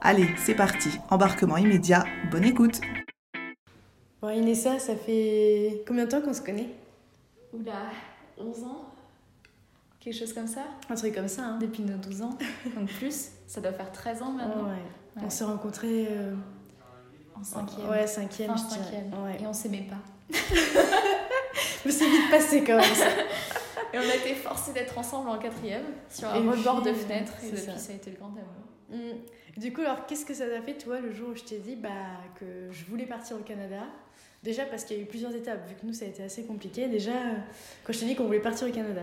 Allez, 0.00 0.28
c'est 0.36 0.54
parti, 0.54 0.90
embarquement 1.10 1.56
immédiat, 1.56 2.04
bonne 2.30 2.44
écoute 2.44 2.80
Bon, 4.20 4.28
Inessa, 4.30 4.78
ça 4.78 4.94
fait 4.96 5.82
combien 5.86 6.04
de 6.04 6.10
temps 6.10 6.20
qu'on 6.20 6.32
se 6.34 6.40
connaît? 6.42 6.68
Oula, 7.52 7.90
11 8.38 8.64
ans 8.64 8.84
Quelque 10.00 10.14
chose 10.18 10.32
comme 10.32 10.46
ça? 10.46 10.62
Un 10.88 10.94
truc 10.94 11.14
comme 11.14 11.28
ça, 11.28 11.42
hein 11.42 11.58
Depuis 11.60 11.82
nos 11.82 11.96
12 11.96 12.22
ans. 12.22 12.38
Donc 12.76 12.88
plus, 12.92 13.30
ça 13.46 13.60
doit 13.60 13.72
faire 13.72 13.90
13 13.90 14.22
ans 14.22 14.30
maintenant. 14.32 14.64
Ouais. 14.68 15.22
On 15.24 15.30
s'est 15.30 15.44
rencontrés 15.44 16.06
euh, 16.10 16.34
En 17.34 17.42
cinquième. 17.42 17.88
ouais, 17.88 18.06
cinquième, 18.06 18.50
Fin 18.50 18.56
je 18.56 18.62
dirais. 18.68 18.84
cinquième. 18.84 19.24
Ouais. 19.24 19.38
Et 19.40 19.46
on 19.46 19.52
s'aimait 19.52 19.88
pas. 19.88 20.36
Mais 21.84 21.90
c'est 21.90 22.08
vite 22.08 22.30
passé 22.30 22.62
quand 22.64 22.76
même 22.76 22.94
ça. 22.94 23.06
Et 23.92 23.98
on 23.98 24.02
a 24.10 24.14
été 24.16 24.34
forcés 24.34 24.72
d'être 24.72 24.96
ensemble 24.98 25.28
en 25.30 25.38
quatrième, 25.38 25.84
sur 26.10 26.28
Et 26.28 26.38
un 26.38 26.50
rebord 26.50 26.82
de 26.82 26.92
fenêtre. 26.92 27.32
Et 27.42 27.46
c'est 27.46 27.50
depuis, 27.52 27.66
ça. 27.66 27.78
ça. 27.78 27.92
a 27.92 27.96
été 27.96 28.10
le 28.10 28.16
grand 28.16 28.28
amour. 28.28 28.42
Mm. 28.90 29.16
Du 29.56 29.72
coup, 29.72 29.80
alors 29.80 30.04
qu'est-ce 30.06 30.26
que 30.26 30.34
ça 30.34 30.46
t'a 30.46 30.60
fait, 30.60 30.74
toi, 30.74 31.00
le 31.00 31.12
jour 31.12 31.30
où 31.30 31.34
je 31.34 31.42
t'ai 31.42 31.58
dit 31.58 31.76
bah, 31.76 31.88
que 32.38 32.70
je 32.70 32.84
voulais 32.84 33.06
partir 33.06 33.36
au 33.36 33.40
Canada? 33.40 33.82
Déjà 34.42 34.64
parce 34.66 34.84
qu'il 34.84 34.96
y 34.98 35.00
a 35.00 35.02
eu 35.02 35.06
plusieurs 35.06 35.34
étapes, 35.34 35.66
vu 35.66 35.74
que 35.74 35.86
nous 35.86 35.94
ça 35.94 36.04
a 36.04 36.08
été 36.08 36.22
assez 36.22 36.44
compliqué. 36.44 36.88
Déjà, 36.88 37.12
quand 37.84 37.92
je 37.92 38.00
t'ai 38.00 38.06
dit 38.06 38.14
qu'on 38.14 38.26
voulait 38.26 38.38
partir 38.38 38.68
au 38.68 38.70
Canada. 38.70 39.02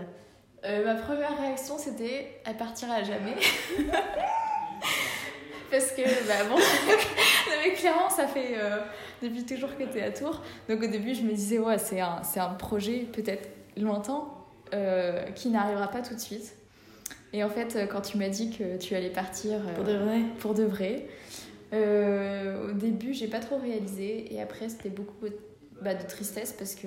Euh, 0.64 0.84
ma 0.84 0.94
première 0.94 1.36
réaction, 1.38 1.76
c'était 1.76 2.40
elle 2.46 2.56
partira 2.56 2.94
à 2.94 3.02
jamais. 3.02 3.34
Parce 5.70 5.90
que, 5.90 6.02
bah 6.28 6.44
bon, 6.48 6.56
non, 6.56 7.56
mais 7.62 7.72
clairement, 7.74 8.08
ça 8.08 8.28
fait 8.28 8.54
euh, 8.56 8.78
depuis 9.22 9.44
toujours 9.44 9.76
que 9.76 9.82
tu 9.82 9.98
es 9.98 10.02
à 10.02 10.12
Tours. 10.12 10.40
Donc 10.68 10.82
au 10.82 10.86
début, 10.86 11.14
je 11.14 11.22
me 11.22 11.32
disais, 11.32 11.58
ouais, 11.58 11.78
c'est 11.78 12.00
un, 12.00 12.22
c'est 12.22 12.38
un 12.40 12.54
projet 12.54 13.00
peut-être 13.12 13.48
lointain 13.76 14.24
euh, 14.72 15.24
qui 15.32 15.50
n'arrivera 15.50 15.88
pas 15.88 16.00
tout 16.00 16.14
de 16.14 16.20
suite. 16.20 16.56
Et 17.34 17.42
en 17.42 17.50
fait, 17.50 17.74
euh, 17.74 17.86
quand 17.86 18.00
tu 18.00 18.16
m'as 18.16 18.28
dit 18.28 18.50
que 18.50 18.78
tu 18.78 18.94
allais 18.94 19.10
partir 19.10 19.54
euh, 19.54 19.74
Pour 19.74 19.84
de 19.84 19.92
vrai 19.92 20.20
pour 20.38 20.54
de 20.54 20.62
vrai, 20.62 21.08
euh, 21.72 22.70
au 22.70 22.72
début, 22.72 23.12
j'ai 23.12 23.26
pas 23.26 23.40
trop 23.40 23.58
réalisé. 23.58 24.32
Et 24.32 24.40
après, 24.40 24.68
c'était 24.68 24.88
beaucoup 24.88 25.26
bah, 25.82 25.94
de 25.94 26.06
tristesse 26.06 26.54
parce 26.56 26.76
que, 26.76 26.86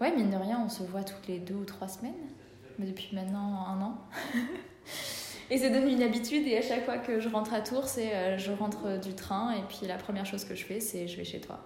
ouais, 0.00 0.14
mine 0.14 0.30
de 0.30 0.36
rien, 0.36 0.62
on 0.64 0.68
se 0.68 0.84
voit 0.84 1.02
toutes 1.02 1.26
les 1.26 1.40
deux 1.40 1.56
ou 1.56 1.64
trois 1.64 1.88
semaines. 1.88 2.12
Mais 2.78 2.86
depuis 2.86 3.10
maintenant 3.12 3.66
un 3.66 3.82
an. 3.82 3.98
et 5.50 5.58
c'est 5.58 5.70
devenu 5.70 5.94
une 5.94 6.02
habitude. 6.04 6.46
Et 6.46 6.56
à 6.56 6.62
chaque 6.62 6.84
fois 6.84 6.98
que 6.98 7.18
je 7.18 7.28
rentre 7.28 7.52
à 7.54 7.60
Tours, 7.60 7.88
c'est 7.88 8.14
euh, 8.14 8.38
je 8.38 8.52
rentre 8.52 9.00
du 9.00 9.14
train. 9.14 9.50
Et 9.50 9.62
puis 9.68 9.88
la 9.88 9.96
première 9.96 10.26
chose 10.26 10.44
que 10.44 10.54
je 10.54 10.64
fais, 10.64 10.78
c'est 10.78 11.08
je 11.08 11.16
vais 11.16 11.24
chez 11.24 11.40
toi. 11.40 11.58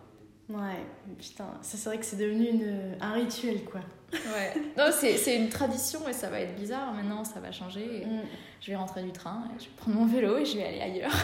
Ouais, 0.48 0.80
putain, 1.18 1.48
ça 1.60 1.76
c'est 1.76 1.88
vrai 1.90 1.98
que 1.98 2.04
c'est 2.06 2.16
devenu 2.16 2.46
une, 2.48 2.96
un 3.00 3.12
rituel 3.12 3.62
quoi. 3.64 3.80
Ouais. 4.12 4.52
Non, 4.76 4.90
c'est 4.92 5.16
c'est 5.16 5.36
une 5.36 5.48
tradition 5.48 6.06
et 6.08 6.12
ça 6.12 6.28
va 6.28 6.40
être 6.40 6.54
bizarre. 6.54 6.92
Maintenant, 6.92 7.24
ça 7.24 7.40
va 7.40 7.50
changer. 7.52 8.02
Et 8.02 8.06
Mm. 8.06 8.20
Je 8.60 8.70
vais 8.70 8.76
rentrer 8.76 9.02
du 9.02 9.10
train, 9.10 9.42
et 9.56 9.58
je 9.58 9.64
vais 9.64 9.70
prendre 9.76 9.96
mon 9.98 10.06
vélo 10.06 10.38
et 10.38 10.44
je 10.44 10.56
vais 10.56 10.64
aller 10.64 10.80
ailleurs. 10.80 11.10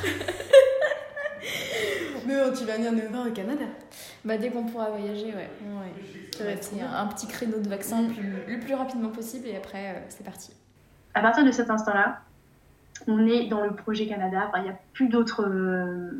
Mais 2.27 2.35
tu 2.57 2.65
vas 2.65 2.77
venir 2.77 2.93
nous 2.93 3.09
voir 3.11 3.27
au 3.27 3.31
Canada. 3.31 3.65
Bah, 4.25 4.37
dès 4.37 4.51
qu'on 4.51 4.65
pourra 4.65 4.91
voyager, 4.91 5.27
ouais. 5.27 5.49
Ouais, 5.63 5.93
ça 6.37 6.45
va 6.45 6.51
être 6.51 6.65
C'est 6.65 6.75
bien. 6.77 6.91
un, 6.91 7.03
un 7.05 7.07
petit 7.07 7.27
créneau 7.27 7.59
de 7.61 7.69
vaccin 7.69 8.03
le 8.03 8.09
plus- 8.09 8.45
le 8.49 8.61
plus 8.61 8.75
rapidement 8.75 9.09
possible 9.11 9.47
et 9.47 9.57
après, 9.57 9.91
euh, 9.97 10.01
c'est 10.09 10.25
parti. 10.25 10.51
à 11.15 11.21
partir 11.21 11.45
de 11.45 11.51
cet 11.53 11.71
instant-là, 11.71 12.21
on 13.07 13.25
est 13.27 13.47
dans 13.47 13.63
le 13.65 13.75
projet 13.75 14.07
Canada. 14.07 14.45
Enfin, 14.49 14.59
il 14.59 14.65
n'y 14.65 14.71
a 14.71 14.79
plus 14.93 15.09
d'autres 15.09 15.45
euh, 15.49 16.11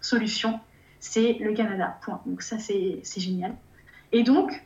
solutions. 0.00 0.60
C'est 1.00 1.38
le 1.40 1.52
Canada. 1.54 1.96
Point. 2.02 2.20
Donc 2.26 2.42
ça, 2.42 2.58
c'est 2.58 3.00
c'est 3.02 3.20
génial. 3.20 3.54
Et 4.12 4.22
donc, 4.22 4.62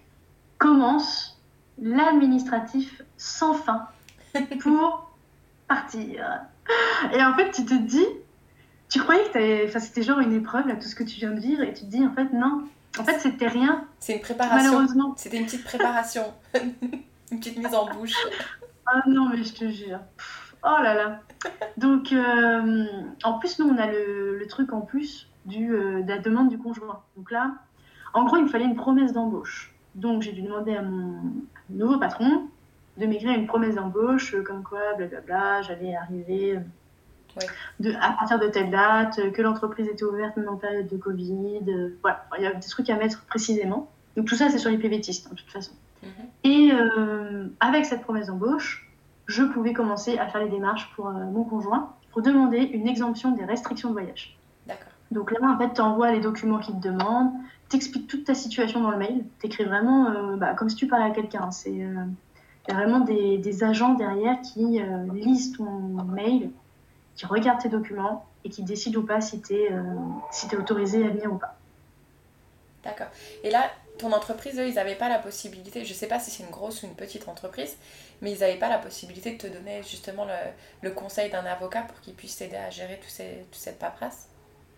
commence 0.58 1.33
l'administratif 1.80 3.02
sans 3.16 3.54
fin 3.54 3.86
pour 4.60 5.10
partir. 5.68 6.40
Et 7.12 7.22
en 7.22 7.34
fait, 7.34 7.50
tu 7.50 7.64
te 7.64 7.74
dis, 7.74 8.06
tu 8.88 9.00
croyais 9.00 9.24
que 9.32 9.66
enfin, 9.66 9.80
c'était 9.80 10.02
genre 10.02 10.20
une 10.20 10.32
épreuve, 10.32 10.66
là, 10.68 10.76
tout 10.76 10.88
ce 10.88 10.94
que 10.94 11.04
tu 11.04 11.16
viens 11.16 11.32
de 11.32 11.40
vivre, 11.40 11.62
et 11.62 11.72
tu 11.72 11.82
te 11.84 11.90
dis, 11.90 12.04
en 12.04 12.12
fait, 12.12 12.32
non. 12.32 12.64
En 12.98 13.04
fait, 13.04 13.18
c'était 13.18 13.48
rien, 13.48 13.84
C'est 13.98 14.14
une 14.14 14.20
préparation. 14.20 14.56
malheureusement. 14.56 15.14
C'était 15.16 15.38
une 15.38 15.46
petite 15.46 15.64
préparation. 15.64 16.32
une 17.32 17.38
petite 17.40 17.58
mise 17.58 17.74
en 17.74 17.86
bouche. 17.92 18.14
Ah 18.86 19.02
non, 19.06 19.28
mais 19.30 19.42
je 19.42 19.52
te 19.52 19.68
jure. 19.68 19.98
Pff, 20.16 20.44
Oh 20.66 20.82
là 20.82 20.94
là. 20.94 21.20
Donc, 21.76 22.12
euh, 22.12 22.86
en 23.22 23.38
plus, 23.38 23.58
nous, 23.58 23.68
on 23.68 23.76
a 23.76 23.86
le, 23.86 24.38
le 24.38 24.46
truc 24.46 24.72
en 24.72 24.80
plus 24.80 25.28
du, 25.44 25.74
euh, 25.74 26.02
de 26.02 26.08
la 26.08 26.18
demande 26.18 26.48
du 26.48 26.56
conjoint. 26.56 27.02
Donc 27.18 27.30
là, 27.30 27.52
en 28.14 28.24
gros, 28.24 28.38
il 28.38 28.44
me 28.44 28.48
fallait 28.48 28.64
une 28.64 28.76
promesse 28.76 29.12
d'embauche. 29.12 29.74
Donc, 29.94 30.22
j'ai 30.22 30.32
dû 30.32 30.40
demander 30.40 30.74
à 30.74 30.80
mon 30.82 31.20
nouveau 31.70 31.98
patron 31.98 32.48
de 32.98 33.06
m'écrire 33.06 33.32
une 33.38 33.46
promesse 33.46 33.74
d'embauche, 33.74 34.34
euh, 34.34 34.42
comme 34.42 34.62
quoi, 34.62 34.94
blablabla, 34.96 35.62
j'allais 35.62 35.94
arriver 35.96 36.56
euh, 36.56 36.60
Ouais. 37.36 37.46
de, 37.80 37.92
à 38.00 38.12
partir 38.12 38.38
de 38.38 38.46
telle 38.46 38.70
date, 38.70 39.18
euh, 39.18 39.30
que 39.32 39.42
l'entreprise 39.42 39.88
était 39.88 40.04
ouverte 40.04 40.36
même 40.36 40.48
en 40.48 40.54
période 40.54 40.86
de 40.86 40.96
Covid. 40.96 41.64
euh, 41.68 41.98
voilà, 42.00 42.24
il 42.38 42.44
y 42.44 42.46
a 42.46 42.54
des 42.54 42.68
trucs 42.68 42.88
à 42.90 42.94
mettre 42.94 43.24
précisément. 43.26 43.90
Donc, 44.16 44.26
tout 44.26 44.36
ça, 44.36 44.50
c'est 44.50 44.58
sur 44.58 44.70
les 44.70 44.78
PVTistes, 44.78 45.28
de 45.28 45.34
toute 45.34 45.50
façon. 45.50 45.72
Mhm. 46.04 46.08
Et 46.44 46.70
euh, 46.72 47.48
avec 47.58 47.86
cette 47.86 48.02
promesse 48.02 48.28
d'embauche, 48.28 48.88
je 49.26 49.42
pouvais 49.42 49.72
commencer 49.72 50.16
à 50.16 50.28
faire 50.28 50.42
les 50.44 50.48
démarches 50.48 50.92
pour 50.94 51.08
euh, 51.08 51.12
mon 51.32 51.42
conjoint 51.42 51.90
pour 52.12 52.22
demander 52.22 52.58
une 52.58 52.86
exemption 52.86 53.32
des 53.32 53.44
restrictions 53.44 53.88
de 53.88 53.94
voyage. 53.94 54.38
D'accord. 54.68 54.92
Donc 55.10 55.32
là, 55.32 55.38
en 55.42 55.58
fait, 55.58 55.74
tu 55.74 55.80
envoies 55.80 56.12
les 56.12 56.20
documents 56.20 56.58
qu'il 56.60 56.78
te 56.78 56.86
demandent, 56.86 57.32
t'expliques 57.74 58.06
toute 58.06 58.24
ta 58.24 58.34
situation 58.34 58.80
dans 58.80 58.90
le 58.90 58.96
mail, 58.96 59.24
t'écris 59.40 59.64
vraiment 59.64 60.10
euh, 60.10 60.36
bah, 60.36 60.54
comme 60.54 60.70
si 60.70 60.76
tu 60.76 60.86
parlais 60.86 61.10
à 61.10 61.14
quelqu'un. 61.14 61.50
C'est 61.50 61.70
euh, 61.70 62.04
y 62.68 62.72
a 62.72 62.74
vraiment 62.74 63.00
des, 63.00 63.38
des 63.38 63.64
agents 63.64 63.94
derrière 63.94 64.40
qui 64.40 64.80
euh, 64.80 65.06
lisent 65.12 65.52
ton 65.56 65.70
mail, 66.18 66.50
qui 67.16 67.26
regardent 67.26 67.60
tes 67.60 67.68
documents 67.68 68.24
et 68.44 68.48
qui 68.50 68.62
décident 68.62 69.00
ou 69.00 69.04
pas 69.04 69.20
si 69.20 69.40
tu 69.40 69.54
es, 69.54 69.70
si 70.30 70.48
t'es 70.48 70.56
autorisé 70.56 71.04
à 71.06 71.08
venir 71.08 71.32
ou 71.32 71.38
pas. 71.38 71.56
D'accord. 72.84 73.06
Et 73.42 73.50
là, 73.50 73.70
ton 73.98 74.12
entreprise, 74.12 74.58
eux, 74.58 74.68
ils 74.68 74.74
n'avaient 74.74 74.96
pas 74.96 75.08
la 75.08 75.18
possibilité, 75.18 75.84
je 75.84 75.94
sais 75.94 76.08
pas 76.08 76.18
si 76.18 76.30
c'est 76.30 76.42
une 76.42 76.50
grosse 76.50 76.82
ou 76.82 76.86
une 76.86 76.94
petite 76.94 77.28
entreprise, 77.28 77.76
mais 78.20 78.32
ils 78.32 78.40
n'avaient 78.40 78.58
pas 78.58 78.68
la 78.68 78.78
possibilité 78.78 79.32
de 79.32 79.38
te 79.38 79.46
donner 79.46 79.82
justement 79.82 80.26
le, 80.26 80.32
le 80.82 80.90
conseil 80.90 81.30
d'un 81.30 81.46
avocat 81.46 81.82
pour 81.82 82.00
qu'il 82.00 82.14
puisse 82.14 82.36
t'aider 82.36 82.56
à 82.56 82.68
gérer 82.68 83.00
tout 83.02 83.08
ces, 83.08 83.46
toute 83.50 83.60
cette 83.60 83.78
paperasse? 83.78 84.28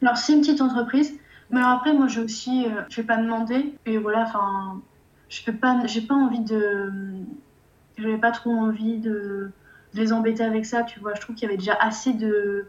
Alors, 0.02 0.16
c'est 0.16 0.34
une 0.34 0.42
petite 0.42 0.60
entreprise, 0.60 1.14
mais 1.50 1.60
alors 1.60 1.72
après, 1.72 1.92
moi, 1.92 2.08
j'ai 2.08 2.20
aussi, 2.20 2.66
euh, 2.66 2.82
je 2.88 3.00
vais 3.00 3.06
pas 3.06 3.16
demander, 3.16 3.74
et 3.86 3.98
voilà, 3.98 4.22
enfin, 4.22 4.80
je 5.28 5.42
peux 5.44 5.54
pas, 5.54 5.86
j'ai 5.86 6.02
pas 6.02 6.14
envie 6.14 6.40
de, 6.40 6.90
j'avais 7.98 8.18
pas 8.18 8.32
trop 8.32 8.50
envie 8.50 8.98
de, 8.98 9.50
les 9.94 10.12
embêter 10.12 10.44
avec 10.44 10.66
ça, 10.66 10.82
tu 10.82 11.00
vois. 11.00 11.14
Je 11.14 11.20
trouve 11.20 11.34
qu'il 11.34 11.44
y 11.44 11.48
avait 11.48 11.56
déjà 11.56 11.74
assez 11.74 12.12
de, 12.12 12.68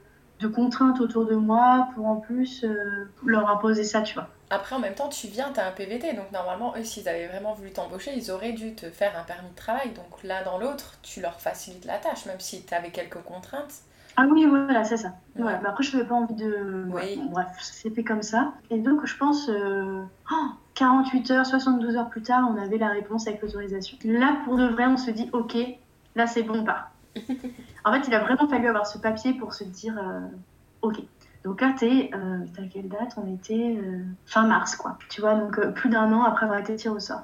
contraintes 0.53 1.01
autour 1.01 1.25
de 1.25 1.35
moi 1.35 1.89
pour 1.93 2.05
en 2.05 2.17
plus 2.17 2.63
euh, 2.63 3.05
leur 3.25 3.49
imposer 3.49 3.83
ça, 3.83 4.01
tu 4.01 4.13
vois. 4.13 4.29
Après, 4.49 4.75
en 4.75 4.79
même 4.79 4.95
temps, 4.95 5.09
tu 5.09 5.27
viens, 5.27 5.51
tu 5.51 5.59
un 5.59 5.71
PVT, 5.71 6.13
donc 6.13 6.31
normalement, 6.31 6.73
eux, 6.77 6.83
s'ils 6.83 7.09
avaient 7.09 7.27
vraiment 7.27 7.53
voulu 7.53 7.71
t'embaucher, 7.71 8.13
ils 8.15 8.31
auraient 8.31 8.53
dû 8.53 8.75
te 8.75 8.89
faire 8.89 9.17
un 9.19 9.23
permis 9.23 9.49
de 9.49 9.55
travail. 9.55 9.89
Donc 9.89 10.23
l'un 10.23 10.43
dans 10.43 10.57
l'autre, 10.57 10.97
tu 11.01 11.19
leur 11.19 11.41
facilites 11.41 11.83
la 11.83 11.97
tâche, 11.97 12.25
même 12.25 12.39
si 12.39 12.63
tu 12.63 12.73
avais 12.73 12.91
quelques 12.91 13.21
contraintes. 13.23 13.81
Ah 14.19 14.25
oui, 14.29 14.45
voilà, 14.47 14.83
c'est 14.83 14.97
ça. 14.97 15.13
Ouais. 15.37 15.53
Mais 15.61 15.69
après, 15.69 15.83
je 15.83 15.95
n'avais 15.95 16.09
pas 16.09 16.15
envie 16.15 16.33
de. 16.33 16.85
Oui. 16.87 16.93
ouais, 16.93 17.15
bon, 17.17 17.25
bref, 17.25 17.47
c'est 17.61 17.91
fait 17.91 18.03
comme 18.03 18.23
ça. 18.23 18.53
Et 18.71 18.79
donc, 18.79 19.05
je 19.05 19.15
pense, 19.15 19.47
euh, 19.47 20.01
oh, 20.31 20.45
48 20.73 21.31
heures, 21.31 21.45
72 21.45 21.95
heures 21.95 22.09
plus 22.09 22.23
tard, 22.23 22.49
on 22.51 22.59
avait 22.59 22.79
la 22.79 22.89
réponse 22.89 23.27
avec 23.27 23.43
l'autorisation. 23.43 23.95
Là, 24.03 24.37
pour 24.43 24.57
de 24.57 24.65
vrai, 24.65 24.87
on 24.87 24.97
se 24.97 25.11
dit, 25.11 25.29
ok, 25.33 25.55
là, 26.15 26.25
c'est 26.25 26.41
bon, 26.41 26.61
on 26.61 26.63
part. 26.63 26.91
en 27.85 27.93
fait, 27.93 28.07
il 28.07 28.13
a 28.15 28.19
vraiment 28.19 28.47
fallu 28.47 28.67
avoir 28.67 28.87
ce 28.87 28.97
papier 28.97 29.33
pour 29.35 29.53
se 29.53 29.63
dire, 29.63 29.95
euh, 29.97 30.21
ok. 30.81 30.97
Donc 31.43 31.61
là, 31.61 31.73
t'es, 31.77 32.09
euh, 32.13 32.39
t'as 32.55 32.63
quelle 32.63 32.89
date? 32.89 33.13
On 33.17 33.33
était 33.33 33.77
euh, 33.77 34.03
fin 34.25 34.47
mars, 34.47 34.75
quoi. 34.75 34.97
Tu 35.09 35.21
vois, 35.21 35.35
donc 35.35 35.59
euh, 35.59 35.71
plus 35.71 35.89
d'un 35.89 36.11
an 36.11 36.23
après 36.23 36.45
avoir 36.45 36.59
été 36.59 36.75
tiré 36.75 36.93
au 36.93 36.99
sort. 36.99 37.21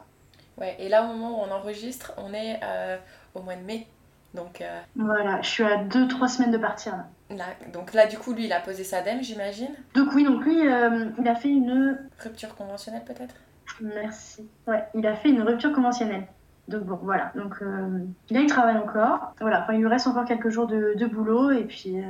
Ouais, 0.58 0.76
et 0.80 0.90
là, 0.90 1.04
au 1.04 1.08
moment 1.08 1.40
où 1.40 1.44
on 1.44 1.52
enregistre, 1.52 2.14
on 2.18 2.34
est 2.34 2.60
euh, 2.64 2.98
au 3.34 3.42
mois 3.42 3.56
de 3.56 3.64
mai. 3.64 3.88
Donc, 4.34 4.62
euh, 4.62 4.80
Voilà, 4.96 5.42
je 5.42 5.50
suis 5.50 5.64
à 5.64 5.84
2-3 5.84 6.28
semaines 6.28 6.52
de 6.52 6.58
partir 6.58 6.94
là. 6.98 7.06
là, 7.36 7.46
donc 7.72 7.94
là, 7.94 8.08
du 8.08 8.18
coup, 8.18 8.34
lui, 8.34 8.46
il 8.46 8.54
a 8.54 8.60
posé 8.60 8.84
sa 8.84 9.02
dème, 9.02 9.22
j'imagine. 9.22 9.70
Donc 9.94 10.10
oui, 10.16 10.24
donc 10.24 10.44
lui, 10.44 10.68
euh, 10.68 11.06
il 11.20 11.28
a 11.28 11.36
fait 11.36 11.50
une... 11.50 12.00
Rupture 12.20 12.56
conventionnelle, 12.56 13.04
peut-être? 13.06 13.36
Merci. 13.82 14.48
Ouais, 14.68 14.84
il 14.96 15.06
a 15.08 15.16
fait 15.16 15.30
une 15.30 15.42
rupture 15.42 15.72
conventionnelle. 15.74 16.26
Donc 16.68 16.84
bon, 16.84 17.00
voilà. 17.04 17.32
Donc 17.36 17.56
euh, 17.62 18.00
là, 18.30 18.40
il 18.40 18.48
travaille 18.48 18.78
encore. 18.78 19.34
Voilà, 19.42 19.62
enfin, 19.64 19.74
il 19.74 19.80
lui 19.82 19.88
reste 19.88 20.08
encore 20.08 20.26
quelques 20.26 20.50
jours 20.50 20.68
de, 20.68 20.94
de 20.96 21.06
boulot. 21.06 21.52
Et 21.52 21.64
puis... 21.64 22.00
euh, 22.00 22.04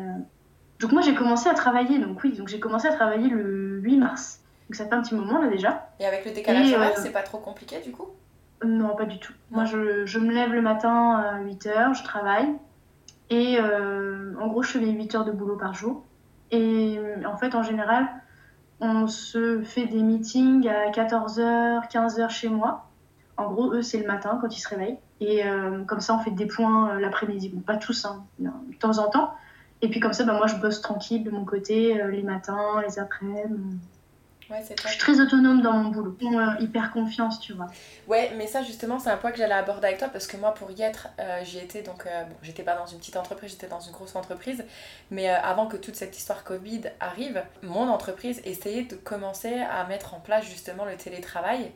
Donc 0.80 0.92
moi, 0.92 1.02
j'ai 1.02 1.16
commencé 1.16 1.50
à 1.50 1.54
travailler. 1.54 2.00
Donc 2.00 2.24
oui, 2.24 2.34
donc 2.38 2.48
j'ai 2.48 2.60
commencé 2.60 2.88
à 2.88 2.92
travailler 2.94 3.30
le 3.30 3.80
8 3.82 3.98
mars. 3.98 4.40
Donc 4.70 4.76
ça 4.76 4.86
fait 4.86 4.94
un 4.94 5.02
petit 5.02 5.16
moment 5.16 5.42
là 5.42 5.50
déjà. 5.50 5.90
Et 6.00 6.06
avec 6.06 6.24
le 6.26 6.32
décalage 6.32 6.70
Et, 6.70 6.74
euh, 6.74 6.78
horaire, 6.78 6.98
c'est 6.98 7.12
pas 7.12 7.24
trop 7.24 7.38
compliqué, 7.40 7.80
du 7.84 7.92
coup? 7.92 8.08
Non, 8.64 8.96
pas 8.96 9.06
du 9.06 9.20
tout. 9.20 9.34
Moi, 9.52 9.66
je, 9.66 10.06
je 10.06 10.20
me 10.20 10.32
lève 10.32 10.54
le 10.54 10.62
matin 10.62 11.18
à 11.18 11.42
8 11.42 11.68
heures, 11.68 11.94
je 11.94 12.04
travaille. 12.04 12.48
Et 13.30 13.58
euh, 13.60 14.34
en 14.40 14.48
gros, 14.48 14.64
je 14.64 14.72
fais 14.72 14.80
mes 14.80 14.92
8 14.92 15.16
heures 15.16 15.26
de 15.26 15.32
boulot 15.32 15.58
par 15.58 15.74
jour. 15.74 16.04
Et 16.52 16.98
euh, 16.98 17.24
en 17.26 17.38
fait, 17.38 17.56
en 17.56 17.64
général, 17.64 18.08
on 18.80 19.08
se 19.08 19.62
fait 19.64 19.86
des 19.86 20.02
meetings 20.02 20.68
à 20.68 20.92
14h, 20.92 21.90
15h 21.90 22.30
chez 22.30 22.50
moi. 22.50 22.90
En 23.38 23.52
gros, 23.52 23.74
eux, 23.74 23.82
c'est 23.82 24.00
le 24.00 24.08
matin 24.08 24.38
quand 24.40 24.56
ils 24.56 24.60
se 24.60 24.70
réveillent. 24.70 25.00
Et 25.20 25.46
euh, 25.46 25.84
comme 25.86 26.00
ça, 26.00 26.16
on 26.16 26.20
fait 26.20 26.32
des 26.32 26.46
points 26.46 27.00
l'après-midi. 27.00 27.50
Bon, 27.50 27.62
pas 27.62 27.78
tous, 27.78 28.06
hein, 28.06 28.24
de 28.40 28.50
temps 28.78 29.00
en 29.00 29.10
temps. 29.10 29.34
Et 29.82 29.90
puis 29.90 30.00
comme 30.00 30.14
ça, 30.14 30.24
bah, 30.24 30.34
moi, 30.34 30.48
je 30.48 30.56
bosse 30.56 30.82
tranquille 30.82 31.24
de 31.24 31.32
mon 31.32 31.44
côté, 31.44 32.02
les 32.12 32.24
matins, 32.24 32.82
les 32.86 33.00
après-midi. 33.00 33.80
Ouais, 34.54 34.64
c'est 34.64 34.80
Je 34.80 34.88
suis 34.88 35.00
très 35.00 35.20
autonome 35.20 35.64
dans 35.64 35.74
mon 35.74 35.90
boulot. 35.90 36.16
Euh, 36.22 36.46
hyper 36.60 36.92
confiance, 36.92 37.40
tu 37.40 37.54
vois. 37.54 37.66
Ouais, 38.08 38.32
mais 38.38 38.46
ça 38.46 38.62
justement, 38.62 39.00
c'est 39.00 39.10
un 39.10 39.18
point 39.18 39.32
que 39.32 39.38
j'allais 39.40 39.56
aborder 39.56 39.88
avec 39.88 39.98
toi 39.98 40.10
parce 40.10 40.28
que 40.28 40.38
moi, 40.38 40.54
pour 40.54 40.70
y 40.70 40.84
être, 40.84 41.08
euh, 41.20 41.44
j'y 41.44 41.58
étais 41.58 41.82
donc, 41.82 42.06
euh, 42.06 42.24
bon, 42.26 42.36
j'étais 42.44 42.62
pas 42.62 42.76
dans 42.76 42.86
une 42.86 43.00
petite 43.00 43.18
entreprise, 43.18 43.50
j'étais 43.50 43.66
dans 43.66 43.80
une 43.80 43.94
grosse 43.94 44.16
entreprise, 44.16 44.64
mais 45.10 45.32
euh, 45.32 45.42
avant 45.42 45.66
que 45.66 45.76
toute 45.76 45.96
cette 45.96 46.16
histoire 46.16 46.44
Covid 46.44 46.82
arrive, 47.00 47.42
mon 47.64 47.90
entreprise 47.90 48.42
essayait 48.46 48.84
de 48.84 48.96
commencer 48.96 49.56
à 49.56 49.86
mettre 49.86 50.14
en 50.14 50.20
place 50.20 50.46
justement 50.46 50.86
le 50.86 50.98
télétravail 50.98 51.72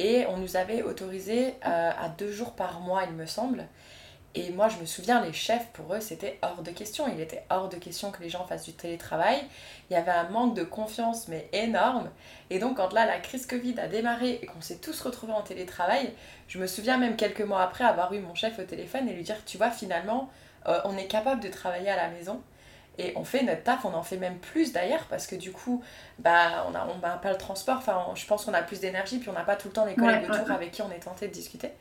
et 0.00 0.26
on 0.26 0.36
nous 0.36 0.56
avait 0.56 0.82
autorisé 0.82 1.54
à 1.62 2.10
deux 2.18 2.30
jours 2.30 2.52
par 2.52 2.80
mois, 2.80 3.04
il 3.08 3.14
me 3.14 3.24
semble. 3.24 3.64
Et 4.38 4.50
moi, 4.50 4.68
je 4.68 4.76
me 4.76 4.84
souviens, 4.84 5.24
les 5.24 5.32
chefs, 5.32 5.66
pour 5.72 5.94
eux, 5.94 6.00
c'était 6.00 6.38
hors 6.42 6.62
de 6.62 6.70
question. 6.70 7.08
Il 7.08 7.20
était 7.20 7.44
hors 7.48 7.70
de 7.70 7.76
question 7.76 8.10
que 8.12 8.22
les 8.22 8.28
gens 8.28 8.46
fassent 8.46 8.66
du 8.66 8.74
télétravail. 8.74 9.42
Il 9.88 9.94
y 9.94 9.96
avait 9.96 10.10
un 10.10 10.28
manque 10.28 10.54
de 10.54 10.62
confiance, 10.62 11.28
mais 11.28 11.48
énorme. 11.54 12.10
Et 12.50 12.58
donc, 12.58 12.76
quand 12.76 12.92
là, 12.92 13.06
la 13.06 13.18
crise 13.18 13.46
Covid 13.46 13.80
a 13.80 13.88
démarré 13.88 14.38
et 14.42 14.46
qu'on 14.46 14.60
s'est 14.60 14.76
tous 14.76 15.00
retrouvés 15.00 15.32
en 15.32 15.40
télétravail, 15.42 16.12
je 16.48 16.58
me 16.58 16.66
souviens 16.66 16.98
même 16.98 17.16
quelques 17.16 17.40
mois 17.40 17.62
après 17.62 17.84
avoir 17.84 18.12
eu 18.12 18.20
mon 18.20 18.34
chef 18.34 18.58
au 18.58 18.64
téléphone 18.64 19.08
et 19.08 19.14
lui 19.14 19.22
dire 19.22 19.36
Tu 19.46 19.56
vois, 19.56 19.70
finalement, 19.70 20.28
euh, 20.68 20.80
on 20.84 20.98
est 20.98 21.06
capable 21.06 21.40
de 21.42 21.48
travailler 21.48 21.88
à 21.88 21.96
la 21.96 22.08
maison. 22.10 22.42
Et 22.98 23.12
on 23.16 23.24
fait 23.24 23.42
notre 23.42 23.62
taf, 23.62 23.84
on 23.84 23.92
en 23.94 24.02
fait 24.02 24.16
même 24.16 24.38
plus 24.38 24.72
d'ailleurs, 24.72 25.04
parce 25.10 25.26
que 25.26 25.36
du 25.36 25.52
coup, 25.52 25.82
bah, 26.18 26.64
on 26.66 26.70
n'a 26.70 26.86
on, 26.88 26.98
bah, 26.98 27.18
pas 27.22 27.30
le 27.30 27.36
transport, 27.38 27.76
enfin, 27.78 28.06
on- 28.10 28.14
je 28.14 28.26
pense 28.26 28.46
qu'on 28.46 28.54
a 28.54 28.62
plus 28.62 28.80
d'énergie, 28.80 29.18
puis 29.18 29.28
on 29.28 29.34
n'a 29.34 29.44
pas 29.44 29.56
tout 29.56 29.68
le 29.68 29.74
temps 29.74 29.84
les 29.84 29.96
collègues 29.96 30.22
Ouais, 30.22 30.28
ouais, 30.30 30.40
autour 30.40 30.50
avec 30.50 30.70
qui 30.72 30.80
on 30.82 30.90
est 30.90 31.00
tenté 31.00 31.28
de 31.28 31.32
discuter. 31.32 31.72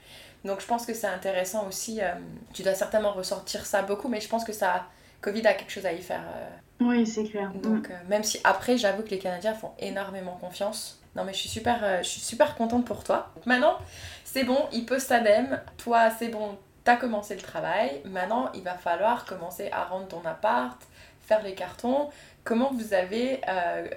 Donc 0.46 0.62
je 0.62 0.68
pense 0.68 0.86
que 0.86 0.94
c'est 0.94 1.08
intéressant 1.08 1.68
aussi, 1.68 2.02
euh, 2.02 2.14
tu 2.54 2.64
dois 2.64 2.76
certainement 2.76 3.12
ressortir 3.12 3.66
ça 3.66 3.82
beaucoup, 3.82 4.08
mais 4.08 4.22
je 4.22 4.30
pense 4.30 4.44
que 4.46 4.54
ça, 4.54 4.86
Covid 5.22 5.46
a 5.48 5.54
quelque 5.56 5.72
chose 5.72 5.86
à 5.88 5.92
y 5.92 6.02
faire. 6.02 6.22
euh, 6.36 6.50
Oui, 6.82 7.06
c'est 7.06 7.24
clair. 7.26 7.52
donc, 7.56 7.90
euh, 7.90 7.94
même 8.08 8.24
si 8.24 8.40
après, 8.44 8.78
j'avoue 8.78 9.02
que 9.04 9.10
les 9.10 9.20
Canadiens 9.20 9.56
font 9.56 9.72
énormément 9.80 10.38
confiance. 10.40 11.02
Non, 11.16 11.24
mais 11.24 11.34
je 11.34 11.40
suis 11.40 11.50
super, 11.50 12.04
je 12.04 12.08
suis 12.08 12.22
super 12.22 12.56
contente 12.56 12.86
pour 12.86 13.04
toi. 13.04 13.32
Maintenant, 13.46 13.78
c'est 14.24 14.44
bon, 14.44 14.60
il 14.72 14.86
pose 14.86 15.02
sa 15.02 15.20
dème. 15.20 15.62
Toi, 15.78 16.10
c'est 16.12 16.28
bon, 16.28 16.58
t'as 16.84 16.98
commencé 16.98 17.36
le 17.36 17.42
travail. 17.42 18.02
Maintenant, 18.06 18.52
il 18.54 18.62
va 18.64 18.76
falloir 18.76 19.26
commencer 19.26 19.70
à 19.72 19.86
rendre 19.86 20.08
ton 20.10 20.22
appart, 20.26 20.78
faire 21.22 21.42
les 21.42 21.56
cartons. 21.56 22.10
Comment 22.44 22.70
vous 22.74 22.94
avez 22.94 23.40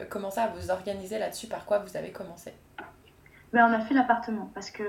commencé 0.08 0.38
à 0.40 0.46
vous 0.46 0.70
organiser 0.70 1.18
là-dessus? 1.18 1.48
Par 1.48 1.64
quoi 1.64 1.80
vous 1.80 1.96
avez 1.96 2.12
commencé? 2.12 2.54
Ben, 3.52 3.68
on 3.68 3.72
a 3.74 3.80
fait 3.80 3.94
l'appartement 3.94 4.48
parce 4.54 4.70
que 4.70 4.84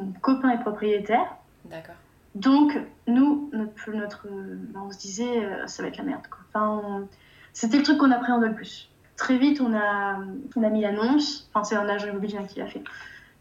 mon 0.00 0.12
copain 0.20 0.50
est 0.50 0.60
propriétaire. 0.60 1.36
D'accord. 1.64 1.94
Donc, 2.34 2.78
nous, 3.06 3.50
notre, 3.52 3.90
notre, 3.92 4.26
ben, 4.28 4.82
on 4.86 4.90
se 4.90 4.98
disait, 4.98 5.44
euh, 5.44 5.66
ça 5.66 5.82
va 5.82 5.88
être 5.88 5.96
la 5.98 6.04
merde. 6.04 6.22
Quoi. 6.30 6.38
Enfin, 6.48 6.80
on- 6.84 7.08
C'était 7.52 7.78
le 7.78 7.82
truc 7.82 7.98
qu'on 7.98 8.12
appréhendait 8.12 8.48
le 8.48 8.54
plus. 8.54 8.88
Très 9.16 9.36
vite, 9.36 9.60
on 9.60 9.74
a, 9.74 10.18
on 10.56 10.62
a 10.62 10.70
mis 10.70 10.80
l'annonce. 10.82 11.48
Enfin, 11.52 11.64
c'est 11.64 11.74
un 11.76 11.88
agent 11.88 12.06
immobilier 12.08 12.38
qui 12.48 12.60
l'a 12.60 12.66
fait. 12.66 12.82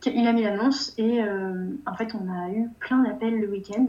Il 0.06 0.26
a 0.28 0.34
mis 0.34 0.42
l'annonce 0.44 0.94
et 0.98 1.22
euh, 1.22 1.68
en 1.86 1.94
fait, 1.94 2.16
on 2.16 2.28
a 2.32 2.50
eu 2.50 2.70
plein 2.80 3.04
d'appels 3.04 3.40
le 3.40 3.48
week-end. 3.48 3.86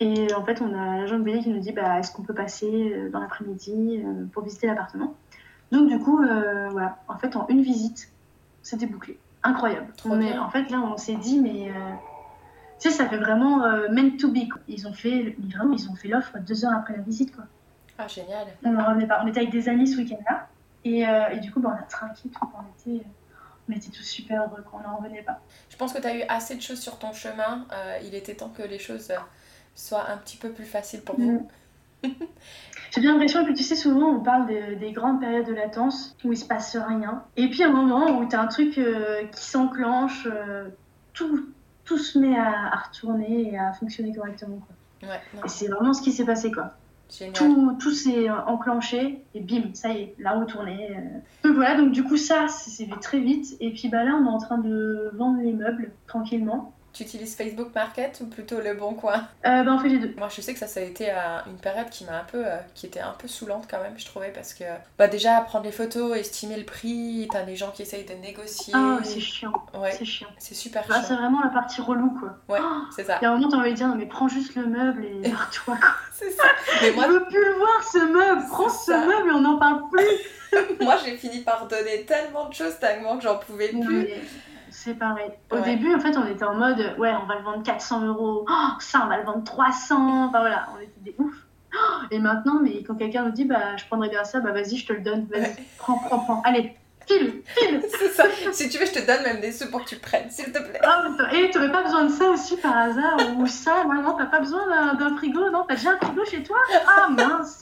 Et 0.00 0.32
en 0.34 0.44
fait, 0.44 0.60
on 0.62 0.72
a 0.74 0.98
l'agent 0.98 1.16
immobilier 1.16 1.40
qui 1.40 1.50
nous 1.50 1.58
dit 1.60 1.72
bah, 1.72 1.98
est-ce 1.98 2.10
qu'on 2.12 2.22
peut 2.22 2.34
passer 2.34 2.92
euh, 2.94 3.10
dans 3.10 3.20
l'après-midi 3.20 4.02
pour 4.32 4.42
visiter 4.42 4.66
l'appartement? 4.66 5.14
Donc, 5.72 5.88
du 5.88 5.98
coup, 5.98 6.22
euh, 6.22 6.68
voilà. 6.70 6.98
En 7.08 7.18
fait, 7.18 7.36
en 7.36 7.46
une 7.48 7.60
visite, 7.62 8.10
c'était 8.62 8.86
bouclé. 8.86 9.18
Incroyable. 9.46 9.92
Trop 9.96 10.10
On 10.10 10.20
est, 10.20 10.32
bien. 10.32 10.42
en 10.42 10.50
fait, 10.50 10.68
là, 10.70 10.78
on 10.80 10.96
s'est 10.96 11.16
dit, 11.16 11.40
mais. 11.40 11.70
euh, 11.70 11.72
tu 12.78 12.90
sais, 12.90 12.94
ça 12.96 13.08
fait 13.08 13.16
vraiment 13.18 13.64
euh, 13.64 13.88
meant 13.90 14.16
to 14.18 14.28
be. 14.30 14.48
Quoi. 14.48 14.60
Ils 14.68 14.86
ont 14.86 14.92
fait, 14.92 15.34
vraiment, 15.38 15.72
ils 15.72 15.88
ont 15.88 15.94
fait 15.94 16.08
l'offre 16.08 16.38
deux 16.40 16.64
heures 16.64 16.74
après 16.76 16.94
la 16.96 17.02
visite. 17.02 17.34
Quoi. 17.34 17.44
Ah, 17.98 18.06
génial. 18.08 18.46
On 18.64 18.72
n'en 18.72 18.84
revenait 18.88 19.06
pas. 19.06 19.20
On 19.24 19.26
était 19.26 19.38
avec 19.40 19.50
des 19.50 19.68
amis 19.68 19.86
ce 19.88 19.96
week-end-là. 19.96 20.48
Et, 20.84 21.06
euh, 21.06 21.30
et 21.30 21.38
du 21.40 21.50
coup, 21.50 21.60
bah, 21.60 21.70
on 21.74 21.78
a 21.82 21.86
trinqué 21.86 22.28
tout. 22.28 22.40
On 22.54 22.90
était, 22.92 23.04
on 23.68 23.72
était 23.72 23.90
tous 23.90 24.02
super 24.02 24.42
heureux 24.42 24.62
quand 24.70 24.80
on 24.84 24.88
n'en 24.88 24.96
revenait 24.98 25.22
pas. 25.22 25.40
Je 25.70 25.76
pense 25.76 25.92
que 25.94 26.00
tu 26.00 26.06
as 26.06 26.16
eu 26.16 26.22
assez 26.28 26.54
de 26.56 26.60
choses 26.60 26.80
sur 26.80 26.98
ton 26.98 27.12
chemin. 27.12 27.66
Euh, 27.72 27.98
il 28.04 28.14
était 28.14 28.34
temps 28.34 28.50
que 28.50 28.62
les 28.62 28.78
choses 28.78 29.10
soient 29.74 30.10
un 30.10 30.18
petit 30.18 30.36
peu 30.36 30.50
plus 30.50 30.64
faciles 30.66 31.00
pour 31.02 31.18
vous. 31.18 31.48
J'ai 32.92 33.00
bien 33.00 33.12
l'impression 33.12 33.44
que 33.44 33.52
tu 33.52 33.62
sais, 33.62 33.76
souvent, 33.76 34.08
on 34.10 34.20
parle 34.20 34.46
de- 34.46 34.74
des 34.78 34.92
grandes 34.92 35.20
périodes 35.20 35.46
de 35.46 35.54
latence 35.54 36.16
où 36.24 36.32
il 36.32 36.36
se 36.36 36.46
passe 36.46 36.76
rien. 36.76 37.22
Et 37.36 37.48
puis, 37.48 37.62
à 37.62 37.68
un 37.68 37.72
moment 37.72 38.18
où 38.18 38.28
tu 38.28 38.34
as 38.36 38.40
un 38.40 38.46
truc 38.46 38.78
euh, 38.78 39.24
qui 39.26 39.44
s'enclenche, 39.44 40.26
euh, 40.30 40.68
tout, 41.12 41.46
tout 41.84 41.98
se 41.98 42.18
met 42.18 42.36
à, 42.38 42.72
à 42.72 42.76
retourner 42.88 43.52
et 43.52 43.58
à 43.58 43.72
fonctionner 43.72 44.14
correctement. 44.14 44.58
Quoi. 45.00 45.08
Ouais, 45.10 45.20
Et 45.44 45.48
c'est 45.48 45.68
vraiment 45.68 45.92
ce 45.92 46.02
qui 46.02 46.12
s'est 46.12 46.24
passé. 46.24 46.50
quoi. 46.50 46.72
génial. 47.10 47.34
tout, 47.34 47.76
tout 47.78 47.90
s'est 47.92 48.28
enclenché 48.30 49.22
et 49.34 49.40
bim, 49.40 49.70
ça 49.74 49.90
y 49.90 49.98
est, 50.02 50.14
la 50.18 50.32
roue 50.32 50.44
tournée. 50.46 50.90
euh. 50.96 51.18
Donc 51.48 51.56
voilà, 51.56 51.76
donc 51.76 51.92
du 51.92 52.02
coup 52.02 52.16
ça, 52.16 52.48
c'est 52.48 52.86
fait 52.86 53.00
très 53.00 53.20
vite. 53.20 53.56
Et 53.60 53.72
puis 53.72 53.88
bah 53.88 54.02
là, 54.04 54.18
on 54.20 54.24
est 54.26 54.30
en 54.30 54.38
train 54.38 54.58
de 54.58 55.10
vendre 55.14 55.38
les 55.42 55.52
meubles 55.52 55.92
tranquillement. 56.08 56.72
Tu 56.96 57.02
utilises 57.02 57.36
Facebook 57.36 57.74
Market 57.74 58.18
ou 58.22 58.26
plutôt 58.26 58.58
Le 58.58 58.72
Bon 58.72 58.94
Coin 58.94 59.28
Euh, 59.44 59.62
bah 59.64 59.70
on 59.72 59.78
fait 59.78 59.88
les 59.90 59.98
deux. 59.98 60.14
Moi, 60.16 60.28
je 60.34 60.40
sais 60.40 60.54
que 60.54 60.58
ça, 60.58 60.66
ça 60.66 60.80
a 60.80 60.82
été 60.82 61.10
euh, 61.10 61.14
une 61.46 61.58
période 61.58 61.90
qui 61.90 62.04
m'a 62.06 62.20
un 62.20 62.24
peu, 62.24 62.42
euh, 62.46 62.56
qui 62.74 62.86
était 62.86 63.00
un 63.00 63.12
peu 63.18 63.28
saoulante 63.28 63.66
quand 63.70 63.82
même, 63.82 63.92
je 63.98 64.06
trouvais, 64.06 64.30
parce 64.32 64.54
que 64.54 64.64
bah 64.98 65.06
déjà 65.06 65.42
prendre 65.42 65.66
les 65.66 65.72
photos, 65.72 66.16
estimer 66.16 66.56
le 66.56 66.64
prix, 66.64 67.28
t'as 67.30 67.42
des 67.42 67.54
gens 67.54 67.70
qui 67.70 67.82
essayent 67.82 68.06
de 68.06 68.14
négocier. 68.14 68.72
Ah, 68.74 68.98
c'est 69.04 69.20
chiant, 69.20 69.52
ouais, 69.74 69.92
c'est 69.92 70.06
chiant. 70.06 70.28
c'est 70.38 70.54
super 70.54 70.84
Bah, 70.88 70.94
c'est 71.02 71.08
chiant. 71.08 71.16
vraiment 71.16 71.40
la 71.42 71.50
partie 71.50 71.82
relou 71.82 72.10
quoi. 72.18 72.38
Ouais, 72.48 72.60
Oh, 72.62 72.82
c'est 72.94 73.04
ça. 73.04 73.18
Il 73.20 73.24
y 73.24 73.26
a 73.26 73.30
un 73.32 73.36
moment, 73.36 73.50
t'as 73.50 73.58
envie 73.58 73.72
de 73.72 73.76
dire, 73.76 73.88
non 73.88 73.96
mais 73.96 74.06
prends 74.06 74.28
juste 74.28 74.54
le 74.54 74.64
meuble 74.66 75.04
et 75.04 75.28
barre-toi 75.30 75.76
quoi. 75.76 75.90
C'est 76.14 76.30
ça. 76.30 76.44
Mais 76.80 76.92
moi, 76.92 77.04
Je 77.08 77.12
veux 77.12 77.24
plus 77.26 77.44
le 77.44 77.52
voir 77.58 77.84
ce 77.92 77.98
meuble, 77.98 78.42
prends 78.48 78.70
C'est 78.70 78.78
ce 78.78 78.92
ça. 78.92 79.04
meuble 79.04 79.28
et 79.28 79.32
on 79.32 79.40
n'en 79.40 79.58
parle 79.58 79.82
plus. 79.90 80.80
moi 80.80 80.96
j'ai 81.04 81.14
fini 81.18 81.40
par 81.40 81.66
donner 81.68 82.04
tellement 82.06 82.48
de 82.48 82.54
choses 82.54 82.78
tellement 82.78 83.18
que 83.18 83.24
j'en 83.24 83.36
pouvais 83.36 83.68
plus. 83.68 84.08
C'est 84.86 84.94
pareil. 84.94 85.30
Au 85.50 85.56
Ouais. 85.56 85.62
début, 85.62 85.92
en 85.94 85.98
fait, 85.98 86.16
on 86.16 86.24
était 86.26 86.44
en 86.44 86.54
mode, 86.54 86.78
ouais, 86.98 87.12
on 87.20 87.26
va 87.26 87.34
le 87.36 87.42
vendre 87.42 87.62
400 87.64 88.06
euros. 88.06 88.46
Oh, 88.48 88.68
ça, 88.78 89.02
on 89.04 89.08
va 89.08 89.16
le 89.18 89.24
vendre 89.24 89.42
300. 89.42 90.26
Enfin 90.28 90.38
voilà, 90.40 90.68
on 90.76 90.80
était 90.80 90.92
des 91.00 91.14
ouf. 91.18 91.34
Oh, 91.74 92.04
Et 92.12 92.20
maintenant, 92.20 92.60
mais 92.62 92.84
quand 92.84 92.94
quelqu'un 92.94 93.24
nous 93.24 93.32
dit, 93.32 93.44
bah, 93.46 93.76
je 93.76 93.84
prendrais 93.86 94.08
bien 94.10 94.22
ça, 94.22 94.38
bah, 94.38 94.52
vas-y, 94.52 94.76
je 94.76 94.86
te 94.86 94.92
le 94.92 95.00
donne. 95.00 95.26
Vas-y, 95.26 95.40
Ouais. 95.42 95.56
prends, 95.78 95.98
prends, 95.98 96.20
prends. 96.20 96.42
Allez, 96.44 96.76
file, 97.06 97.42
file. 97.46 97.82
C'est 97.98 98.08
ça. 98.10 98.24
Si 98.52 98.68
tu 98.68 98.78
veux, 98.78 98.86
je 98.86 98.92
te 98.92 99.04
donne 99.06 99.22
même 99.24 99.40
des 99.40 99.50
sous 99.50 99.68
pour 99.70 99.82
que 99.82 99.88
tu 99.88 99.96
le 99.96 100.00
prennes, 100.00 100.30
s'il 100.30 100.52
te 100.52 100.58
plaît. 100.58 100.80
Ah, 100.84 101.02
et 101.34 101.50
t'aurais 101.50 101.72
pas 101.72 101.82
besoin 101.82 102.04
de 102.04 102.10
ça 102.10 102.30
aussi 102.30 102.56
par 102.58 102.76
hasard 102.76 103.16
Ou 103.38 103.46
ça, 103.48 103.82
non, 103.84 104.00
non, 104.02 104.14
t'as 104.16 104.26
pas 104.26 104.38
besoin 104.38 104.94
d'un 104.94 105.16
frigo 105.16 105.50
Non, 105.50 105.64
t'as 105.68 105.74
déjà 105.74 105.90
un 105.90 105.96
frigo 106.06 106.24
chez 106.24 106.42
toi? 106.44 106.58
Ah 106.86 107.08
mince 107.08 107.60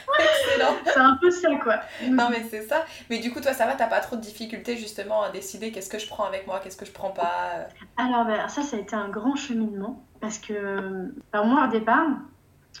Excellent. 0.18 0.74
C'est 0.84 0.98
un 1.00 1.18
peu 1.20 1.30
ça, 1.30 1.48
quoi. 1.62 1.76
Non 2.10 2.28
mais 2.30 2.42
c'est 2.50 2.62
ça. 2.62 2.84
Mais 3.10 3.18
du 3.18 3.32
coup, 3.32 3.40
toi, 3.40 3.52
ça 3.52 3.66
va, 3.66 3.74
t'as 3.74 3.86
pas 3.86 4.00
trop 4.00 4.16
de 4.16 4.20
difficultés 4.20 4.76
justement 4.76 5.22
à 5.22 5.30
décider 5.30 5.72
qu'est-ce 5.72 5.88
que 5.90 5.98
je 5.98 6.06
prends 6.08 6.24
avec 6.24 6.46
moi, 6.46 6.60
qu'est-ce 6.62 6.76
que 6.76 6.86
je 6.86 6.92
prends 6.92 7.10
pas? 7.10 7.68
Alors, 7.96 8.24
ben, 8.24 8.48
ça, 8.48 8.62
ça 8.62 8.76
a 8.76 8.80
été 8.80 8.94
un 8.96 9.08
grand 9.08 9.36
cheminement. 9.36 10.02
Parce 10.20 10.38
que, 10.38 11.12
alors 11.32 11.46
moi, 11.46 11.66
au 11.66 11.70
départ, 11.70 12.06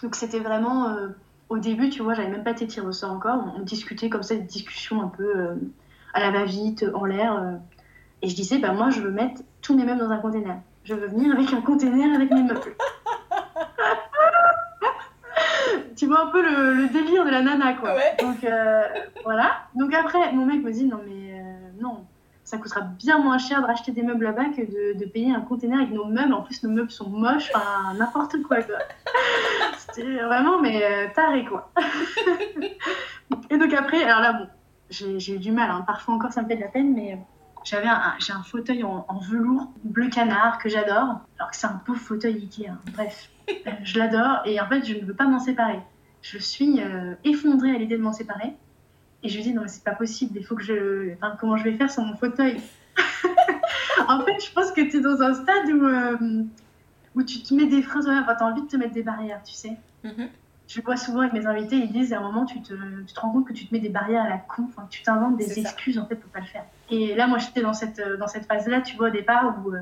donc 0.02 0.14
c'était 0.14 0.40
vraiment. 0.40 0.88
euh, 0.90 1.08
au 1.48 1.58
début, 1.58 1.90
tu 1.90 2.02
vois, 2.02 2.14
j'avais 2.14 2.28
même 2.30 2.44
pas 2.44 2.52
été 2.52 2.66
tirée 2.66 2.86
au 2.86 2.92
sort 2.92 3.12
encore. 3.12 3.36
On, 3.56 3.60
on 3.60 3.62
discutait 3.62 4.08
comme 4.08 4.22
ça, 4.22 4.34
des 4.34 4.40
discussions 4.42 5.02
un 5.02 5.08
peu 5.08 5.24
euh, 5.36 5.54
à 6.14 6.20
la 6.20 6.30
va-vite, 6.30 6.84
en 6.94 7.04
l'air. 7.04 7.34
euh. 7.36 7.52
et 8.22 8.28
je 8.28 8.34
disais, 8.34 8.58
bah, 8.58 8.72
moi, 8.72 8.88
je 8.90 9.00
veux 9.00 9.10
mettre 9.10 9.42
tous 9.60 9.76
mes 9.76 9.84
meubles 9.84 10.00
dans 10.00 10.10
un 10.10 10.18
container. 10.18 10.56
Je 10.84 10.94
veux 10.94 11.06
venir 11.08 11.32
avec 11.34 11.52
un 11.52 11.60
container 11.60 12.14
avec 12.14 12.30
mes 12.30 12.42
meubles. 12.42 12.74
Tu 16.02 16.08
vois 16.08 16.22
un 16.24 16.26
peu 16.26 16.42
le, 16.42 16.74
le 16.74 16.88
délire 16.88 17.24
de 17.24 17.30
la 17.30 17.42
nana, 17.42 17.74
quoi. 17.74 17.94
Ouais. 17.94 18.16
Donc 18.20 18.42
euh, 18.42 18.82
voilà. 19.22 19.52
Donc 19.76 19.94
après, 19.94 20.32
mon 20.32 20.46
mec 20.46 20.60
me 20.64 20.72
dit 20.72 20.84
non 20.84 20.98
mais 21.06 21.38
euh, 21.40 21.70
non, 21.80 22.04
ça 22.42 22.58
coûtera 22.58 22.80
bien 22.80 23.18
moins 23.18 23.38
cher 23.38 23.62
de 23.62 23.66
racheter 23.68 23.92
des 23.92 24.02
meubles 24.02 24.24
là-bas 24.24 24.46
que 24.56 24.62
de, 24.62 24.98
de 24.98 25.04
payer 25.08 25.32
un 25.32 25.42
container 25.42 25.78
avec 25.78 25.92
nos 25.92 26.06
meubles. 26.06 26.32
En 26.34 26.42
plus, 26.42 26.60
nos 26.64 26.70
meubles 26.70 26.90
sont 26.90 27.08
moches, 27.08 27.52
enfin 27.54 27.94
n'importe 27.94 28.42
quoi, 28.42 28.62
quoi. 28.62 28.78
C'était 29.78 30.18
vraiment 30.24 30.60
mais 30.60 30.82
euh, 30.82 31.06
taré, 31.14 31.44
quoi. 31.44 31.70
Et 33.50 33.58
donc 33.58 33.72
après, 33.72 34.02
alors 34.02 34.20
là 34.20 34.32
bon, 34.32 34.48
j'ai 34.90 35.34
eu 35.36 35.38
du 35.38 35.52
mal. 35.52 35.70
hein. 35.70 35.84
Parfois 35.86 36.14
encore, 36.14 36.32
ça 36.32 36.42
me 36.42 36.48
fait 36.48 36.56
de 36.56 36.62
la 36.62 36.68
peine, 36.68 36.92
mais 36.94 37.16
j'avais 37.64 37.86
un, 37.86 38.14
j'ai 38.18 38.32
un 38.32 38.42
fauteuil 38.42 38.82
en, 38.82 39.04
en 39.08 39.18
velours 39.20 39.68
bleu 39.84 40.08
canard 40.08 40.58
que 40.58 40.68
j'adore, 40.68 41.20
alors 41.38 41.50
que 41.50 41.56
c'est 41.56 41.68
un 41.68 41.80
pauvre 41.86 42.00
fauteuil 42.00 42.34
Ikea. 42.42 42.70
hein. 42.70 42.78
Bref, 42.92 43.28
je 43.84 43.98
l'adore 44.00 44.40
et 44.46 44.60
en 44.60 44.66
fait, 44.66 44.84
je 44.84 44.94
ne 44.94 45.04
veux 45.04 45.14
pas 45.14 45.26
m'en 45.26 45.38
séparer. 45.38 45.78
Je 46.22 46.38
suis 46.38 46.80
euh, 46.80 47.14
effondrée 47.24 47.74
à 47.74 47.78
l'idée 47.78 47.96
de 47.98 48.02
m'en 48.02 48.12
séparer. 48.12 48.54
Et 49.24 49.28
je 49.28 49.36
lui 49.36 49.42
dis, 49.44 49.52
non, 49.52 49.62
mais 49.62 49.68
c'est 49.68 49.84
pas 49.84 49.94
possible, 49.94 50.36
il 50.38 50.44
faut 50.44 50.56
que 50.56 50.62
je. 50.62 51.12
Enfin, 51.14 51.36
comment 51.38 51.56
je 51.56 51.64
vais 51.64 51.74
faire 51.74 51.90
sur 51.90 52.02
mon 52.02 52.16
fauteuil? 52.16 52.60
En 54.08 54.24
fait, 54.24 54.40
je 54.44 54.52
pense 54.52 54.72
que 54.72 54.80
tu 54.80 54.96
es 54.96 55.00
dans 55.00 55.22
un 55.22 55.32
stade 55.34 55.68
où, 55.70 55.84
euh, 55.84 56.42
où 57.14 57.22
tu 57.22 57.42
te 57.42 57.54
mets 57.54 57.66
des 57.66 57.82
freins 57.82 58.00
toi-même, 58.00 58.22
enfin, 58.22 58.34
tu 58.34 58.42
as 58.42 58.46
envie 58.46 58.62
de 58.62 58.66
te 58.66 58.76
mettre 58.76 58.92
des 58.92 59.02
barrières, 59.02 59.40
tu 59.44 59.52
sais. 59.52 59.76
Mhm. 60.02 60.28
Je 60.66 60.80
vois 60.80 60.96
souvent 60.96 61.20
avec 61.20 61.32
mes 61.34 61.46
invités, 61.46 61.76
ils 61.76 61.92
disent 61.92 62.12
à 62.12 62.18
un 62.18 62.22
moment, 62.22 62.44
tu 62.44 62.60
te, 62.62 62.72
tu 63.06 63.12
te 63.14 63.20
rends 63.20 63.30
compte 63.30 63.46
que 63.46 63.52
tu 63.52 63.66
te 63.66 63.74
mets 63.74 63.80
des 63.80 63.90
barrières 63.90 64.22
à 64.22 64.28
la 64.28 64.38
con, 64.38 64.66
enfin, 64.68 64.86
tu 64.90 65.02
t'inventes 65.02 65.36
des 65.36 65.44
C'est 65.44 65.62
ça. 65.62 65.68
excuses 65.68 65.98
en 65.98 66.06
fait 66.06 66.16
pour 66.16 66.30
pas 66.30 66.40
le 66.40 66.46
faire. 66.46 66.64
Et 66.90 67.14
là, 67.14 67.26
moi, 67.26 67.38
j'étais 67.38 67.60
dans 67.62 67.74
cette, 67.74 68.00
dans 68.18 68.26
cette 68.26 68.46
phase-là, 68.46 68.80
tu 68.80 68.96
vois, 68.96 69.08
au 69.08 69.12
départ, 69.12 69.54
où, 69.64 69.72
euh, 69.72 69.80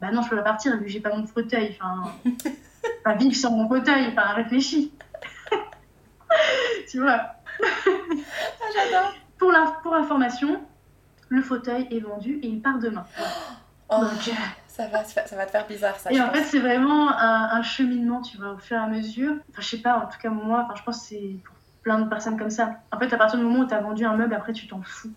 bah 0.00 0.10
non, 0.12 0.22
je 0.22 0.30
peux 0.30 0.36
pas 0.36 0.42
partir 0.42 0.76
vu 0.78 0.84
que 0.84 0.88
j'ai 0.88 1.00
pas 1.00 1.14
mon 1.14 1.26
fauteuil, 1.26 1.76
enfin, 1.78 2.12
vivre 3.18 3.34
sur 3.34 3.50
mon 3.50 3.68
fauteuil, 3.68 4.06
enfin, 4.08 4.32
réfléchis. 4.34 4.92
tu 6.90 7.00
vois. 7.00 7.20
Ah, 7.62 8.66
j'adore. 8.74 9.12
Pour 9.38 9.52
la- 9.52 9.72
pour 9.82 9.94
information, 9.94 10.60
le 11.28 11.42
fauteuil 11.42 11.86
est 11.90 12.00
vendu 12.00 12.38
et 12.42 12.48
il 12.48 12.60
part 12.60 12.78
demain. 12.78 13.04
Oh, 13.90 14.00
Donc, 14.00 14.10
euh, 14.28 14.32
ça, 14.66 14.86
va, 14.88 15.04
ça 15.04 15.36
va 15.36 15.46
te 15.46 15.50
faire 15.50 15.66
bizarre, 15.66 15.96
ça. 15.98 16.10
et 16.10 16.14
je 16.16 16.22
en 16.22 16.28
pense. 16.28 16.36
fait, 16.38 16.44
c'est 16.44 16.58
vraiment 16.58 17.10
un, 17.10 17.50
un 17.52 17.62
cheminement, 17.62 18.20
tu 18.22 18.36
vois, 18.36 18.52
au 18.52 18.58
fur 18.58 18.76
et 18.76 18.80
à 18.80 18.86
mesure. 18.86 19.34
Enfin, 19.50 19.62
je 19.62 19.68
sais 19.68 19.78
pas, 19.78 19.96
en 19.98 20.06
tout 20.06 20.18
cas, 20.20 20.30
moi, 20.30 20.62
enfin, 20.64 20.74
je 20.76 20.82
pense 20.82 21.00
que 21.00 21.06
c'est 21.06 21.36
pour 21.44 21.54
plein 21.82 21.98
de 22.00 22.08
personnes 22.08 22.38
comme 22.38 22.50
ça. 22.50 22.72
En 22.92 22.98
fait, 22.98 23.12
à 23.12 23.16
partir 23.16 23.38
du 23.38 23.44
moment 23.44 23.60
où 23.60 23.66
tu 23.66 23.74
as 23.74 23.80
vendu 23.80 24.04
un 24.04 24.16
meuble, 24.16 24.34
après, 24.34 24.52
tu 24.52 24.66
t'en 24.68 24.82
fous. 24.82 25.10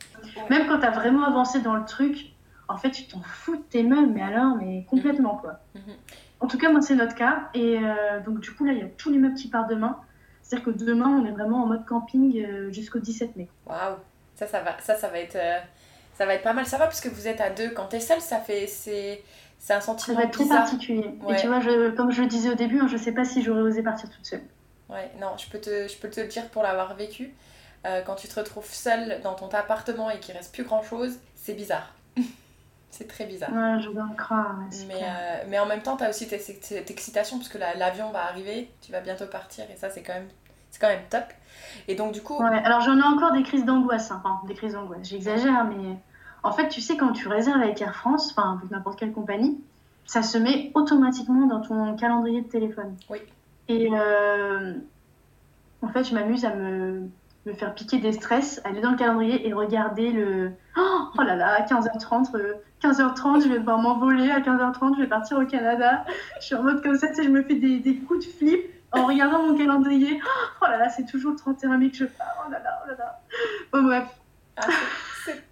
Même 0.50 0.68
quand 0.68 0.80
tu 0.80 0.86
as 0.86 0.92
vraiment 0.92 1.26
avancé 1.26 1.60
dans 1.62 1.76
le 1.76 1.84
truc, 1.86 2.28
en 2.68 2.78
fait, 2.78 2.92
tu 2.92 3.08
t'en 3.08 3.22
fous 3.22 3.58
de 3.58 3.62
tes 3.64 3.84
meubles, 3.84 4.12
mais 4.14 4.22
alors, 4.22 4.56
mais 4.56 4.86
complètement, 4.90 5.36
quoi. 5.38 5.60
Mhm. 5.76 5.82
En 6.40 6.48
tout 6.48 6.58
cas, 6.58 6.72
moi, 6.72 6.82
c'est 6.82 6.96
notre 6.96 7.16
cas. 7.16 7.50
Et 7.54 7.78
euh, 7.80 8.20
donc, 8.22 8.40
du 8.40 8.52
coup, 8.56 8.64
là, 8.66 8.72
il 8.74 8.80
y 8.80 8.84
a 8.84 8.88
tous 8.98 9.10
les 9.12 9.18
meubles 9.18 9.36
qui 9.36 9.50
partent 9.50 9.70
demain. 9.70 9.98
C'est-à-dire 10.52 10.66
que 10.74 10.84
demain, 10.84 11.08
on 11.08 11.26
est 11.26 11.32
vraiment 11.32 11.64
en 11.64 11.66
mode 11.66 11.86
camping 11.86 12.44
euh, 12.46 12.72
jusqu'au 12.74 13.00
17 13.00 13.38
mai. 13.38 13.48
Waouh, 13.66 13.96
ça, 14.36 14.48
ça 14.48 14.60
va, 14.60 14.76
ça, 14.82 14.96
ça 14.96 15.08
va 15.08 15.20
être, 15.20 15.38
euh, 15.38 15.60
ça 16.18 16.26
va 16.26 16.34
être 16.34 16.44
pas 16.44 16.52
mal. 16.52 16.66
Ça 16.66 16.78
va 16.78 16.86
parce 16.88 17.00
que 17.00 17.08
vous 17.08 17.28
êtes 17.30 17.40
à 17.40 17.50
deux. 17.50 17.70
Quand 17.70 17.86
t'es 17.86 18.02
seule, 18.02 18.20
ça 18.20 18.38
fait, 18.40 18.68
c'est, 18.68 19.24
c'est 19.60 19.74
un 19.74 19.80
Ça 19.80 19.86
sentiment 19.86 20.18
va 20.18 20.24
être 20.26 20.32
très 20.32 20.44
bizarre. 20.44 20.64
particulier. 20.64 21.10
Ouais. 21.22 21.36
Et 21.38 21.40
tu 21.40 21.48
vois, 21.48 21.62
je, 21.62 21.92
comme 21.92 22.12
je 22.12 22.22
le 22.22 22.28
disais 22.28 22.50
au 22.50 22.56
début, 22.56 22.82
hein, 22.82 22.88
je 22.90 22.98
sais 22.98 23.14
pas 23.14 23.24
si 23.24 23.42
j'aurais 23.44 23.62
osé 23.62 23.82
partir 23.82 24.10
toute 24.10 24.26
seule. 24.26 24.44
Ouais, 24.90 25.10
non, 25.22 25.38
je 25.38 25.48
peux 25.50 25.60
te, 25.60 25.88
je 25.88 25.98
peux 25.98 26.10
te 26.10 26.20
le 26.20 26.28
dire 26.28 26.50
pour 26.50 26.64
l'avoir 26.64 26.96
vécu. 26.96 27.34
Euh, 27.86 28.02
quand 28.02 28.16
tu 28.16 28.28
te 28.28 28.38
retrouves 28.38 28.66
seule 28.70 29.22
dans 29.24 29.36
ton 29.36 29.48
appartement 29.48 30.10
et 30.10 30.20
qu'il 30.20 30.36
reste 30.36 30.54
plus 30.54 30.66
grand 30.66 30.84
chose, 30.84 31.18
c'est 31.36 31.54
bizarre. 31.54 31.94
c'est 32.90 33.08
très 33.08 33.24
bizarre. 33.26 33.52
Ouais, 33.54 33.80
je 33.82 33.90
dois 33.90 34.06
le 34.10 34.18
croire. 34.18 34.58
Mais, 34.90 34.96
euh, 35.02 35.44
mais 35.48 35.60
en 35.60 35.66
même 35.66 35.82
temps, 35.82 35.96
tu 35.96 36.04
as 36.04 36.10
aussi 36.10 36.26
cette 36.28 36.92
excitation 36.92 37.38
parce 37.38 37.48
que 37.48 37.58
la- 37.58 37.74
l'avion 37.76 38.12
va 38.12 38.26
arriver, 38.26 38.70
tu 38.82 38.92
vas 38.92 39.00
bientôt 39.00 39.28
partir 39.28 39.64
et 39.74 39.78
ça, 39.78 39.90
c'est 39.90 40.04
quand 40.04 40.14
même, 40.14 40.28
c'est 40.72 40.80
quand 40.82 40.88
même 40.88 41.04
top. 41.10 41.24
Et 41.88 41.96
donc, 41.96 42.14
du 42.14 42.22
coup, 42.22 42.38
Ouais, 42.42 42.62
alors 42.64 42.82
j'en 42.82 42.98
ai 42.98 43.04
encore 43.04 43.32
des 43.34 43.44
crises 43.44 43.66
d'angoisse. 43.66 44.12
hein. 44.12 44.22
Enfin, 44.24 44.42
des 44.48 44.54
crises 44.56 44.74
d'angoisse, 44.74 45.08
j'exagère, 45.08 45.66
mais 45.66 45.98
en 46.44 46.52
fait, 46.52 46.68
tu 46.70 46.82
sais, 46.82 46.98
quand 46.98 47.12
tu 47.12 47.28
réserves 47.28 47.62
avec 47.62 47.80
Air 47.82 47.96
France, 47.96 48.34
enfin, 48.36 48.58
avec 48.60 48.72
n'importe 48.72 48.98
quelle 49.00 49.12
compagnie, 49.14 49.60
ça 50.06 50.24
se 50.24 50.38
met 50.38 50.72
automatiquement 50.74 51.46
dans 51.48 51.62
ton 51.62 51.96
calendrier 51.96 52.42
de 52.42 52.48
téléphone. 52.48 52.96
Oui. 53.10 53.20
Et 53.68 53.90
euh, 53.94 54.74
en 55.82 55.88
fait, 55.90 56.04
je 56.04 56.14
m'amuse 56.16 56.44
à 56.46 56.54
me, 56.56 57.08
me 57.46 57.54
faire 57.54 57.74
piquer 57.74 58.00
des 58.00 58.12
stress, 58.12 58.60
aller 58.66 58.82
dans 58.82 58.92
le 58.92 58.98
calendrier 58.98 59.48
et 59.48 59.54
regarder 59.54 60.12
le. 60.12 60.52
Oh, 60.78 61.00
oh 61.18 61.22
là 61.22 61.36
là, 61.36 61.66
15h30, 61.66 62.36
euh, 62.36 62.54
15h30, 62.84 63.44
je 63.44 63.50
vais 63.50 63.60
devoir 63.60 63.78
m'envoler, 63.78 64.30
à 64.32 64.40
15h30, 64.42 64.96
je 64.98 65.02
vais 65.04 65.08
partir 65.08 65.38
au 65.38 65.46
Canada. 65.46 66.04
Je 66.40 66.46
suis 66.48 66.56
en 66.56 66.64
mode 66.64 66.82
comme 66.84 66.98
ça, 66.98 67.08
tu 67.10 67.16
sais, 67.16 67.24
je 67.24 67.30
me 67.30 67.44
fais 67.44 67.56
des, 67.56 67.80
des 67.80 67.96
coups 67.98 68.26
de 68.26 68.32
flip 68.32 68.62
en 68.92 69.06
regardant 69.06 69.44
mon 69.44 69.58
calendrier. 69.58 70.20
Oh 70.62 70.66
là 70.66 70.78
là, 70.78 70.90
c'est 70.90 71.06
toujours 71.06 71.32
le 71.32 71.38
31 71.38 71.78
mai 71.78 71.90
que 71.92 71.98
je 71.98 72.06
pars. 72.06 72.46
Oh 72.48 72.52
là 72.52 72.60
là, 72.60 72.82
oh 72.84 72.88
là 72.90 72.96
là. 72.98 73.20
Bon, 73.72 73.84
bref. 73.84 74.04
ah, 74.58 74.68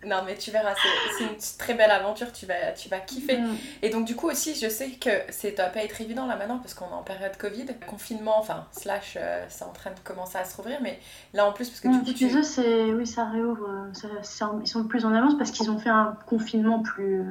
non, 0.05 0.17
mais 0.25 0.35
tu 0.35 0.49
verras, 0.51 0.73
c'est- 1.17 1.23
une 1.23 1.37
très 1.57 1.73
belle 1.73 1.91
aventure, 1.91 2.31
tu 2.33 2.45
vas, 2.45 2.71
tu 2.75 2.89
vas 2.89 2.99
kiffer. 2.99 3.37
Mm. 3.37 3.55
Et 3.83 3.89
donc 3.89 4.05
du 4.05 4.15
coup 4.15 4.27
aussi, 4.29 4.55
je 4.55 4.67
sais 4.67 4.89
que 4.91 5.09
c'est 5.29 5.55
doit 5.55 5.67
pas 5.67 5.83
être 5.83 6.01
évident 6.01 6.25
là 6.25 6.35
maintenant 6.35 6.57
parce 6.57 6.73
qu'on 6.73 6.87
est 6.89 6.93
en 6.93 7.03
période 7.03 7.37
Covid, 7.37 7.65
confinement, 7.87 8.37
enfin 8.39 8.65
slash, 8.71 9.15
euh, 9.19 9.45
c'est 9.47 9.63
en 9.63 9.71
train 9.71 9.91
de 9.91 9.99
commencer 10.03 10.37
à 10.37 10.43
se 10.45 10.55
rouvrir, 10.57 10.79
mais 10.81 10.99
là 11.33 11.45
en 11.45 11.53
plus 11.53 11.69
parce 11.69 11.81
que 11.81 11.87
du 11.87 11.97
Mm, 11.97 12.03
coup 12.05 12.13
tu... 12.13 12.35
eux, 12.37 12.43
c'est 12.43 12.83
oui, 12.91 13.05
ça 13.07 13.25
réouvre. 13.25 13.67
euh, 13.69 13.93
ça- 13.93 14.07
ça- 14.23 14.51
ils 14.61 14.67
sont 14.67 14.83
plus 14.85 15.05
en 15.05 15.13
avance 15.13 15.37
parce 15.37 15.51
qu'ils 15.51 15.69
ont 15.69 15.77
fait 15.79 15.89
un 15.89 16.17
confinement 16.25 16.79
plus, 16.81 17.21
euh, 17.21 17.25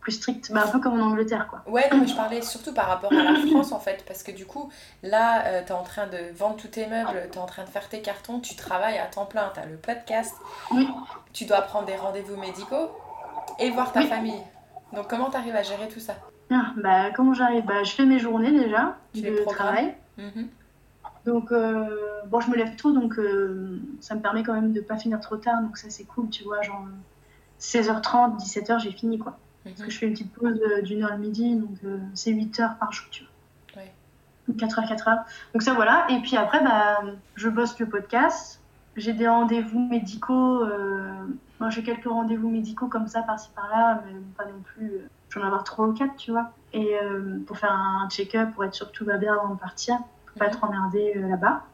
plus 0.00 0.12
strict, 0.12 0.50
bah, 0.52 0.64
un 0.66 0.70
peu 0.70 0.80
comme 0.80 1.00
en 1.00 1.04
Angleterre, 1.06 1.46
quoi. 1.48 1.62
Ouais, 1.66 1.88
non, 1.92 1.98
mais 2.00 2.06
je 2.06 2.16
parlais 2.16 2.40
surtout 2.42 2.72
par 2.72 2.86
rapport 2.88 3.12
à 3.12 3.22
la 3.22 3.34
France 3.50 3.72
en 3.72 3.78
fait, 3.80 4.02
parce 4.06 4.22
que 4.22 4.32
du 4.32 4.46
coup, 4.46 4.70
là, 5.02 5.44
euh, 5.46 5.62
t'es 5.64 5.72
en 5.72 5.82
train 5.82 6.06
de 6.06 6.16
vendre 6.34 6.56
tous 6.56 6.68
tes 6.68 6.86
meubles, 6.86 7.28
t'es 7.30 7.38
en 7.38 7.46
train 7.46 7.64
de 7.64 7.68
faire 7.68 7.88
tes 7.88 8.00
cartons, 8.00 8.40
tu 8.40 8.54
travailles 8.56 8.98
à 8.98 9.06
temps 9.06 9.26
plein, 9.26 9.50
t'as 9.54 9.66
le 9.66 9.76
podcast, 9.76 10.34
Oui. 10.72 10.88
tu 11.32 11.44
dois 11.44 11.60
prendre 11.62 11.86
des 11.86 11.96
rendez-vous 11.96 12.36
médicaux 12.36 12.90
et 13.58 13.70
voir 13.70 13.92
ta 13.92 14.00
Oui. 14.00 14.06
famille. 14.06 14.40
Donc 14.94 15.08
comment 15.08 15.28
t'arrives 15.30 15.54
à 15.56 15.62
gérer 15.62 15.88
tout 15.88 16.00
ça? 16.00 16.14
Ah, 16.50 16.72
bah, 16.76 17.10
comment 17.14 17.34
j'arrive? 17.34 17.64
Bah, 17.66 17.84
Je 17.84 17.92
fais 17.92 18.04
mes 18.06 18.18
journées 18.18 18.50
déjà 18.52 18.96
Tu 19.14 19.20
les 19.20 19.30
de 19.32 19.36
programmes 19.42 19.66
travail. 19.74 19.94
Mhm. 20.18 20.48
Donc, 21.26 21.52
euh, 21.52 22.22
bon, 22.26 22.40
je 22.40 22.48
me 22.50 22.56
lève 22.56 22.74
tôt, 22.76 22.92
donc 22.92 23.18
euh, 23.18 23.78
ça 24.00 24.14
me 24.14 24.20
permet 24.22 24.42
quand 24.42 24.54
même 24.54 24.72
de 24.72 24.80
pas 24.80 24.96
finir 24.96 25.20
trop 25.20 25.36
tard, 25.36 25.60
donc 25.60 25.76
ça 25.76 25.90
c'est 25.90 26.04
cool, 26.04 26.30
tu 26.30 26.42
vois, 26.44 26.62
genre 26.62 26.86
16h30, 27.60 28.38
17h, 28.38 28.78
j'ai 28.80 28.90
fini, 28.90 29.18
quoi. 29.18 29.36
Parce 29.64 29.78
Mhm. 29.80 29.84
que 29.86 29.90
je 29.92 29.98
fais 29.98 30.06
une 30.06 30.12
petite 30.12 30.32
pause 30.32 30.60
euh, 30.70 30.82
d'une 30.82 31.02
heure 31.02 31.12
le 31.12 31.18
midi, 31.18 31.54
donc 31.56 31.76
euh, 31.84 31.98
c'est 32.14 32.30
8 32.32 32.58
heures 32.60 32.76
par 32.78 32.92
jour, 32.92 33.06
tu 33.10 33.24
vois. 33.74 33.82
Ouais. 33.82 33.92
4 34.58 34.78
heures, 34.80 34.88
4 34.88 35.08
heures. 35.08 35.24
Donc 35.54 35.62
ça, 35.62 35.74
voilà. 35.74 36.06
Et 36.10 36.18
puis 36.20 36.36
après, 36.36 36.62
bah, 36.64 37.00
je 37.36 37.48
bosse 37.48 37.78
le 37.78 37.86
podcast. 37.88 38.60
J'ai 38.96 39.12
des 39.12 39.28
rendez-vous 39.28 39.78
médicaux. 39.80 40.64
euh, 40.64 41.12
Moi, 41.60 41.68
j'ai 41.70 41.82
quelques 41.82 42.06
rendez-vous 42.08 42.48
médicaux 42.50 42.88
comme 42.88 43.06
ça, 43.06 43.22
par-ci, 43.22 43.50
par-là, 43.54 44.02
mais 44.06 44.14
pas 44.36 44.46
non 44.46 44.60
plus. 44.64 44.86
euh, 44.94 45.06
J'en 45.28 45.42
ai 45.42 45.44
avoir 45.44 45.62
3 45.62 45.86
ou 45.86 45.92
4, 45.92 46.16
tu 46.16 46.30
vois. 46.32 46.50
Et 46.72 46.96
euh, 47.02 47.38
pour 47.46 47.56
faire 47.58 47.70
un 47.72 48.08
check-up, 48.10 48.50
pour 48.54 48.64
être 48.64 48.74
sûr 48.74 48.88
que 48.90 48.92
tout 48.96 49.04
va 49.04 49.16
bien 49.18 49.34
avant 49.34 49.54
de 49.54 49.58
partir, 49.60 49.96
pour 50.26 50.38
pas 50.38 50.46
Mhm. 50.46 50.50
être 50.50 50.64
emmerdé 50.64 51.12
euh, 51.16 51.28
là-bas. 51.28 51.64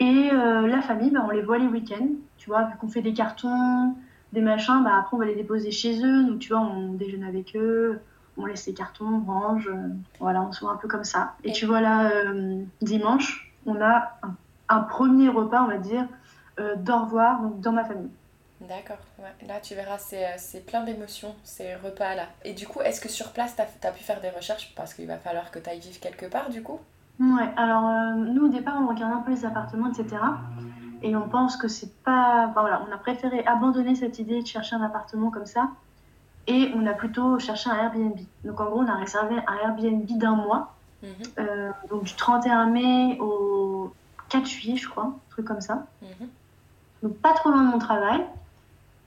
Et 0.00 0.30
euh, 0.32 0.66
la 0.66 0.80
famille, 0.80 1.10
bah, 1.10 1.20
on 1.24 1.30
les 1.30 1.42
voit 1.42 1.58
les 1.58 1.66
week-ends. 1.68 2.08
Tu 2.38 2.48
vois, 2.48 2.64
vu 2.64 2.76
qu'on 2.78 2.88
fait 2.88 3.02
des 3.02 3.12
cartons, 3.12 3.94
des 4.32 4.40
machins, 4.40 4.82
bah, 4.84 4.92
après 5.00 5.16
on 5.16 5.20
va 5.20 5.26
les 5.26 5.34
déposer 5.34 5.70
chez 5.70 6.04
eux. 6.04 6.24
Donc 6.24 6.38
tu 6.40 6.50
vois, 6.52 6.60
on 6.62 6.92
déjeune 6.92 7.24
avec 7.24 7.56
eux, 7.56 8.00
on 8.36 8.46
laisse 8.46 8.66
les 8.66 8.74
cartons, 8.74 9.22
on 9.26 9.32
range. 9.32 9.68
euh, 9.68 9.88
voilà, 10.20 10.42
on 10.42 10.52
se 10.52 10.60
voit 10.60 10.72
un 10.72 10.76
peu 10.76 10.88
comme 10.88 11.04
ça. 11.04 11.34
Et 11.44 11.52
tu 11.52 11.66
vois 11.66 11.80
là, 11.80 12.10
euh, 12.10 12.62
dimanche, 12.80 13.52
on 13.66 13.80
a 13.80 14.18
un, 14.22 14.34
un 14.68 14.80
premier 14.80 15.28
repas, 15.28 15.62
on 15.62 15.68
va 15.68 15.78
dire, 15.78 16.06
euh, 16.58 16.76
d'au 16.76 16.98
revoir 17.04 17.42
donc, 17.42 17.60
dans 17.60 17.72
ma 17.72 17.84
famille. 17.84 18.10
D'accord, 18.68 18.98
ouais. 19.18 19.46
là 19.48 19.58
tu 19.62 19.74
verras, 19.74 19.96
c'est 19.96 20.26
c'est 20.36 20.66
plein 20.66 20.84
d'émotions, 20.84 21.34
ces 21.44 21.74
repas-là. 21.76 22.24
Et 22.44 22.52
du 22.52 22.66
coup, 22.66 22.80
est-ce 22.82 23.00
que 23.00 23.08
sur 23.08 23.32
place, 23.32 23.56
t'as 23.56 23.64
as 23.88 23.92
pu 23.92 24.04
faire 24.04 24.20
des 24.20 24.28
recherches? 24.28 24.74
Parce 24.76 24.92
qu'il 24.92 25.06
va 25.06 25.16
falloir 25.16 25.50
que 25.50 25.58
tu 25.58 25.70
ailles 25.70 25.80
vivre 25.80 25.98
quelque 25.98 26.26
part 26.26 26.50
du 26.50 26.62
coup 26.62 26.78
Ouais, 27.18 27.48
alors 27.56 27.86
euh, 27.88 28.14
nous 28.16 28.46
au 28.46 28.48
départ 28.48 28.76
on 28.82 28.86
regarde 28.88 29.12
un 29.14 29.20
peu 29.20 29.30
les 29.30 29.44
appartements, 29.46 29.90
etc. 29.90 30.16
Et 31.02 31.16
on 31.16 31.28
pense 31.28 31.56
que 31.56 31.68
c'est 31.68 31.94
pas. 32.02 32.46
Enfin 32.48 32.60
voilà, 32.60 32.82
on 32.88 32.92
a 32.92 32.98
préféré 32.98 33.44
abandonner 33.46 33.94
cette 33.94 34.18
idée 34.18 34.42
de 34.42 34.46
chercher 34.46 34.76
un 34.76 34.82
appartement 34.82 35.30
comme 35.30 35.46
ça. 35.46 35.68
Et 36.46 36.72
on 36.74 36.86
a 36.86 36.92
plutôt 36.92 37.38
cherché 37.38 37.70
un 37.70 37.76
Airbnb. 37.76 38.18
Donc 38.44 38.60
en 38.60 38.66
gros, 38.66 38.80
on 38.80 38.88
a 38.88 38.96
réservé 38.96 39.36
un 39.46 39.68
Airbnb 39.68 40.06
d'un 40.18 40.34
mois. 40.36 40.74
Mhm, 41.02 41.10
euh, 41.38 41.70
donc 41.88 42.04
du 42.04 42.14
31 42.14 42.66
mai 42.66 43.18
au 43.20 43.92
4 44.28 44.46
juillet, 44.46 44.76
je 44.76 44.88
crois, 44.88 45.04
un 45.04 45.14
truc 45.30 45.46
comme 45.46 45.60
ça. 45.60 45.86
mhm. 46.02 46.28
Donc 47.02 47.16
pas 47.18 47.32
trop 47.32 47.50
loin 47.50 47.64
de 47.64 47.70
mon 47.70 47.78
travail. 47.78 48.20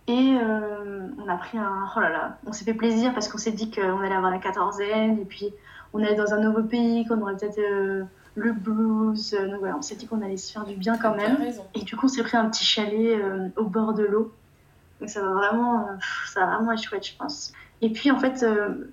Et 0.08 0.38
euh, 0.42 1.08
on 1.24 1.30
a 1.30 1.36
pris 1.38 1.58
un. 1.58 1.90
Oh 1.96 2.00
là 2.00 2.10
là, 2.10 2.38
on 2.46 2.52
s'est 2.52 2.66
fait 2.66 2.74
plaisir 2.74 3.14
parce 3.14 3.30
qu'on 3.30 3.38
s'est 3.38 3.52
dit 3.52 3.72
qu'on 3.72 4.00
allait 4.00 4.16
avoir 4.16 4.32
la 4.32 4.40
quatorzaine 4.40 5.20
et 5.20 5.26
puis 5.26 5.54
on 5.94 6.04
allait 6.04 6.16
dans 6.16 6.34
un 6.34 6.40
nouveau 6.40 6.64
pays, 6.64 7.06
qu'on 7.06 7.22
aurait 7.22 7.38
peut-être 7.38 7.60
euh, 7.60 8.04
le 8.36 8.52
blues. 8.54 9.34
Euh, 9.34 9.48
Donc 9.48 9.60
voilà, 9.60 9.78
on 9.78 9.82
s'est 9.82 9.96
dit 9.96 10.08
qu'on 10.08 10.22
allait 10.22 10.38
se 10.38 10.52
faire 10.52 10.66
du 10.66 10.76
bien 10.76 10.98
quand 10.98 11.16
même. 11.16 11.38
Et 11.74 11.82
du 11.82 11.96
coup, 11.96 12.06
on 12.06 12.10
s'est 12.10 12.24
pris 12.24 12.38
un 12.38 12.50
petit 12.50 12.66
chalet 12.66 13.20
euh, 13.20 13.50
au 13.58 13.66
bord 13.66 13.94
de 13.94 14.04
l'eau. 14.04 14.34
Donc 15.00 15.10
ça 15.10 15.22
va 15.22 15.32
vraiment, 15.32 15.82
euh, 15.82 15.92
ça 16.28 16.46
va 16.46 16.56
vraiment 16.58 16.72
être 16.72 16.84
chouette, 16.84 17.06
je 17.06 17.16
pense. 17.18 17.54
Et 17.82 17.90
puis 17.90 18.12
en 18.12 18.20
fait, 18.20 18.44
euh, 18.44 18.92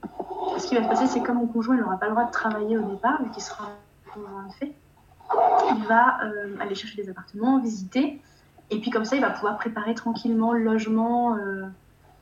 ce 0.59 0.67
qui 0.67 0.75
va 0.75 0.83
se 0.83 0.89
passer, 0.89 1.07
c'est 1.07 1.21
que 1.21 1.27
comme 1.27 1.39
mon 1.39 1.47
conjoint, 1.47 1.77
il 1.77 1.81
n'aura 1.81 1.97
pas 1.99 2.07
le 2.07 2.13
droit 2.13 2.25
de 2.25 2.33
travailler 2.33 2.77
au 2.77 2.83
départ, 2.83 3.23
vu 3.23 3.31
qu'il 3.31 3.43
sera 3.43 3.65
un 3.67 4.11
conjoint 4.11 4.47
de 4.49 4.53
fait. 4.55 4.73
il 5.77 5.85
va 5.87 6.19
aller 6.59 6.75
chercher 6.75 7.01
des 7.01 7.09
appartements, 7.09 7.61
visiter, 7.61 8.21
et 8.71 8.81
puis 8.81 8.91
comme 8.91 9.05
ça, 9.05 9.15
il 9.15 9.23
va 9.23 9.31
pouvoir 9.31 9.57
préparer 9.59 9.95
tranquillement 9.95 10.53
le 10.53 10.65
logement, 10.65 11.37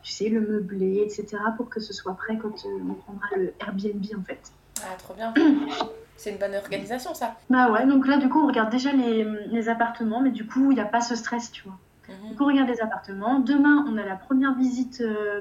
tu 0.02 0.12
sais, 0.12 0.28
le 0.28 0.40
meubler, 0.40 0.98
etc., 1.06 1.38
pour 1.56 1.70
que 1.70 1.80
ce 1.80 1.94
soit 1.94 2.12
prêt 2.12 2.36
quand 2.36 2.52
on 2.66 2.92
prendra 2.92 3.28
le 3.36 3.54
Airbnb 3.60 4.04
en 4.18 4.24
fait. 4.24 4.52
Ah, 4.82 4.94
trop 4.98 5.14
bien. 5.14 5.32
C'est 6.18 6.32
une 6.32 6.38
bonne 6.38 6.54
organisation, 6.56 7.14
ça. 7.14 7.36
Bah 7.48 7.70
ouais, 7.70 7.86
donc 7.86 8.06
là, 8.06 8.18
du 8.18 8.28
coup, 8.28 8.40
on 8.42 8.48
regarde 8.48 8.70
déjà 8.70 8.92
les, 8.92 9.24
les 9.24 9.68
appartements, 9.68 10.20
mais 10.20 10.32
du 10.32 10.44
coup, 10.46 10.72
il 10.72 10.74
n'y 10.74 10.80
a 10.80 10.84
pas 10.84 11.00
ce 11.00 11.14
stress, 11.14 11.52
tu 11.52 11.62
vois. 11.62 11.78
Mhm. 12.08 12.30
Donc 12.30 12.40
on 12.40 12.46
regarde 12.46 12.68
les 12.68 12.80
appartements. 12.80 13.38
Demain, 13.38 13.86
on 13.88 13.96
a 13.96 14.04
la 14.04 14.16
première 14.16 14.54
visite 14.54 15.00
euh, 15.00 15.40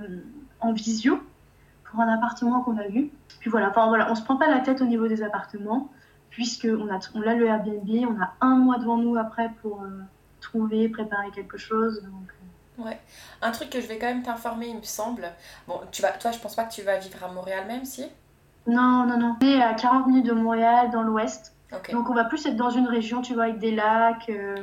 en 0.60 0.72
visio 0.74 1.20
pour 1.86 2.00
un 2.00 2.08
appartement 2.14 2.62
qu'on 2.62 2.78
a 2.78 2.88
vu. 2.88 3.10
Puis 3.40 3.50
voilà, 3.50 3.70
enfin 3.70 3.88
voilà, 3.88 4.12
on 4.12 4.16
se 4.16 4.22
prend 4.22 4.38
pas 4.38 4.48
la 4.48 4.60
tête 4.60 4.82
au 4.82 4.86
niveau 4.86 5.08
des 5.08 5.24
appartements, 5.24 5.90
puisque 6.30 6.68
on 6.70 6.94
a, 6.94 7.00
on 7.16 7.22
a 7.22 7.34
le 7.34 7.48
Airbnb, 7.48 7.90
on 7.90 8.22
a 8.22 8.34
un 8.42 8.56
mois 8.56 8.78
devant 8.78 8.98
nous 8.98 9.18
après 9.18 9.50
pour 9.64 9.82
euh, 9.82 9.88
trouver, 10.42 10.90
préparer 10.90 11.32
quelque 11.32 11.58
chose. 11.58 12.04
Donc, 12.04 12.30
euh, 12.30 12.84
Un 13.42 13.50
truc 13.52 13.72
que 13.72 13.82
je 13.82 13.88
vais 13.88 13.98
quand 13.98 14.06
même 14.06 14.22
t'informer, 14.22 14.68
il 14.68 14.78
me 14.78 14.84
semble. 14.84 15.28
Bon, 15.68 15.82
tu 15.92 16.04
vas, 16.04 16.12
toi, 16.12 16.32
je 16.32 16.38
pense 16.38 16.56
pas 16.56 16.66
que 16.66 16.74
tu 16.74 16.84
vas 16.84 16.98
vivre 16.98 17.24
à 17.24 17.32
Montréal 17.32 17.66
même, 17.68 17.86
si? 17.86 18.06
Non, 18.68 19.06
non, 19.06 19.18
non. 19.18 19.36
On 19.42 19.46
est 19.46 19.62
à 19.62 19.74
40 19.74 20.08
minutes 20.08 20.26
de 20.26 20.34
Montréal, 20.34 20.90
dans 20.92 21.02
l'ouest. 21.04 21.54
Donc 21.92 22.10
on 22.10 22.14
va 22.14 22.24
plus 22.24 22.46
être 22.46 22.56
dans 22.56 22.70
une 22.70 22.88
région, 22.88 23.22
tu 23.22 23.34
vois, 23.34 23.44
avec 23.44 23.60
des 23.60 23.72
lacs, 23.76 24.30
euh, 24.30 24.56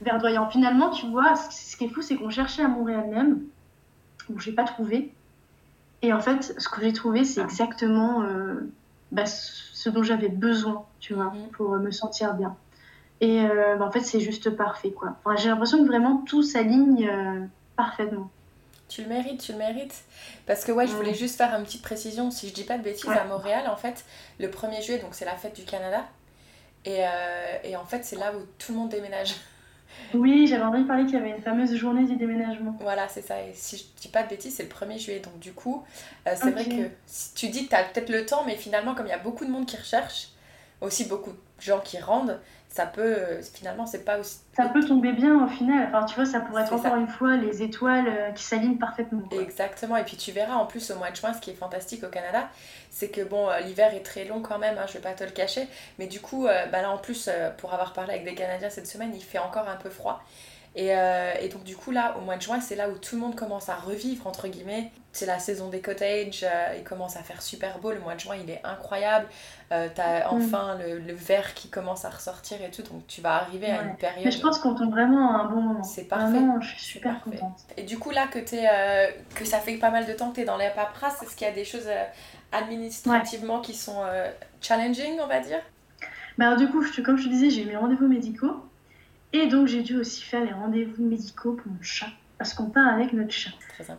verdoyants. 0.00 0.48
Finalement, 0.48 0.90
tu 0.90 1.06
vois, 1.06 1.34
ce 1.36 1.76
qui 1.76 1.84
est 1.84 1.88
fou, 1.88 2.00
c'est 2.00 2.16
qu'on 2.16 2.30
cherchait 2.30 2.62
à 2.62 2.68
Montréal 2.68 3.04
même, 3.10 3.40
où 4.30 4.38
j'ai 4.40 4.52
pas 4.52 4.64
trouvé. 4.64 5.12
Et 6.00 6.12
en 6.12 6.20
fait, 6.20 6.54
ce 6.58 6.68
que 6.70 6.80
j'ai 6.80 6.92
trouvé, 6.94 7.24
c'est 7.24 7.42
exactement 7.42 8.22
euh, 8.22 8.70
bah, 9.12 9.26
ce 9.26 9.90
dont 9.90 10.02
j'avais 10.02 10.28
besoin, 10.30 10.84
tu 11.00 11.12
vois, 11.14 11.26
Mhm. 11.34 11.48
pour 11.52 11.74
euh, 11.74 11.78
me 11.78 11.90
sentir 11.90 12.32
bien. 12.34 12.56
Et 13.20 13.42
euh, 13.44 13.76
bah, 13.76 13.84
en 13.86 13.90
fait, 13.90 14.00
c'est 14.00 14.20
juste 14.20 14.50
parfait, 14.50 14.90
quoi. 14.90 15.16
Enfin, 15.24 15.36
j'ai 15.36 15.48
l'impression 15.50 15.82
que 15.82 15.86
vraiment 15.86 16.16
tout 16.26 16.42
s'aligne 16.42 17.08
parfaitement. 17.76 18.30
Tu 18.94 19.02
le 19.02 19.08
mérites, 19.08 19.40
tu 19.40 19.52
le 19.52 19.58
mérites. 19.58 20.02
Parce 20.46 20.64
que 20.64 20.72
ouais, 20.72 20.86
je 20.86 20.92
voulais 20.92 21.10
Ouais. 21.10 21.14
juste 21.14 21.36
faire 21.38 21.54
une 21.54 21.64
petite 21.64 21.82
précision. 21.82 22.30
Si 22.30 22.48
je 22.48 22.52
dis 22.54 22.64
pas 22.64 22.76
de 22.78 22.82
bêtises, 22.82 23.06
Ouais. 23.08 23.16
à 23.16 23.24
Montréal, 23.24 23.64
en 23.70 23.76
fait, 23.76 24.04
le 24.38 24.48
1er 24.48 24.82
juillet, 24.82 24.98
donc 24.98 25.14
c'est 25.14 25.24
la 25.24 25.36
fête 25.36 25.54
du 25.56 25.64
Canada. 25.64 26.04
Et, 26.84 26.98
euh, 27.04 27.58
et 27.64 27.76
en 27.76 27.84
fait, 27.86 28.04
c'est 28.04 28.16
là 28.16 28.32
où 28.34 28.40
tout 28.58 28.72
le 28.72 28.78
monde 28.78 28.88
déménage. 28.90 29.34
Oui, 30.14 30.46
j'avais 30.46 30.62
entendu 30.64 30.84
parler 30.86 31.04
qu'il 31.04 31.14
y 31.14 31.18
avait 31.18 31.30
une 31.30 31.42
fameuse 31.42 31.74
journée 31.74 32.04
du 32.06 32.16
déménagement. 32.16 32.74
Voilà, 32.80 33.08
c'est 33.08 33.20
ça. 33.20 33.42
Et 33.42 33.52
si 33.54 33.76
je 33.76 33.84
dis 34.00 34.08
pas 34.08 34.22
de 34.22 34.28
bêtises, 34.30 34.56
c'est 34.56 34.62
le 34.62 34.68
1er 34.70 34.98
juillet. 34.98 35.20
Donc 35.20 35.38
du 35.38 35.52
coup, 35.52 35.84
euh, 36.26 36.34
c'est 36.34 36.50
vrai 36.50 36.64
que 36.64 36.88
si 37.06 37.34
tu 37.34 37.48
dis 37.48 37.64
que 37.66 37.70
tu 37.70 37.76
as 37.76 37.84
peut-être 37.84 38.08
le 38.08 38.24
temps, 38.24 38.42
mais 38.46 38.56
finalement, 38.56 38.94
comme 38.94 39.06
il 39.06 39.10
y 39.10 39.14
a 39.14 39.18
beaucoup 39.18 39.44
de 39.44 39.50
monde 39.50 39.66
qui 39.66 39.76
recherche, 39.76 40.28
aussi 40.80 41.04
beaucoup 41.04 41.32
de 41.32 41.36
gens 41.60 41.80
qui 41.80 41.98
rendent, 41.98 42.40
ça 42.72 42.86
peut, 42.86 43.02
euh, 43.02 43.42
finalement, 43.42 43.84
c'est 43.84 44.02
pas 44.02 44.18
aussi... 44.18 44.38
Ça 44.56 44.66
peut 44.70 44.82
tomber 44.82 45.12
bien 45.12 45.44
au 45.44 45.46
final. 45.46 45.88
Enfin, 45.88 46.06
tu 46.06 46.14
vois, 46.14 46.24
ça 46.24 46.40
pourrait 46.40 46.62
être 46.62 46.72
encore 46.72 46.96
une 46.96 47.06
fois 47.06 47.36
les 47.36 47.62
étoiles 47.62 48.08
euh, 48.08 48.30
qui 48.30 48.42
s'alignent 48.42 48.78
parfaitement. 48.78 49.20
quoi. 49.28 49.42
Exactement, 49.42 49.98
et 49.98 50.04
puis 50.04 50.16
tu 50.16 50.32
verras 50.32 50.54
en 50.54 50.64
plus 50.64 50.90
au 50.90 50.96
mois 50.96 51.10
de 51.10 51.16
juin, 51.16 51.34
ce 51.34 51.40
qui 51.40 51.50
est 51.50 51.54
fantastique 51.54 52.02
au 52.02 52.08
Canada, 52.08 52.48
c'est 52.90 53.10
que 53.10 53.20
bon, 53.20 53.50
euh, 53.50 53.60
l'hiver 53.60 53.94
est 53.94 54.02
très 54.02 54.24
long 54.24 54.40
quand 54.40 54.58
même, 54.58 54.78
hein, 54.78 54.86
je 54.86 54.94
vais 54.94 55.00
pas 55.00 55.12
te 55.12 55.22
le 55.22 55.30
cacher, 55.30 55.68
mais 55.98 56.06
du 56.06 56.20
coup, 56.20 56.44
bah 56.44 56.80
là 56.80 56.90
en 56.90 56.96
plus, 56.96 57.28
pour 57.58 57.74
avoir 57.74 57.92
parlé 57.92 58.14
avec 58.14 58.24
des 58.24 58.34
Canadiens 58.34 58.70
cette 58.70 58.86
semaine, 58.86 59.12
il 59.14 59.22
fait 59.22 59.38
encore 59.38 59.68
un 59.68 59.76
peu 59.76 59.90
froid. 59.90 60.22
Et, 60.74 60.96
euh, 60.96 61.32
et 61.40 61.48
donc 61.48 61.64
du 61.64 61.76
coup 61.76 61.90
là, 61.90 62.16
au 62.18 62.22
mois 62.22 62.36
de 62.36 62.42
juin, 62.42 62.60
c'est 62.60 62.76
là 62.76 62.88
où 62.88 62.96
tout 62.96 63.16
le 63.16 63.20
monde 63.20 63.34
commence 63.36 63.68
à 63.68 63.74
revivre, 63.76 64.26
entre 64.26 64.48
guillemets. 64.48 64.90
C'est 65.14 65.26
la 65.26 65.38
saison 65.38 65.68
des 65.68 65.80
cottages, 65.82 66.42
euh, 66.42 66.74
il 66.78 66.84
commence 66.84 67.16
à 67.16 67.22
faire 67.22 67.42
super 67.42 67.78
beau, 67.80 67.92
le 67.92 68.00
mois 68.00 68.14
de 68.14 68.20
juin 68.20 68.36
il 68.42 68.48
est 68.48 68.62
incroyable. 68.64 69.26
Euh, 69.72 69.88
T'as 69.94 70.30
enfin 70.30 70.78
le, 70.78 70.98
le 70.98 71.12
vert 71.12 71.52
qui 71.52 71.68
commence 71.68 72.06
à 72.06 72.10
ressortir 72.10 72.62
et 72.62 72.70
tout, 72.70 72.82
donc 72.82 73.06
tu 73.06 73.20
vas 73.20 73.34
arriver 73.34 73.66
à 73.70 73.82
une 73.82 73.96
période... 73.96 74.24
Mais 74.24 74.30
je 74.30 74.40
pense 74.40 74.58
qu'on 74.58 74.74
tombe 74.74 74.90
vraiment 74.90 75.36
à 75.36 75.42
un 75.42 75.44
bon 75.50 75.60
moment. 75.60 75.82
C'est 75.82 76.04
parfait. 76.04 76.30
Vraiment, 76.38 76.60
je 76.62 76.68
suis 76.70 76.80
super 76.80 77.20
parfait. 77.22 77.36
contente. 77.38 77.60
Et 77.76 77.82
du 77.82 77.98
coup, 77.98 78.10
là, 78.10 78.26
que, 78.26 78.38
t'es, 78.38 78.66
euh, 78.72 79.10
que 79.34 79.44
ça 79.44 79.58
fait 79.60 79.76
pas 79.76 79.90
mal 79.90 80.06
de 80.06 80.12
temps 80.14 80.30
que 80.30 80.36
tu 80.36 80.40
es 80.40 80.44
dans 80.46 80.56
les 80.56 80.70
paperasses, 80.70 81.22
est-ce 81.22 81.36
qu'il 81.36 81.46
y 81.46 81.50
a 81.50 81.54
des 81.54 81.66
choses 81.66 81.88
administrativement 82.52 83.60
qui 83.60 83.74
sont 83.74 84.02
challenging, 84.62 85.18
on 85.20 85.26
va 85.26 85.40
dire? 85.40 85.60
Bah, 86.38 86.46
alors, 86.46 86.58
du 86.58 86.68
coup, 86.68 86.82
je- 86.82 87.00
comme 87.02 87.16
je 87.16 87.24
te 87.24 87.28
disais, 87.28 87.50
j'ai 87.50 87.64
mes 87.64 87.76
rendez-vous 87.76 88.08
médicaux. 88.08 88.56
Et 89.32 89.46
donc, 89.46 89.66
j'ai 89.66 89.82
dû 89.82 89.96
aussi 89.96 90.22
faire 90.22 90.44
les 90.44 90.52
rendez-vous 90.52 91.04
médicaux 91.04 91.52
pour 91.52 91.72
mon 91.72 91.82
chat. 91.82 92.08
Parce 92.38 92.54
qu'on 92.54 92.70
part 92.70 92.88
avec 92.88 93.12
notre 93.12 93.30
chat. 93.30 93.52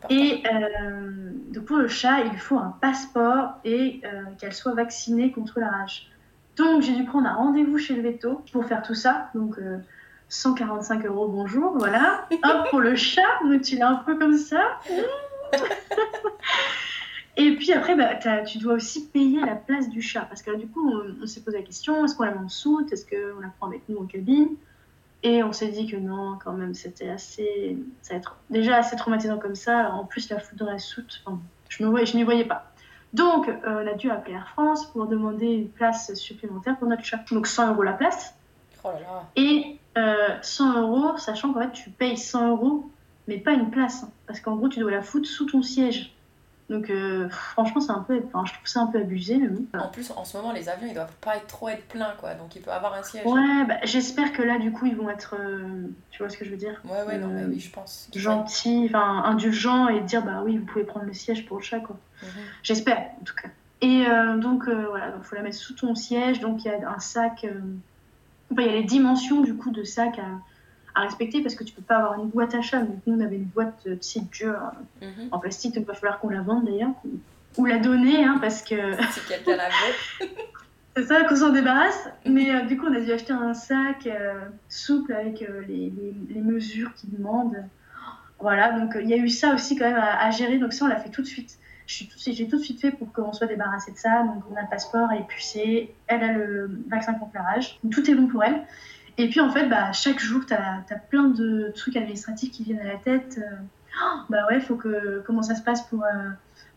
Et 0.10 0.44
euh, 0.52 1.32
donc, 1.54 1.66
pour 1.66 1.78
le 1.78 1.88
chat, 1.88 2.22
il 2.22 2.38
faut 2.38 2.58
un 2.58 2.76
passeport 2.82 3.54
et 3.64 4.02
euh, 4.04 4.24
qu'elle 4.38 4.54
soit 4.54 4.74
vaccinée 4.74 5.32
contre 5.32 5.60
la 5.60 5.70
rage. 5.70 6.12
Donc, 6.58 6.82
j'ai 6.82 6.94
dû 6.94 7.06
prendre 7.06 7.28
un 7.28 7.36
rendez-vous 7.36 7.78
chez 7.78 7.96
le 7.96 8.02
veto 8.02 8.44
pour 8.52 8.66
faire 8.66 8.82
tout 8.82 8.96
ça. 8.96 9.30
Donc, 9.34 9.58
euh, 9.58 9.78
145 10.30 11.06
euros, 11.06 11.28
bonjour, 11.28 11.78
voilà. 11.78 12.28
Hop, 12.44 12.70
pour 12.70 12.80
le 12.80 12.96
chat, 12.96 13.22
donc 13.44 13.62
tu 13.62 13.78
l'as 13.78 13.90
un 13.90 13.96
peu 13.96 14.18
comme 14.18 14.38
ça. 14.38 14.80
Et 17.38 17.56
puis 17.56 17.72
après, 17.72 17.96
bah, 17.96 18.14
tu 18.44 18.60
dois 18.60 18.74
aussi 18.74 19.08
payer 19.08 19.40
la 19.40 19.56
place 19.56 19.90
du 19.90 20.02
chat. 20.02 20.22
Parce 20.22 20.44
que 20.44 20.52
là, 20.52 20.58
du 20.58 20.68
coup, 20.68 20.88
on, 20.88 21.24
on 21.24 21.26
s'est 21.26 21.42
posé 21.42 21.58
la 21.58 21.64
question 21.64 22.06
est-ce 22.06 22.16
qu'on 22.16 22.24
la 22.24 22.32
met 22.32 22.40
en 22.40 22.50
soute? 22.50 22.92
Est-ce 22.92 23.06
qu'on 23.06 23.40
la 23.40 23.48
prend 23.58 23.68
avec 23.68 23.88
nous 23.90 23.98
en 23.98 24.06
cabine? 24.06 24.50
Et 25.24 25.42
on 25.42 25.54
s'est 25.54 25.70
dit 25.70 25.88
que 25.88 25.96
non, 25.96 26.38
quand 26.44 26.52
même, 26.52 26.74
c'était 26.74 27.10
assez. 27.10 27.78
Ça 28.02 28.14
va 28.14 28.20
être 28.20 28.36
déjà 28.50 28.78
assez 28.78 28.96
traumatisant 28.98 29.40
comme 29.40 29.56
ça. 29.56 29.92
En 29.92 30.04
plus, 30.04 30.30
la 30.30 30.40
foutre 30.40 30.66
dans 30.66 30.70
la 30.70 30.80
soute, 30.80 31.22
enfin, 31.26 31.40
je, 31.70 31.84
n'y 32.18 32.24
voyais 32.24 32.46
pas. 32.46 32.72
Donc, 33.14 33.48
euh, 33.48 33.54
on 33.66 33.88
a 33.88 33.94
dû 33.94 34.12
appeler 34.12 34.36
Air 34.36 34.50
France 34.50 34.86
pour 34.88 35.08
demander 35.08 35.48
une 35.48 35.70
place 35.70 36.14
supplémentaire 36.16 36.78
pour 36.78 36.90
notre 36.90 37.06
chat. 37.06 37.20
Donc, 37.32 37.48
100 37.48 37.74
euros 37.74 37.84
la 37.84 37.94
place. 37.94 38.36
Oh 38.84 38.90
là 38.90 39.00
là. 39.00 39.24
Et 39.38 39.78
euh, 39.98 40.38
100 40.42 40.82
euros, 40.82 41.18
sachant 41.18 41.54
qu'en 41.54 41.62
fait, 41.62 41.72
tu 41.72 41.90
payes 41.90 42.18
100 42.18 42.50
euros, 42.50 42.90
mais 43.28 43.38
pas 43.38 43.54
une 43.54 43.70
place. 43.70 44.04
hein. 44.04 44.10
parce 44.28 44.42
qu'en 44.42 44.58
gros, 44.58 44.68
tu 44.68 44.80
dois 44.80 44.92
la 44.92 45.02
foutre 45.02 45.30
sous 45.30 45.46
ton 45.46 45.62
siège. 45.62 46.13
Donc, 46.74 46.90
euh, 46.90 47.30
franchement, 47.30 47.82
c'est 47.82 47.92
un 47.92 48.00
peu, 48.00 48.20
enfin, 48.26 48.46
je 48.48 48.54
trouve 48.54 48.66
ça 48.68 48.80
un 48.82 48.88
peu 48.88 48.98
abusé, 49.00 49.38
mais 49.38 49.48
bon. 49.48 49.64
En 49.78 49.90
plus, 49.90 50.10
en 50.10 50.26
ce 50.26 50.36
moment, 50.36 50.52
les 50.52 50.70
avions, 50.70 50.88
ils 50.88 50.96
doivent 50.96 51.16
pas 51.22 51.38
être 51.38 51.46
trop 51.46 51.70
être 51.70 51.88
pleins, 51.88 52.14
quoi. 52.20 52.34
Donc, 52.34 52.56
il 52.56 52.64
peut 52.64 52.72
avoir 52.72 52.96
un 52.96 53.04
siège. 53.04 53.28
Ouais, 53.28 53.64
bah, 53.68 53.78
j'espère 53.84 54.34
que 54.34 54.42
là, 54.42 54.58
du 54.58 54.72
coup, 54.72 54.88
ils 54.88 54.96
vont 54.96 55.08
être, 55.08 55.36
euh, 55.40 55.88
tu 56.10 56.18
vois 56.24 56.30
ce 56.30 56.38
que 56.38 56.46
je 56.46 56.50
veux 56.50 56.58
dire, 56.58 56.82
ouais, 56.86 57.04
ouais, 57.08 57.20
non, 57.20 57.28
mais 57.28 57.44
Euh, 57.44 57.48
oui, 57.50 57.60
je 57.60 57.70
pense. 57.70 58.10
gentils, 58.16 58.86
enfin, 58.90 59.22
indulgents 59.26 59.88
et 59.88 60.02
dire, 60.02 60.26
bah 60.26 60.42
oui, 60.44 60.58
vous 60.58 60.66
pouvez 60.66 60.84
prendre 60.84 61.06
le 61.06 61.14
siège 61.14 61.46
pour 61.46 61.58
le 61.58 61.64
chat, 61.64 61.80
quoi. 61.80 61.96
Mhm. 62.24 62.30
J'espère, 62.64 62.98
en 63.22 63.24
tout 63.24 63.36
cas. 63.36 63.50
Et 63.82 64.06
donc, 64.40 64.68
voilà, 64.68 65.12
donc 65.12 65.24
faut 65.24 65.36
la 65.36 65.42
mettre 65.42 65.58
sous 65.58 65.74
ton 65.76 65.94
siège. 65.94 66.40
Donc, 66.40 66.66
il 66.66 66.72
y 66.72 66.74
a 66.74 66.90
un 66.90 67.00
sac. 67.00 67.46
enfin, 68.52 68.62
il 68.62 68.66
y 68.66 68.70
a 68.70 68.72
les 68.72 68.84
dimensions, 68.84 69.42
du 69.42 69.56
coup, 69.56 69.72
de 69.72 69.84
sac 69.84 70.18
à, 70.18 70.24
à 70.96 71.02
respecter 71.02 71.42
parce 71.42 71.56
que 71.56 71.64
tu 71.64 71.74
peux 71.74 71.82
pas 71.82 71.98
avoir 71.98 72.20
une 72.20 72.30
boîte 72.30 72.54
à 72.56 72.62
chat. 72.62 72.82
Donc, 72.82 72.98
nous, 73.08 73.16
on 73.18 73.22
avait 73.26 73.36
une 73.38 73.44
boîte 73.46 73.74
euh, 73.88 73.92
de 73.92 73.96
type 73.96 74.32
dur 74.32 74.56
Mhm. 75.02 75.30
en 75.32 75.40
plastique. 75.40 75.74
Donc, 75.76 75.84
il 75.86 75.88
va 75.88 75.94
falloir 75.96 76.20
qu'on 76.20 76.30
la 76.30 76.42
vende 76.42 76.66
d'ailleurs. 76.66 76.92
ou- 77.58 77.66
la 77.66 77.78
donner, 77.78 78.24
hein, 78.24 78.38
parce 78.42 78.62
que 78.64 78.76
Si 79.12 79.20
quelqu'un 79.28 79.56
la 79.56 79.70
veut. 79.70 80.28
c'est 80.98 81.04
ça 81.06 81.24
qu'on 81.24 81.36
s'en 81.36 81.50
débarrasse. 81.50 82.10
Mais 82.26 82.50
euh, 82.54 82.62
du 82.62 82.78
coup, 82.78 82.86
on 82.88 82.96
a 82.96 83.00
dû 83.00 83.12
acheter 83.12 83.34
un 83.34 83.54
sac 83.54 84.08
euh, 84.08 84.34
souple 84.70 85.14
avec 85.14 85.42
euh, 85.44 85.62
les, 85.68 85.92
les- 85.96 86.16
les 86.36 86.42
mesures 86.42 86.94
qu'ils 86.96 87.12
demandent. 87.12 87.64
Voilà, 88.40 88.78
donc 88.80 88.98
il 89.02 89.08
y 89.10 89.14
a 89.14 89.18
eu 89.18 89.30
ça 89.30 89.54
aussi 89.54 89.76
quand 89.78 89.86
même 89.86 89.98
à, 89.98 90.20
à 90.26 90.32
gérer. 90.32 90.58
Donc, 90.58 90.74
ça, 90.74 90.86
on 90.86 90.88
l'a 90.88 90.98
fait 90.98 91.10
tout 91.10 91.22
de 91.22 91.28
suite. 91.28 91.58
Je 91.86 91.96
suis 91.96 92.08
tout- 92.08 92.18
J'ai 92.26 92.48
tout 92.48 92.58
de 92.58 92.62
suite 92.64 92.80
fait 92.82 92.92
pour 92.92 93.12
qu'on 93.14 93.34
soit 93.34 93.48
débarrassé 93.48 93.92
de 93.92 93.98
ça. 93.98 94.24
Donc, 94.24 94.44
on 94.52 94.56
a 94.56 94.62
le 94.62 94.68
passeport, 94.70 95.10
elle 95.12 95.22
est 95.22 95.28
pucée, 95.28 95.94
elle 96.08 96.24
a 96.24 96.32
le 96.34 96.70
vaccin 96.90 97.14
contre 97.14 97.32
la 97.36 97.44
rage. 97.44 97.80
Tout 97.92 98.10
est 98.10 98.16
bon 98.16 98.28
pour 98.28 98.44
elle. 98.44 98.62
Et 99.18 99.30
puis, 99.30 99.40
en 99.40 99.52
fait, 99.52 99.68
bah, 99.68 99.92
chaque 99.92 100.20
jour, 100.20 100.46
tu 100.46 100.54
as, 100.54 100.84
plein 101.10 101.30
de 101.30 101.72
trucs 101.76 101.96
administratifs 101.96 102.52
qui 102.52 102.64
viennent 102.64 102.80
à 102.80 102.94
la 102.94 102.98
tête. 102.98 103.40
Euh, 103.40 103.56
oh, 104.02 104.20
bah 104.30 104.46
ouais, 104.50 104.60
faut 104.60 104.76
que. 104.76 105.22
Comment 105.26 105.44
ça 105.44 105.56
se 105.56 105.62
passe 105.62 105.84
pour. 105.84 106.04
euh, 106.04 106.30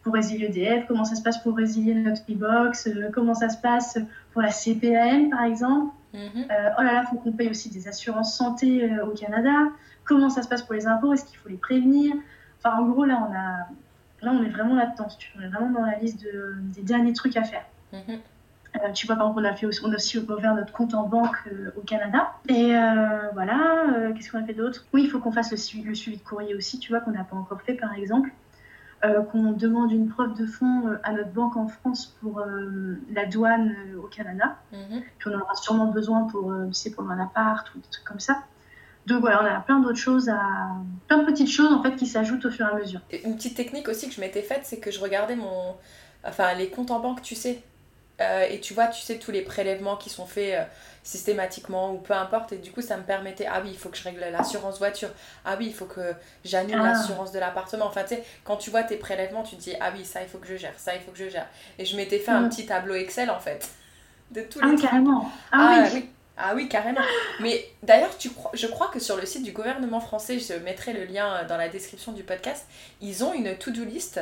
pour 0.02 0.14
résilier 0.14 0.46
EDF, 0.46 0.86
comment 0.86 1.04
ça 1.04 1.16
se 1.16 1.22
passe 1.22 1.38
pour 1.38 1.56
résilier 1.56 1.92
notre 1.92 2.22
e-box, 2.30 2.86
euh, 2.86 3.10
comment 3.12 3.34
ça 3.34 3.48
se 3.48 3.58
passe 3.60 3.98
pour 4.32 4.40
la 4.40 4.52
CPAM 4.52 5.30
par 5.30 5.42
exemple. 5.42 5.92
Mhm. 6.14 6.44
Euh, 6.48 6.70
oh 6.78 6.82
là 6.82 6.92
là, 6.92 7.02
il 7.04 7.08
faut 7.10 7.16
qu'on 7.16 7.32
paye 7.32 7.50
aussi 7.50 7.70
des 7.70 7.88
assurances 7.88 8.36
santé 8.36 8.88
au 9.00 9.10
Canada. 9.10 9.50
Comment 10.04 10.30
ça 10.30 10.42
se 10.42 10.48
passe 10.48 10.62
pour 10.62 10.74
les 10.74 10.86
impôts 10.86 11.12
Est-ce 11.12 11.24
qu'il 11.24 11.36
faut 11.38 11.48
les 11.48 11.56
prévenir? 11.56 12.14
Enfin, 12.58 12.76
en 12.78 12.86
gros, 12.88 13.04
là, 13.04 13.18
on, 13.28 13.34
a... 13.34 14.24
là, 14.24 14.30
on 14.32 14.44
est 14.44 14.48
vraiment 14.48 14.76
là-dedans. 14.76 15.08
On 15.36 15.42
est 15.42 15.48
vraiment 15.48 15.70
dans 15.70 15.84
la 15.84 15.98
liste 15.98 16.22
de... 16.22 16.54
des 16.76 16.82
derniers 16.82 17.12
trucs 17.12 17.36
à 17.36 17.42
faire. 17.42 17.66
Mhm. 17.92 18.20
Euh, 18.84 18.92
tu 18.92 19.06
vois, 19.06 19.16
par 19.16 19.26
exemple, 19.28 19.46
on 19.46 19.50
a, 19.50 19.54
fait 19.54 19.66
aussi, 19.66 19.80
on 19.84 19.92
a 19.92 19.96
aussi 19.96 20.18
ouvert 20.18 20.54
notre 20.54 20.72
compte 20.72 20.94
en 20.94 21.04
banque 21.04 21.36
euh, 21.50 21.70
au 21.76 21.80
Canada. 21.80 22.32
Et 22.48 22.76
euh, 22.76 23.28
voilà, 23.34 24.12
qu'est-ce 24.14 24.30
qu'on 24.30 24.42
a 24.42 24.44
fait 24.44 24.54
d'autre? 24.54 24.86
Oui, 24.92 25.02
il 25.04 25.10
faut 25.10 25.18
qu'on 25.18 25.32
fasse 25.32 25.50
le, 25.50 25.56
suivi- 25.56 25.84
le 25.84 25.94
suivi 25.94 26.18
de 26.18 26.22
courrier 26.22 26.54
aussi, 26.54 26.78
tu 26.78 26.92
vois, 26.92 27.00
qu'on 27.00 27.12
n'a 27.12 27.24
pas 27.24 27.36
encore 27.36 27.62
fait, 27.62 27.74
par 27.74 27.94
exemple. 27.94 28.30
Qu'on 29.30 29.52
demande 29.52 29.92
une 29.92 30.08
preuve 30.08 30.34
de 30.34 30.46
fonds 30.46 30.98
à 31.04 31.12
notre 31.12 31.30
banque 31.30 31.56
en 31.56 31.68
France 31.68 32.16
pour 32.20 32.42
la 33.12 33.24
douane 33.26 33.72
au 34.02 34.08
Canada. 34.08 34.56
Mhm. 34.72 35.02
Puis 35.18 35.30
on 35.30 35.36
en 35.36 35.40
aura 35.42 35.54
sûrement 35.54 35.86
besoin 35.92 36.24
pour, 36.24 36.52
tu 36.68 36.74
sais, 36.74 36.90
pour 36.90 37.08
un 37.08 37.20
appart 37.20 37.72
ou 37.74 37.78
des 37.78 37.88
trucs 37.88 38.04
comme 38.04 38.18
ça. 38.18 38.38
Donc 39.06 39.20
voilà, 39.20 39.44
on 39.44 39.46
a 39.46 39.60
plein 39.60 39.78
d'autres 39.78 39.98
choses 39.98 40.28
à... 40.28 40.40
plein 41.06 41.18
de 41.18 41.24
petites 41.26 41.50
choses 41.50 41.72
en 41.72 41.84
fait 41.84 41.94
qui 41.94 42.06
s'ajoutent 42.06 42.46
au 42.46 42.50
fur 42.50 42.66
et 42.66 42.70
à 42.70 42.74
mesure. 42.74 43.00
Une 43.24 43.36
petite 43.36 43.56
technique 43.56 43.86
aussi 43.88 44.08
que 44.08 44.14
je 44.14 44.20
m'étais 44.20 44.42
faite, 44.42 44.62
c'est 44.64 44.80
que 44.80 44.90
je 44.90 44.98
regardais 44.98 45.36
mon. 45.36 45.76
Enfin, 46.24 46.54
les 46.54 46.68
comptes 46.70 46.90
en 46.90 46.98
banque, 46.98 47.22
tu 47.22 47.36
sais. 47.36 47.62
Euh, 48.20 48.46
et 48.50 48.60
tu 48.60 48.74
vois, 48.74 48.86
tu 48.86 49.02
sais, 49.02 49.18
tous 49.18 49.30
les 49.30 49.42
prélèvements 49.42 49.96
qui 49.96 50.08
sont 50.10 50.26
faits 50.26 50.54
euh, 50.58 50.64
systématiquement 51.02 51.92
ou 51.92 51.98
peu 51.98 52.14
importe. 52.14 52.52
Et 52.52 52.56
du 52.58 52.72
coup, 52.72 52.82
ça 52.82 52.96
me 52.96 53.02
permettait, 53.02 53.46
ah 53.46 53.60
oui, 53.62 53.70
il 53.72 53.78
faut 53.78 53.88
que 53.90 53.96
je 53.96 54.02
règle 54.04 54.20
l'assurance 54.32 54.78
voiture. 54.78 55.10
Ah 55.44 55.56
oui, 55.58 55.66
il 55.66 55.74
faut 55.74 55.84
que 55.86 56.14
j'annule 56.44 56.78
Ah. 56.80 56.88
l'assurance 56.88 57.32
de 57.32 57.38
l'appartement. 57.38 57.86
Enfin, 57.86 58.02
tu 58.02 58.14
sais, 58.16 58.24
quand 58.44 58.56
tu 58.56 58.70
vois 58.70 58.82
tes 58.82 58.96
prélèvements, 58.96 59.42
tu 59.42 59.56
te 59.56 59.60
dis, 59.62 59.74
ah 59.80 59.90
oui, 59.96 60.04
ça, 60.04 60.22
il 60.22 60.28
faut 60.28 60.38
que 60.38 60.46
je 60.48 60.56
gère, 60.56 60.74
ça, 60.78 60.94
il 60.94 61.00
faut 61.00 61.12
que 61.12 61.18
je 61.18 61.28
gère. 61.28 61.46
Et 61.78 61.84
je 61.84 61.96
m'étais 61.96 62.18
fait 62.18 62.30
un 62.32 62.42
Mm. 62.42 62.48
petit 62.48 62.66
tableau 62.66 62.94
Excel, 62.94 63.30
en 63.30 63.38
fait, 63.40 63.68
de 64.32 64.40
tous 64.42 64.60
Ah 64.62 64.66
les 64.66 64.72
oui, 64.72 64.76
trucs. 64.76 64.90
carrément. 64.90 65.30
Ah, 65.52 65.84
oui. 65.94 66.08
Ah 66.38 66.52
oui, 66.54 66.68
carrément. 66.68 67.00
Mais 67.40 67.64
d'ailleurs, 67.82 68.16
tu 68.18 68.30
crois, 68.30 68.50
je 68.54 68.66
crois 68.66 68.88
que 68.88 68.98
sur 69.00 69.16
le 69.16 69.24
site 69.24 69.42
du 69.42 69.52
gouvernement 69.52 70.00
français, 70.00 70.38
je 70.38 70.52
mettrai 70.54 70.92
le 70.92 71.04
lien 71.04 71.32
euh, 71.36 71.44
dans 71.46 71.56
la 71.56 71.68
description 71.68 72.12
du 72.12 72.24
podcast, 72.24 72.66
ils 73.00 73.24
ont 73.24 73.32
une 73.32 73.56
to-do 73.56 73.84
list 73.84 74.20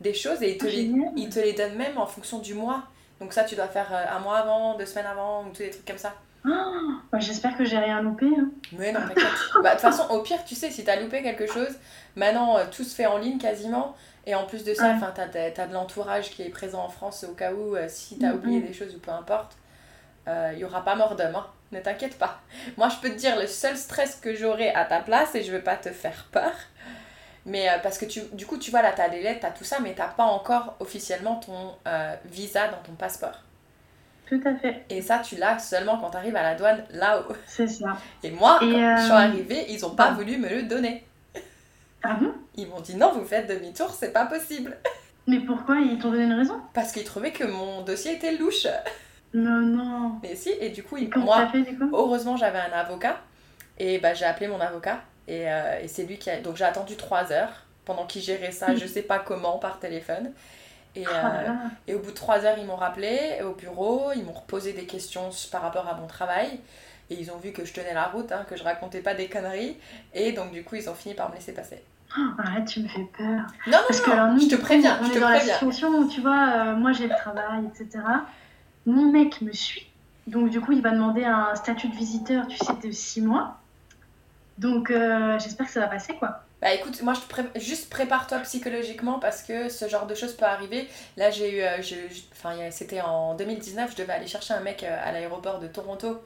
des 0.00 0.14
choses 0.14 0.42
et 0.42 0.52
ils 0.52 0.58
te, 0.58 0.66
Ah, 0.66 0.68
les, 0.68 0.92
ils 1.16 1.28
te 1.28 1.40
les 1.40 1.54
donnent 1.54 1.74
même 1.76 1.98
en 1.98 2.06
fonction 2.06 2.38
du 2.38 2.54
mois. 2.54 2.84
Donc 3.20 3.32
ça, 3.32 3.44
tu 3.44 3.54
dois 3.56 3.68
faire 3.68 3.88
euh, 3.92 4.16
un 4.16 4.18
mois 4.20 4.38
avant, 4.38 4.76
deux 4.76 4.86
semaines 4.86 5.06
avant, 5.06 5.44
ou 5.44 5.48
tous 5.50 5.58
des 5.58 5.70
trucs 5.70 5.86
comme 5.86 5.98
ça. 5.98 6.14
Ah, 6.44 6.70
bah, 7.10 7.18
J'espère 7.18 7.56
que 7.56 7.64
j'ai 7.64 7.78
rien 7.78 8.02
loupé. 8.02 8.26
hein. 8.26 8.50
Mais 8.72 8.92
non, 8.92 9.00
t'inquiète. 9.00 9.26
Bah, 9.62 9.70
de 9.74 9.80
toute 9.80 9.80
façon, 9.80 10.06
au 10.10 10.22
pire, 10.22 10.44
tu 10.44 10.54
sais, 10.54 10.70
si 10.70 10.84
t'as 10.84 10.96
loupé 11.00 11.22
quelque 11.22 11.46
chose, 11.46 11.74
maintenant, 12.14 12.58
euh, 12.58 12.64
tout 12.70 12.84
se 12.84 12.94
fait 12.94 13.06
en 13.06 13.18
ligne 13.18 13.38
quasiment. 13.38 13.96
Et 14.26 14.34
en 14.34 14.44
plus 14.44 14.64
de 14.64 14.74
ça, 14.74 14.92
enfin, 14.96 15.12
t'as, 15.14 15.66
de 15.66 15.72
l'entourage 15.72 16.30
qui 16.30 16.42
est 16.42 16.48
présent 16.50 16.82
en 16.84 16.88
France 16.88 17.24
au 17.28 17.32
cas 17.34 17.52
où, 17.52 17.76
euh, 17.76 17.86
si 17.88 18.18
t'as 18.18 18.32
oublié 18.32 18.60
des 18.60 18.72
choses 18.72 18.94
ou 18.94 18.98
peu 18.98 19.12
importe, 19.12 19.56
il 20.26 20.58
y 20.58 20.64
aura 20.64 20.84
pas 20.84 20.96
mort 20.96 21.14
d'homme, 21.14 21.36
hein. 21.36 21.46
Ne 21.72 21.80
t'inquiète 21.80 22.16
pas. 22.18 22.40
Moi, 22.76 22.88
je 22.88 22.96
peux 23.00 23.08
te 23.12 23.18
dire, 23.18 23.36
le 23.38 23.46
seul 23.46 23.76
stress 23.76 24.16
que 24.16 24.34
j'aurai 24.34 24.70
à 24.70 24.84
ta 24.84 25.00
place, 25.00 25.34
et 25.34 25.42
je 25.42 25.52
veux 25.52 25.62
pas 25.62 25.76
te 25.76 25.90
faire 25.90 26.26
peur, 26.32 26.52
mais 27.46 27.68
euh, 27.68 27.78
parce 27.82 27.96
que 27.96 28.04
tu, 28.04 28.20
du 28.32 28.44
coup, 28.44 28.58
tu 28.58 28.72
vois, 28.72 28.82
là, 28.82 28.92
t'as 28.94 29.08
les 29.08 29.22
lettres, 29.22 29.40
t'as 29.42 29.52
tout 29.52 29.64
ça, 29.64 29.78
mais 29.80 29.94
t'as 29.94 30.08
pas 30.08 30.24
encore 30.24 30.74
officiellement 30.80 31.36
ton 31.36 31.74
euh, 31.86 32.14
visa 32.26 32.66
dans 32.68 32.82
ton 32.84 32.92
passeport. 32.92 33.40
Tout 34.28 34.40
à 34.44 34.56
fait. 34.56 34.84
Et 34.90 35.00
ça, 35.00 35.20
tu 35.20 35.36
l'as 35.36 35.60
seulement 35.60 35.98
quand 35.98 36.10
t'arrives 36.10 36.34
à 36.34 36.42
la 36.42 36.56
douane 36.56 36.84
là-haut. 36.90 37.32
C'est 37.46 37.68
ça. 37.68 37.96
Et 38.24 38.32
moi, 38.32 38.58
Et, 38.60 38.72
quand 38.72 38.78
euh, 38.82 38.96
je 38.96 39.02
suis 39.02 39.12
arrivée, 39.12 39.66
ils 39.68 39.86
ont 39.86 39.94
pas 39.94 40.08
ah. 40.10 40.14
voulu 40.14 40.36
me 40.36 40.48
le 40.48 40.62
donner. 40.64 41.04
Ah 42.02 42.14
bon? 42.20 42.32
Ils 42.56 42.66
m'ont 42.68 42.80
dit 42.80 42.96
non, 42.96 43.12
vous 43.12 43.24
faites 43.24 43.48
demi-tour, 43.48 43.90
c'est 43.90 44.12
pas 44.12 44.26
possible. 44.26 44.76
Mais 45.28 45.38
pourquoi? 45.38 45.76
Ils 45.78 45.98
t'ont 45.98 46.10
donné 46.10 46.24
une 46.24 46.32
raison? 46.32 46.60
Parce 46.74 46.92
qu'ils 46.92 47.04
trouvaient 47.04 47.32
que 47.32 47.44
mon 47.44 47.82
dossier 47.82 48.14
était 48.14 48.36
louche. 48.36 48.66
Non, 49.34 49.60
non. 49.60 50.18
Mais 50.22 50.34
si, 50.34 50.50
et 50.60 50.70
du 50.70 50.82
coup, 50.82 50.96
Et 50.96 51.08
moi, 51.16 51.46
fait 51.48 51.62
du 51.62 51.78
coup? 51.78 51.90
heureusement, 51.92 52.36
j'avais 52.36 52.58
un 52.58 52.72
avocat. 52.72 53.20
Et 53.78 53.98
bah, 53.98 54.14
j'ai 54.14 54.24
appelé 54.24 54.48
mon 54.48 54.60
avocat. 54.60 55.00
Et, 55.28 55.50
euh, 55.50 55.80
et 55.82 55.88
c'est 55.88 56.04
lui 56.04 56.18
qui 56.18 56.30
a. 56.30 56.40
Donc 56.40 56.56
j'ai 56.56 56.64
attendu 56.64 56.96
trois 56.96 57.32
heures 57.32 57.64
pendant 57.84 58.04
qu'il 58.06 58.22
gérait 58.22 58.52
ça, 58.52 58.74
je 58.74 58.86
sais 58.86 59.02
pas 59.02 59.18
comment, 59.18 59.58
par 59.58 59.78
téléphone. 59.78 60.32
Et, 60.94 61.04
là 61.04 61.40
euh, 61.50 61.52
et 61.86 61.94
au 61.94 61.98
bout 61.98 62.10
de 62.10 62.16
trois 62.16 62.44
heures, 62.44 62.56
ils 62.58 62.64
m'ont 62.66 62.76
rappelé 62.76 63.40
au 63.44 63.52
bureau, 63.52 64.12
ils 64.14 64.24
m'ont 64.24 64.32
reposé 64.32 64.72
des 64.72 64.86
questions 64.86 65.30
par 65.52 65.62
rapport 65.62 65.86
à 65.88 65.94
mon 65.94 66.06
travail. 66.06 66.58
Et 67.10 67.14
ils 67.14 67.30
ont 67.30 67.36
vu 67.36 67.52
que 67.52 67.64
je 67.64 67.72
tenais 67.72 67.94
la 67.94 68.04
route, 68.04 68.32
hein, 68.32 68.44
que 68.48 68.56
je 68.56 68.64
racontais 68.64 69.00
pas 69.00 69.14
des 69.14 69.28
conneries. 69.28 69.76
Et 70.14 70.32
donc, 70.32 70.50
du 70.52 70.64
coup, 70.64 70.74
ils 70.74 70.88
ont 70.90 70.94
fini 70.94 71.14
par 71.14 71.28
me 71.30 71.36
laisser 71.36 71.52
passer. 71.52 71.82
Oh, 72.18 72.22
arrête, 72.38 72.66
tu 72.66 72.80
me 72.80 72.88
fais 72.88 73.06
peur. 73.16 73.26
Non, 73.66 73.72
non, 73.72 73.78
Parce 73.86 74.00
que 74.00 74.10
non, 74.10 74.16
alors 74.16 74.34
nous, 74.34 74.40
je 74.40 74.48
te 74.48 74.56
préviens, 74.56 74.98
on 75.00 75.04
je 75.04 75.10
est 75.10 75.14
te 75.14 75.18
dans 75.20 75.28
la 75.28 75.36
préviens. 75.36 75.54
situation 75.54 75.88
où 75.90 76.08
tu 76.08 76.20
vois, 76.20 76.48
euh, 76.56 76.74
moi 76.76 76.92
j'ai 76.92 77.06
le 77.06 77.14
travail, 77.14 77.64
etc. 77.66 78.02
Mon 78.86 79.12
mec 79.12 79.40
me 79.42 79.52
suit, 79.52 79.86
donc 80.26 80.48
du 80.50 80.60
coup 80.60 80.72
il 80.72 80.80
va 80.82 80.90
demander 80.92 81.24
un 81.24 81.54
statut 81.56 81.88
de 81.88 81.94
visiteur, 81.96 82.46
tu 82.46 82.56
sais, 82.56 82.72
de 82.82 82.90
6 82.90 83.20
mois. 83.20 83.58
Donc 84.58 84.90
euh, 84.90 85.38
j'espère 85.38 85.66
que 85.66 85.72
ça 85.72 85.80
va 85.80 85.88
passer 85.88 86.14
quoi. 86.16 86.40
Bah 86.62 86.72
écoute, 86.72 87.02
moi 87.02 87.12
je 87.12 87.20
te 87.20 87.28
pré- 87.28 87.60
juste 87.60 87.90
prépare-toi 87.90 88.38
psychologiquement 88.40 89.18
parce 89.18 89.42
que 89.42 89.68
ce 89.68 89.88
genre 89.88 90.06
de 90.06 90.14
choses 90.14 90.34
peut 90.34 90.46
arriver. 90.46 90.88
Là 91.18 91.30
j'ai 91.30 91.58
eu, 91.58 91.60
euh, 91.62 91.82
je- 91.82 91.96
enfin 92.32 92.56
c'était 92.70 93.02
en 93.02 93.34
2019, 93.34 93.90
je 93.92 93.96
devais 93.96 94.14
aller 94.14 94.26
chercher 94.26 94.54
un 94.54 94.60
mec 94.60 94.82
euh, 94.82 94.98
à 95.04 95.12
l'aéroport 95.12 95.58
de 95.58 95.66
Toronto 95.66 96.22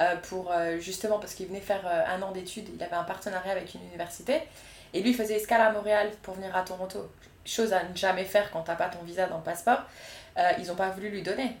euh, 0.00 0.16
pour 0.28 0.52
justement 0.80 1.18
parce 1.20 1.34
qu'il 1.34 1.46
venait 1.48 1.60
faire 1.60 1.86
un 1.86 2.22
an 2.22 2.32
d'études, 2.32 2.68
il 2.74 2.82
avait 2.82 2.96
un 2.96 3.04
partenariat 3.04 3.52
avec 3.52 3.74
une 3.74 3.82
université 3.88 4.42
et 4.94 5.02
lui 5.02 5.14
faisait 5.14 5.36
escale 5.36 5.60
à 5.60 5.72
Montréal 5.72 6.10
pour 6.22 6.34
venir 6.34 6.56
à 6.56 6.62
Toronto. 6.62 7.10
Chose 7.44 7.72
à 7.72 7.84
ne 7.84 7.96
jamais 7.96 8.24
faire 8.24 8.50
quand 8.50 8.62
t'as 8.62 8.76
pas 8.76 8.88
ton 8.88 9.02
visa 9.04 9.26
dans 9.26 9.38
le 9.38 9.42
passeport. 9.44 9.82
Ils 10.60 10.70
ont 10.72 10.76
pas 10.76 10.90
voulu 10.90 11.10
lui 11.10 11.22
donner. 11.22 11.56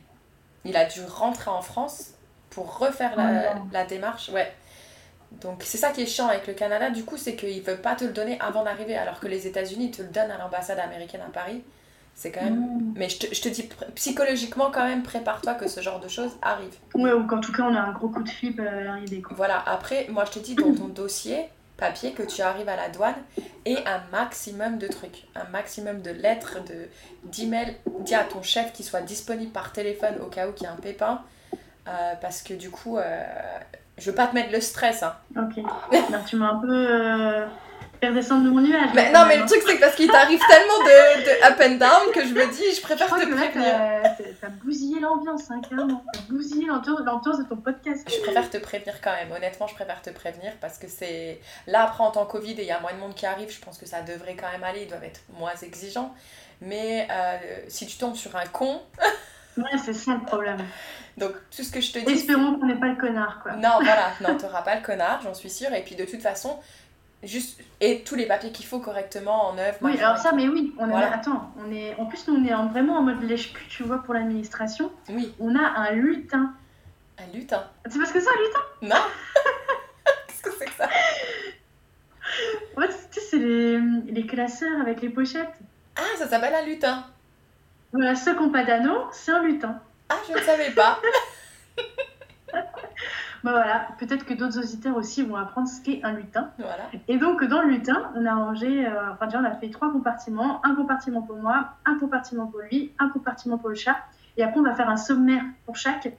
Il 0.64 0.76
a 0.76 0.84
dû 0.86 1.04
rentrer 1.04 1.50
en 1.50 1.62
France 1.62 2.12
pour 2.50 2.78
refaire 2.78 3.16
la, 3.16 3.54
Oh 3.56 3.60
la 3.72 3.84
démarche. 3.84 4.28
Ouais. 4.30 4.52
Donc 5.32 5.62
c'est 5.64 5.78
ça 5.78 5.90
qui 5.90 6.02
est 6.02 6.06
chiant 6.06 6.28
avec 6.28 6.46
le 6.46 6.54
Canada, 6.54 6.90
du 6.90 7.04
coup, 7.04 7.16
c'est 7.16 7.36
qu'ils 7.36 7.62
veulent 7.62 7.80
pas 7.80 7.94
te 7.94 8.04
le 8.04 8.12
donner 8.12 8.38
avant 8.40 8.64
d'arriver, 8.64 8.96
alors 8.96 9.20
que 9.20 9.28
les 9.28 9.46
États-Unis 9.46 9.90
te 9.90 10.02
le 10.02 10.08
donnent 10.08 10.30
à 10.30 10.38
l'ambassade 10.38 10.78
américaine 10.78 11.20
à 11.26 11.30
Paris. 11.30 11.62
C'est 12.14 12.32
quand 12.32 12.42
même. 12.42 12.56
Mmh. 12.56 12.94
Mais 12.96 13.08
je 13.08 13.18
te, 13.18 13.32
je 13.32 13.40
te 13.40 13.48
dis 13.48 13.68
psychologiquement 13.94 14.72
quand 14.72 14.84
même, 14.84 15.04
prépare-toi 15.04 15.54
que 15.54 15.68
ce 15.68 15.80
genre 15.80 16.00
de 16.00 16.08
choses 16.08 16.32
arrive. 16.42 16.74
Ouais, 16.94 17.12
ou 17.12 17.26
qu'en 17.26 17.40
tout 17.40 17.52
cas 17.52 17.62
on 17.62 17.74
a 17.74 17.80
un 17.80 17.92
gros 17.92 18.08
coup 18.08 18.24
de 18.24 18.28
flip 18.28 18.58
euh, 18.58 18.80
à 18.80 18.84
l'arrivée. 18.84 19.22
Voilà, 19.30 19.62
après, 19.64 20.08
moi 20.08 20.24
je 20.24 20.32
te 20.32 20.38
dis 20.40 20.56
dans 20.56 20.74
ton 20.74 20.88
dossier 20.88 21.48
papier 21.78 22.12
que 22.12 22.24
tu 22.24 22.42
arrives 22.42 22.68
à 22.68 22.76
la 22.76 22.88
douane 22.88 23.14
et 23.64 23.76
un 23.86 24.02
maximum 24.10 24.78
de 24.78 24.88
trucs, 24.88 25.28
un 25.36 25.44
maximum 25.44 26.02
de 26.02 26.10
lettres, 26.10 26.58
de 26.64 26.88
d'emails. 27.24 27.76
Dis 28.00 28.14
à 28.14 28.24
ton 28.24 28.42
chef 28.42 28.72
qu'il 28.72 28.84
soit 28.84 29.00
disponible 29.00 29.52
par 29.52 29.72
téléphone 29.72 30.16
au 30.20 30.26
cas 30.26 30.48
où 30.48 30.52
il 30.56 30.62
y 30.64 30.66
a 30.66 30.72
un 30.72 30.76
pépin, 30.76 31.22
euh, 31.86 32.14
parce 32.20 32.42
que 32.42 32.52
du 32.52 32.70
coup, 32.70 32.98
euh, 32.98 33.24
je 33.98 34.10
veux 34.10 34.14
pas 34.16 34.26
te 34.26 34.34
mettre 34.34 34.52
le 34.52 34.60
stress. 34.60 35.02
Hein. 35.02 35.14
Ok. 35.36 35.64
Alors, 35.92 36.24
tu 36.24 36.36
m'as 36.36 36.52
un 36.52 36.60
peu 36.60 36.68
euh, 36.70 37.46
fait 38.00 38.08
redescendre 38.08 38.44
de 38.44 38.50
mon 38.50 38.60
nuage. 38.60 38.90
Mais 38.94 39.10
non, 39.12 39.24
mais 39.26 39.36
le 39.38 39.46
truc 39.46 39.62
c'est 39.66 39.76
que 39.76 39.80
parce 39.80 39.94
qu'il 39.96 40.10
t'arrive 40.10 40.40
tellement 40.48 40.78
de, 40.84 41.24
de 41.24 41.52
up 41.52 41.60
and 41.60 41.76
down 41.76 42.12
que 42.14 42.22
je 42.22 42.32
me 42.34 42.46
dis, 42.52 42.74
je 42.76 42.80
préfère 42.80 43.08
te 43.08 43.14
que 43.14 43.34
prévenir. 43.34 43.52
t'as 44.02 44.24
t'as 44.40 44.48
bousillé 44.48 45.00
l'ambiance, 45.00 45.50
hein, 45.50 45.60
carrément. 45.68 46.04
T'as 46.12 46.20
bousillé 46.28 46.66
l'ambiance 46.66 47.38
de 47.38 47.44
ton 47.44 47.56
podcast. 47.56 48.08
Je 48.08 48.20
préfère 48.22 48.48
te 48.48 48.58
prévenir 48.58 49.00
quand 49.02 49.12
même, 49.12 49.32
honnêtement, 49.32 49.66
je 49.66 49.74
préfère 49.74 50.00
te 50.02 50.10
prévenir 50.10 50.52
parce 50.60 50.78
que 50.78 50.86
c'est. 50.88 51.40
Là, 51.66 51.82
après, 51.84 52.04
en 52.04 52.10
temps 52.10 52.26
Covid 52.26 52.52
et 52.52 52.62
il 52.62 52.68
y 52.68 52.70
a 52.70 52.80
moins 52.80 52.92
de 52.92 52.98
monde 52.98 53.14
qui 53.14 53.26
arrive, 53.26 53.50
je 53.50 53.60
pense 53.60 53.78
que 53.78 53.86
ça 53.86 54.02
devrait 54.02 54.36
quand 54.36 54.50
même 54.52 54.64
aller, 54.64 54.82
ils 54.82 54.88
doivent 54.88 55.04
être 55.04 55.20
moins 55.38 55.54
exigeants. 55.62 56.14
Mais 56.60 57.06
euh, 57.10 57.36
si 57.68 57.86
tu 57.86 57.96
tombes 57.98 58.16
sur 58.16 58.34
un 58.36 58.46
con, 58.46 58.80
Ouais, 59.56 59.78
c'est 59.84 59.92
ça 59.92 60.12
le 60.14 60.24
problème. 60.24 60.58
Donc 61.18 61.32
tout 61.54 61.62
ce 61.62 61.70
que 61.72 61.80
je 61.80 61.92
te 61.92 61.98
dis. 61.98 62.12
Espérons 62.12 62.58
qu'on 62.58 62.66
n'est 62.66 62.74
pas 62.78 62.88
le 62.88 62.96
connard, 62.96 63.40
quoi. 63.42 63.52
Non, 63.52 63.78
voilà, 63.82 64.12
non, 64.20 64.36
t'auras 64.36 64.62
pas 64.62 64.76
le 64.76 64.82
connard, 64.82 65.20
j'en 65.22 65.34
suis 65.34 65.50
sûre. 65.50 65.72
Et 65.74 65.82
puis 65.82 65.94
de 65.96 66.04
toute 66.04 66.22
façon, 66.22 66.58
juste. 67.22 67.60
Et 67.80 68.02
tous 68.02 68.14
les 68.14 68.26
papiers 68.26 68.50
qu'il 68.52 68.66
faut 68.66 68.78
correctement 68.80 69.48
en 69.48 69.58
œuvre. 69.58 69.76
Oui, 69.82 69.98
alors 70.00 70.16
ça, 70.18 70.32
mais 70.32 70.48
oui, 70.48 70.74
on 70.78 70.86
est, 70.86 70.90
Voilà. 70.90 71.12
attends, 71.14 71.52
on 71.64 71.70
est, 71.72 71.94
en 71.98 72.06
plus, 72.06 72.26
nous, 72.28 72.34
on 72.36 72.44
est 72.44 72.54
en- 72.54 72.66
vraiment 72.68 72.96
en 72.98 73.02
mode 73.02 73.22
lèche-cul, 73.22 73.66
tu 73.68 73.82
vois, 73.82 74.02
pour 74.02 74.14
l'administration. 74.14 74.90
Oui, 75.08 75.34
On 75.40 75.54
a 75.56 75.60
un 75.62 75.90
lutin. 75.92 76.52
un 77.18 77.36
lutin. 77.36 77.64
C'est 77.88 77.98
parce 77.98 78.12
que 78.12 78.20
ça, 78.20 78.30
un 78.30 78.40
lutin? 78.46 78.94
Non 78.96 79.02
Qu'est-ce 80.28 80.42
que 80.42 80.50
c'est 80.58 80.64
que 80.66 80.74
ça? 80.74 80.88
Ouais, 82.76 82.86
tu 82.88 82.94
sais, 83.20 83.20
c'est 83.30 83.38
les, 83.38 83.78
les 84.12 84.26
classeurs 84.26 84.80
avec 84.80 85.00
les 85.02 85.08
pochettes. 85.08 85.52
Ah, 85.96 86.16
ça 86.16 86.28
s'appelle 86.28 86.54
un 86.54 86.64
lutin. 86.64 87.04
Voilà, 87.92 88.14
ceux 88.14 88.34
qui 88.36 88.42
n'ont 88.42 88.50
pas 88.50 88.64
d'anneau, 88.64 89.06
c'est 89.12 89.32
un 89.32 89.42
lutin. 89.42 89.80
Ah, 90.08 90.16
je 90.28 90.34
ne 90.34 90.40
savais 90.40 90.70
pas. 90.70 90.98
Bah 93.44 93.52
voilà, 93.52 93.86
peut-être 94.00 94.24
que 94.24 94.34
d'autres 94.34 94.58
auditeurs 94.58 94.96
aussi 94.96 95.22
vont 95.22 95.36
apprendre 95.36 95.68
ce 95.68 95.80
qu'est 95.80 96.00
un 96.02 96.12
lutin. 96.12 96.50
Voilà. 96.58 96.90
Et 97.06 97.18
donc, 97.18 97.44
dans 97.44 97.62
le 97.62 97.68
lutin, 97.68 98.10
on 98.16 98.26
a 98.26 98.34
rangé, 98.34 98.84
euh, 98.84 99.12
enfin, 99.12 99.26
déjà, 99.26 99.38
on 99.38 99.44
a 99.44 99.54
fait 99.54 99.70
trois 99.70 99.92
compartiments. 99.92 100.60
Un 100.64 100.74
compartiment 100.74 101.22
pour 101.22 101.36
moi, 101.36 101.74
un 101.86 101.98
compartiment 101.98 102.48
pour 102.48 102.60
lui, 102.60 102.92
un 102.98 103.08
compartiment 103.08 103.56
pour 103.56 103.68
le 103.68 103.76
chat. 103.76 103.96
Et 104.36 104.42
après, 104.42 104.58
on 104.58 104.64
va 104.64 104.74
faire 104.74 104.88
un 104.88 104.96
sommaire 104.96 105.42
pour 105.66 105.76
chaque. 105.76 106.12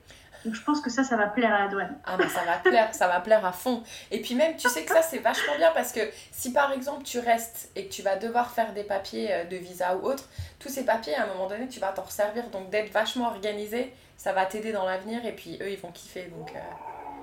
Donc, 0.46 0.56
je 0.56 0.64
pense 0.64 0.82
que 0.82 0.90
ça, 0.90 1.04
ça 1.04 1.18
va 1.18 1.28
plaire 1.28 1.54
à 1.54 1.64
la 1.64 1.68
douane. 1.68 1.98
Ah 2.06 2.16
mais 2.18 2.28
ça 2.28 2.42
va 2.46 2.58
plaire, 2.58 2.94
ça 2.94 3.08
va 3.08 3.20
plaire 3.20 3.46
à 3.46 3.52
fond. 3.52 3.84
Et 4.12 4.22
puis 4.22 4.36
même, 4.36 4.56
tu 4.56 4.70
sais 4.70 4.84
que 4.84 4.94
ça 4.94 5.02
c'est 5.02 5.20
vachement 5.20 5.56
bien 5.58 5.72
parce 5.74 5.92
que 5.92 6.02
si 6.32 6.54
par 6.54 6.72
exemple 6.72 7.04
tu 7.04 7.20
restes 7.20 7.70
et 7.76 7.88
que 7.88 7.94
tu 7.94 8.02
vas 8.02 8.16
devoir 8.16 8.52
faire 8.52 8.74
des 8.74 8.84
papiers 8.84 9.32
euh, 9.32 9.44
de 9.46 9.58
visa 9.58 9.96
ou 9.96 10.06
autre, 10.06 10.24
tous 10.60 10.70
ces 10.70 10.86
papiers 10.86 11.16
à 11.16 11.24
un 11.24 11.28
moment 11.28 11.48
donné 11.48 11.68
tu 11.68 11.80
vas 11.80 11.92
t'en 11.92 12.04
resservir. 12.04 12.50
Donc 12.50 12.70
d'être 12.70 12.92
vachement 12.92 13.28
organisé, 13.28 13.94
ça 14.18 14.34
va 14.34 14.46
t'aider 14.46 14.72
dans 14.72 14.86
l'avenir 14.86 15.26
et 15.26 15.34
puis 15.34 15.58
eux 15.62 15.72
ils 15.72 15.80
vont 15.80 15.92
kiffer. 15.92 16.32
Donc, 16.36 16.52
euh. 16.56 16.60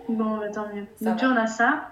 Bon, 0.09 0.39
bah, 0.39 0.49
tant 0.49 0.69
mieux. 0.73 0.87
Ça 1.03 1.11
donc, 1.11 1.15
va. 1.15 1.21
tu 1.21 1.27
on 1.27 1.37
a 1.37 1.47
ça. 1.47 1.91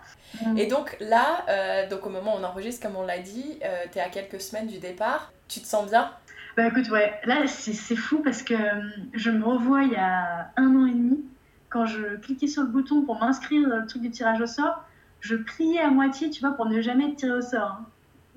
Et 0.57 0.67
donc 0.67 0.97
là, 1.01 1.45
euh, 1.49 1.89
donc 1.89 2.07
au 2.07 2.11
moment 2.11 2.35
où 2.35 2.39
on 2.39 2.45
enregistre, 2.45 2.83
comme 2.83 2.97
on 2.97 3.05
l'a 3.05 3.19
dit, 3.19 3.59
euh, 3.65 3.85
t'es 3.91 4.01
à 4.01 4.09
quelques 4.09 4.41
semaines 4.41 4.67
du 4.67 4.79
départ. 4.79 5.33
Tu 5.49 5.61
te 5.61 5.67
sens 5.67 5.89
bien? 5.89 6.11
Bah 6.57 6.69
écoute, 6.69 6.89
ouais, 6.91 7.19
là 7.25 7.47
c'est 7.49 7.97
fou 7.97 8.21
parce 8.23 8.43
que 8.43 8.55
euh, 8.55 8.83
je 9.13 9.31
me 9.31 9.45
revois 9.45 9.83
il 9.83 9.93
y 9.93 9.97
a 9.97 10.51
un 10.57 10.77
an 10.77 10.87
et 10.87 10.93
demi, 10.93 11.25
quand 11.69 11.85
je 11.87 12.17
cliquais 12.17 12.47
sur 12.47 12.63
le 12.63 12.69
bouton 12.69 13.03
pour 13.03 13.19
m'inscrire 13.19 13.69
dans 13.69 13.79
le 13.79 13.87
truc 13.87 14.03
du 14.03 14.11
tirage 14.11 14.41
au 14.41 14.47
sort, 14.47 14.85
je 15.21 15.35
priais 15.35 15.81
à 15.81 15.91
moitié, 15.91 16.31
tu 16.31 16.41
vois, 16.41 16.53
pour 16.53 16.67
ne 16.67 16.81
jamais 16.81 17.09
être 17.11 17.17
tiré 17.17 17.33
au 17.33 17.41
sort. 17.41 17.79
hein. 17.81 17.87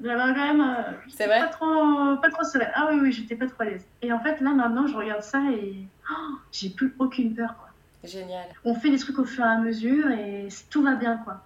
J'avais 0.03 0.34
quand 0.34 0.53
même. 0.53 0.62
euh, 0.62 0.91
C'est 1.10 1.12
j'étais 1.12 1.27
vrai 1.27 1.39
Pas 1.41 1.47
trop, 1.47 2.15
pas 2.21 2.30
trop 2.30 2.43
sereine. 2.43 2.71
Ah 2.75 2.88
oui, 2.91 2.99
oui, 3.01 3.12
j'étais 3.12 3.36
pas 3.36 3.47
trop 3.47 3.63
à 3.63 3.65
l'aise. 3.65 3.86
Et 4.01 4.12
en 4.13 4.19
fait, 4.19 4.39
là 4.41 4.51
maintenant, 4.51 4.86
je 4.88 4.95
regarde 4.95 5.23
ça 5.23 5.39
et 5.51 5.75
oh, 6.12 6.36
j'ai 6.51 6.69
plus 6.69 6.93
aucune 6.99 7.34
peur, 7.36 7.56
quoi. 7.58 7.69
Génial. 8.03 8.45
On 8.63 8.73
fait 8.75 8.89
des 8.91 8.99
trucs 8.99 9.17
au 9.19 9.25
fur 9.25 9.43
et 9.43 9.47
à 9.47 9.58
mesure 9.58 10.10
et 10.12 10.47
tout 10.69 10.84
va 10.84 10.93
bien, 10.95 11.17
quoi. 11.17 11.43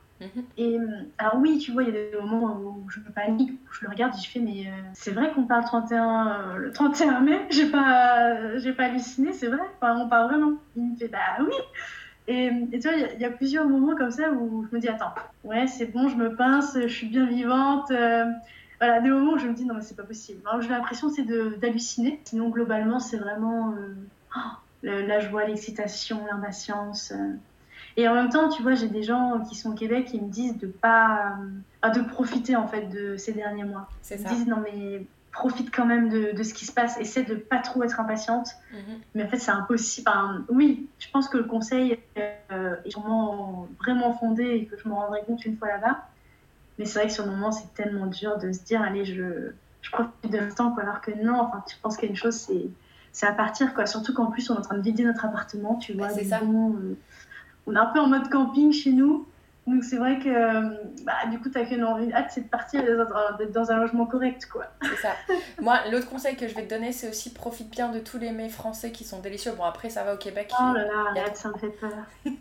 Et 0.57 0.77
alors 1.17 1.37
oui, 1.37 1.57
tu 1.57 1.71
vois, 1.71 1.83
il 1.83 1.87
y 1.87 1.91
a 1.91 1.93
des 1.93 2.17
moments 2.19 2.57
où 2.57 2.89
je 2.89 2.99
me 2.99 3.09
panique, 3.09 3.51
où 3.51 3.73
je 3.73 3.85
le 3.85 3.89
regarde 3.89 4.13
et 4.15 4.21
je 4.21 4.29
fais, 4.29 4.39
mais 4.39 4.65
c'est 4.93 5.11
vrai 5.11 5.31
qu'on 5.31 5.43
parle 5.43 5.63
31, 5.63 6.57
le 6.57 6.71
31 6.71 7.21
mai, 7.21 7.41
j'ai 7.49 7.69
pas, 7.69 8.37
pas 8.77 8.83
halluciné, 8.83 9.33
c'est 9.33 9.47
vrai, 9.47 9.61
enfin, 9.77 9.97
on 9.97 10.09
parle 10.09 10.29
vraiment. 10.29 10.53
Il 10.75 10.91
me 10.91 10.95
fait, 10.95 11.07
bah 11.07 11.19
oui. 11.39 11.53
Et, 12.27 12.51
tu 12.71 12.79
vois, 12.79 12.93
il 12.93 13.19
y, 13.19 13.25
a 13.25 13.31
plusieurs 13.31 13.67
moments 13.67 13.95
comme 13.95 14.11
ça 14.11 14.31
où 14.31 14.65
je 14.69 14.75
me 14.75 14.79
dis, 14.79 14.87
attends, 14.87 15.13
ouais, 15.43 15.67
c'est 15.67 15.87
bon, 15.87 16.07
je 16.07 16.15
me 16.15 16.35
pince, 16.35 16.77
je 16.79 16.87
suis 16.87 17.07
bien 17.07 17.25
vivante 17.25 17.91
voilà, 18.81 18.99
des 18.99 19.11
moments 19.11 19.33
où 19.33 19.37
je 19.37 19.47
me 19.47 19.53
dis 19.53 19.63
non, 19.63 19.75
mais 19.75 19.83
c'est 19.83 19.95
pas 19.95 20.03
possible. 20.03 20.41
j'ai 20.59 20.69
l'impression 20.69 21.09
c'est 21.09 21.21
d'halluciner. 21.21 22.19
Sinon, 22.23 22.49
globalement, 22.49 22.99
c'est 22.99 23.17
vraiment 23.17 23.73
euh, 23.73 23.93
oh, 24.35 24.39
la 24.81 25.19
joie, 25.19 25.45
l'excitation, 25.45 26.25
l'impatience. 26.25 27.13
Euh. 27.97 28.01
Et 28.01 28.07
en 28.07 28.13
même 28.13 28.29
temps, 28.29 28.49
tu 28.49 28.61
vois, 28.61 28.73
j'ai 28.73 28.87
des 28.87 29.03
gens 29.03 29.41
qui 29.49 29.55
sont 29.55 29.71
au 29.71 29.75
Québec 29.75 30.05
qui 30.05 30.19
me 30.21 30.29
disent 30.29 30.57
de 30.57 30.67
pas. 30.67 31.35
Euh, 31.83 31.89
de 31.89 32.01
profiter 32.01 32.55
en 32.55 32.67
fait 32.67 32.87
de 32.87 33.17
ces 33.17 33.33
derniers 33.33 33.63
mois. 33.63 33.89
Ils 34.11 34.19
me 34.19 34.29
disent 34.29 34.47
non, 34.47 34.57
mais 34.63 35.05
profite 35.31 35.73
quand 35.73 35.85
même 35.85 36.09
de, 36.09 36.33
de, 36.33 36.43
ce 36.43 36.53
qui 36.53 36.65
se 36.65 36.71
passe, 36.71 36.99
essaie 36.99 37.23
de 37.23 37.35
pas 37.35 37.57
trop 37.57 37.83
être 37.83 37.99
impatiente. 37.99 38.49
Mhm. 38.71 38.79
Mais 39.15 39.23
en 39.23 39.27
fait, 39.27 39.39
c'est 39.39 39.51
impossible. 39.51 40.11
oui, 40.49 40.89
je 40.99 41.09
pense 41.09 41.27
que 41.27 41.37
le 41.37 41.45
conseil 41.45 41.97
est 42.15 42.37
sûrement 42.87 43.67
vraiment 43.79 44.13
fondé 44.13 44.43
et 44.43 44.65
que 44.65 44.77
je 44.77 44.87
me 44.87 44.93
rendrai 44.93 45.21
compte 45.25 45.43
une 45.45 45.57
fois 45.57 45.69
là-bas. 45.69 46.05
Mais 46.77 46.85
c'est 46.85 46.99
vrai 46.99 47.07
que 47.07 47.13
sur 47.13 47.25
le 47.25 47.31
moment, 47.31 47.51
c'est 47.51 47.73
tellement 47.73 48.07
dur 48.07 48.37
de 48.37 48.51
se 48.51 48.63
dire, 48.63 48.81
allez, 48.81 49.05
je, 49.05 49.51
je 49.81 49.91
profite 49.91 50.31
de 50.31 50.37
l'instant, 50.37 50.71
quoi. 50.71 50.83
Alors 50.83 51.01
que 51.01 51.11
non, 51.11 51.39
enfin, 51.39 51.63
tu 51.67 51.77
penses 51.77 51.97
qu'une 51.97 52.15
chose, 52.15 52.35
c'est, 52.35 52.69
c'est 53.11 53.27
à 53.27 53.33
partir, 53.33 53.73
quoi. 53.73 53.85
Surtout 53.85 54.13
qu'en 54.13 54.27
plus, 54.27 54.49
on 54.49 54.55
est 54.55 54.59
en 54.59 54.61
train 54.61 54.77
de 54.77 54.81
vider 54.81 55.03
notre 55.03 55.25
appartement, 55.25 55.75
tu 55.75 55.93
vois. 55.93 56.09
c'est 56.09 56.23
ça. 56.23 56.39
Euh, 56.41 56.95
on 57.67 57.75
est 57.75 57.79
un 57.79 57.87
peu 57.87 57.99
en 57.99 58.07
mode 58.07 58.29
camping 58.29 58.71
chez 58.71 58.91
nous. 58.91 59.27
Donc 59.67 59.83
c'est 59.83 59.97
vrai 59.97 60.17
que 60.17 61.03
bah, 61.03 61.13
du 61.29 61.39
coup, 61.39 61.49
tu 61.49 61.57
as 61.57 61.65
qu'une 61.65 61.83
envie, 61.83 62.11
hâte, 62.11 62.31
c'est 62.33 62.41
de 62.41 62.49
partir 62.49 62.83
d'être 62.83 63.51
dans 63.51 63.71
un 63.71 63.77
logement 63.77 64.05
correct, 64.05 64.47
quoi. 64.51 64.65
C'est 64.81 65.01
ça. 65.01 65.13
Moi, 65.61 65.77
l'autre 65.91 66.09
conseil 66.09 66.35
que 66.35 66.47
je 66.47 66.55
vais 66.55 66.63
te 66.63 66.69
donner, 66.69 66.91
c'est 66.91 67.07
aussi 67.09 67.31
profite 67.31 67.69
bien 67.69 67.89
de 67.89 67.99
tous 67.99 68.17
les 68.17 68.31
mets 68.31 68.49
français 68.49 68.91
qui 68.91 69.03
sont 69.03 69.19
délicieux. 69.19 69.51
Bon, 69.55 69.63
après, 69.63 69.91
ça 69.91 70.03
va 70.03 70.15
au 70.15 70.17
Québec. 70.17 70.51
Oh 70.59 70.73
là 70.73 70.83
là, 70.85 70.93
arrête, 71.09 71.37
ça 71.37 71.49
me 71.49 71.57
fait 71.57 71.69
peur. 71.69 71.91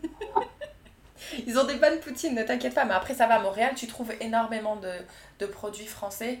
Ils 1.45 1.57
ont 1.59 1.65
des 1.65 1.75
bonnes 1.75 1.99
poutines, 1.99 2.33
ne 2.33 2.43
t'inquiète 2.43 2.73
pas. 2.73 2.85
Mais 2.85 2.95
après, 2.95 3.13
ça 3.13 3.27
va 3.27 3.35
à 3.35 3.39
Montréal, 3.39 3.73
tu 3.75 3.85
trouves 3.85 4.11
énormément 4.19 4.75
de, 4.77 4.91
de 5.39 5.45
produits 5.45 5.85
français. 5.85 6.39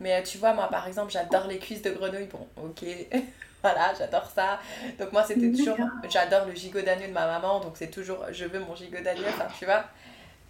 Mais 0.00 0.14
euh, 0.14 0.22
tu 0.22 0.38
vois, 0.38 0.52
moi, 0.52 0.68
par 0.68 0.86
exemple, 0.86 1.12
j'adore 1.12 1.46
les 1.46 1.58
cuisses 1.58 1.82
de 1.82 1.90
grenouille. 1.90 2.26
Bon, 2.26 2.46
ok, 2.62 2.84
voilà, 3.66 3.92
j'adore 3.98 4.26
ça. 4.26 4.60
Donc, 4.98 5.12
moi, 5.12 5.24
c'était 5.24 5.50
toujours. 5.50 5.76
J'adore 6.08 6.46
le 6.46 6.54
gigot 6.54 6.82
d'agneau 6.82 7.08
de 7.08 7.12
ma 7.12 7.26
maman. 7.26 7.60
Donc, 7.60 7.72
c'est 7.74 7.90
toujours. 7.90 8.24
Je 8.30 8.44
veux 8.44 8.60
mon 8.60 8.76
gigot 8.76 9.02
d'agneau. 9.02 9.24
Enfin, 9.28 9.46
tu 9.58 9.64
vois, 9.64 9.84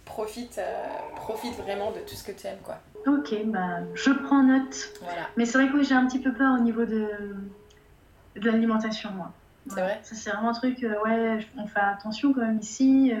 profite, 0.05 0.59
euh, 0.59 0.85
profite 1.15 1.55
vraiment 1.55 1.91
de 1.91 1.99
tout 2.01 2.15
ce 2.15 2.23
que 2.23 2.31
tu 2.31 2.45
aimes, 2.45 2.61
quoi. 2.63 2.79
Ok, 3.07 3.33
bah, 3.45 3.79
je 3.95 4.11
prends 4.11 4.43
note. 4.43 4.93
Voilà. 5.01 5.27
Mais 5.35 5.45
c'est 5.45 5.57
vrai 5.57 5.71
que 5.71 5.81
j'ai 5.81 5.95
un 5.95 6.05
petit 6.05 6.19
peu 6.19 6.31
peur 6.31 6.55
au 6.59 6.61
niveau 6.61 6.85
de, 6.85 7.09
de 8.35 8.51
l'alimentation, 8.51 9.09
moi. 9.11 9.31
C'est 9.69 9.81
vrai? 9.81 9.99
Ça, 10.03 10.15
c'est 10.15 10.29
vraiment 10.29 10.49
un 10.49 10.53
truc, 10.53 10.83
euh, 10.83 11.01
ouais, 11.03 11.45
on 11.57 11.67
fait 11.67 11.79
attention 11.79 12.33
quand 12.33 12.41
même 12.41 12.59
ici 12.59 13.13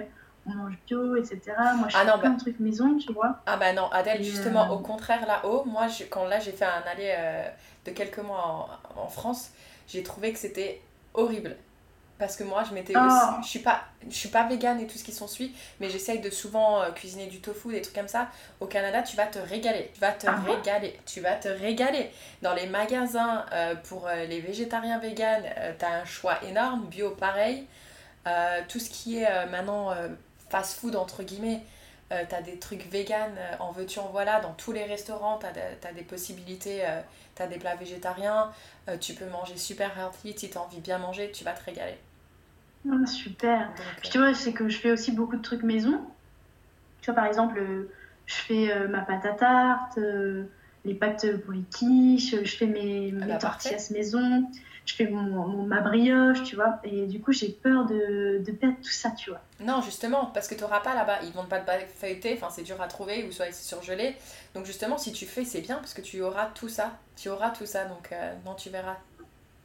on 0.47 0.55
mange 0.55 0.77
bio, 0.87 1.15
etc. 1.15 1.41
Moi, 1.75 1.87
je 1.89 1.97
ah 1.97 1.99
fais 1.99 2.05
non, 2.05 2.17
bah... 2.21 2.35
truc 2.39 2.59
maison, 2.59 2.97
tu 2.97 3.11
vois. 3.13 3.39
Ah 3.45 3.57
bah 3.57 3.73
non, 3.73 3.89
Adèle, 3.91 4.23
justement, 4.23 4.65
euh, 4.65 4.75
au 4.75 4.79
contraire, 4.79 5.25
là-haut, 5.25 5.63
moi, 5.65 5.87
je, 5.87 6.05
quand 6.05 6.25
là, 6.25 6.39
j'ai 6.39 6.51
fait 6.51 6.65
un 6.65 6.83
aller 6.89 7.13
euh, 7.17 7.49
de 7.85 7.91
quelques 7.91 8.19
mois 8.19 8.81
en, 8.95 9.07
France, 9.07 9.51
j'ai 9.87 10.03
trouvé 10.03 10.33
que 10.33 10.39
c'était 10.39 10.81
horrible. 11.13 11.55
Parce 12.19 12.35
que 12.35 12.43
moi, 12.43 12.63
je 12.67 12.73
m'étais 12.73 12.93
oh. 12.95 12.99
aussi... 12.99 13.43
Je 13.43 13.47
suis 13.47 13.59
pas, 13.59 13.83
je 14.09 14.15
suis 14.15 14.29
pas 14.29 14.47
végane 14.47 14.79
et 14.79 14.87
tout 14.87 14.97
ce 14.97 15.03
qui 15.03 15.11
s'ensuit, 15.11 15.55
mais 15.79 15.89
j'essaye 15.89 16.19
de 16.19 16.31
souvent 16.31 16.81
euh, 16.81 16.91
cuisiner 16.91 17.27
du 17.27 17.41
tofu, 17.41 17.71
des 17.71 17.81
trucs 17.81 17.95
comme 17.95 18.07
ça. 18.07 18.29
Au 18.59 18.65
Canada, 18.65 19.03
tu 19.03 19.15
vas 19.15 19.27
te 19.27 19.37
régaler. 19.37 19.91
Tu 19.93 19.99
vas 19.99 20.13
te 20.13 20.25
ah 20.27 20.35
régaler. 20.45 20.99
Tu 21.05 21.21
vas 21.21 21.35
te 21.35 21.47
régaler. 21.47 22.09
Dans 22.41 22.55
les 22.55 22.65
magasins 22.65 23.45
pour 23.83 24.09
les 24.09 24.41
végétariens 24.41 24.97
véganes, 24.97 25.45
tu 25.77 25.85
as 25.85 26.01
un 26.01 26.05
choix 26.05 26.43
énorme. 26.43 26.87
Bio, 26.87 27.11
pareil. 27.11 27.67
tout 28.67 28.79
ce 28.79 28.89
qui 28.89 29.19
est 29.19 29.45
maintenant 29.47 29.93
fast-food 30.49 30.95
entre 30.95 31.21
guillemets. 31.21 31.61
Euh, 32.13 32.23
t'as 32.27 32.41
des 32.41 32.57
trucs 32.57 32.89
vegan, 32.89 33.31
euh, 33.37 33.55
en 33.59 33.71
veux-tu, 33.71 33.99
en 33.99 34.07
voilà, 34.07 34.39
dans 34.39 34.53
tous 34.53 34.71
les 34.71 34.85
restaurants, 34.85 35.37
t'as 35.37 35.49
as 35.49 35.91
des 35.91 36.03
possibilités, 36.03 36.85
euh, 36.85 37.01
t'as 37.35 37.47
des 37.47 37.57
plats 37.57 37.75
végétariens, 37.75 38.49
tu 39.01 39.13
peux 39.13 39.25
manger 39.25 39.57
super 39.57 39.91
healthy, 39.99 40.33
si 40.37 40.49
t'as 40.49 40.61
envie 40.61 40.77
de 40.77 40.81
bien 40.81 40.99
manger, 40.99 41.31
tu 41.31 41.43
vas 41.43 41.51
te 41.51 41.65
régaler. 41.65 41.97
Ah, 42.89 43.05
super. 43.05 43.69
tu 44.01 44.19
vois, 44.19 44.33
c'est 44.33 44.53
que 44.53 44.69
je 44.69 44.77
fais 44.77 44.91
aussi 44.91 45.11
beaucoup 45.11 45.35
de 45.35 45.41
trucs 45.41 45.63
maison. 45.63 45.99
Tu 47.01 47.11
vois, 47.11 47.15
par 47.15 47.25
exemple, 47.25 47.61
je 48.25 48.35
fais 48.35 48.87
ma 48.87 49.01
pâte 49.01 49.25
à 49.25 49.33
tarte, 49.33 49.99
les 50.85 50.93
pâtes 50.93 51.25
pour 51.43 51.53
les 51.53 51.63
quiches, 51.63 52.41
je 52.41 52.55
fais 52.55 52.67
mes, 52.67 53.13
ah 53.21 53.25
mes 53.25 53.33
bah, 53.33 53.37
tortillas 53.37 53.89
maison 53.91 54.49
je 54.87 54.95
fais 54.95 55.07
mon, 55.07 55.63
ma 55.63 55.81
brioche, 55.81 56.43
tu 56.43 56.55
vois. 56.55 56.79
Et 56.83 57.05
du 57.05 57.19
coup, 57.19 57.33
j'ai 57.33 57.49
peur 57.49 57.85
de, 57.85 58.41
de, 58.43 58.51
perdre 58.53 58.77
tout 58.77 58.89
ça, 58.89 59.11
tu 59.11 59.29
vois. 59.29 59.41
Non, 59.59 59.81
justement, 59.81 60.27
parce 60.27 60.47
que 60.47 60.55
tu 60.55 60.61
n'auras 60.61 60.79
pas 60.79 60.95
là-bas. 60.95 61.19
Ils 61.23 61.33
vendent 61.33 61.49
pas 61.49 61.59
de 61.59 61.65
feuilleté, 61.95 62.33
enfin, 62.35 62.47
c'est 62.49 62.63
dur 62.63 62.81
à 62.81 62.87
trouver, 62.87 63.25
ou 63.25 63.31
soit 63.31 63.47
c'est 63.47 63.67
surgelé. 63.67 64.15
Donc, 64.55 64.65
justement, 64.65 64.97
si 64.97 65.11
tu 65.11 65.25
fais, 65.25 65.43
c'est 65.43 65.61
bien, 65.61 65.75
parce 65.75 65.93
que 65.93 66.01
tu 66.01 66.21
auras 66.21 66.47
tout 66.47 66.69
ça. 66.69 66.93
Tu 67.17 67.27
auras 67.29 67.49
tout 67.49 67.65
ça, 67.65 67.85
donc 67.85 68.09
euh, 68.13 68.33
non, 68.45 68.53
tu 68.55 68.69
verras. 68.69 68.95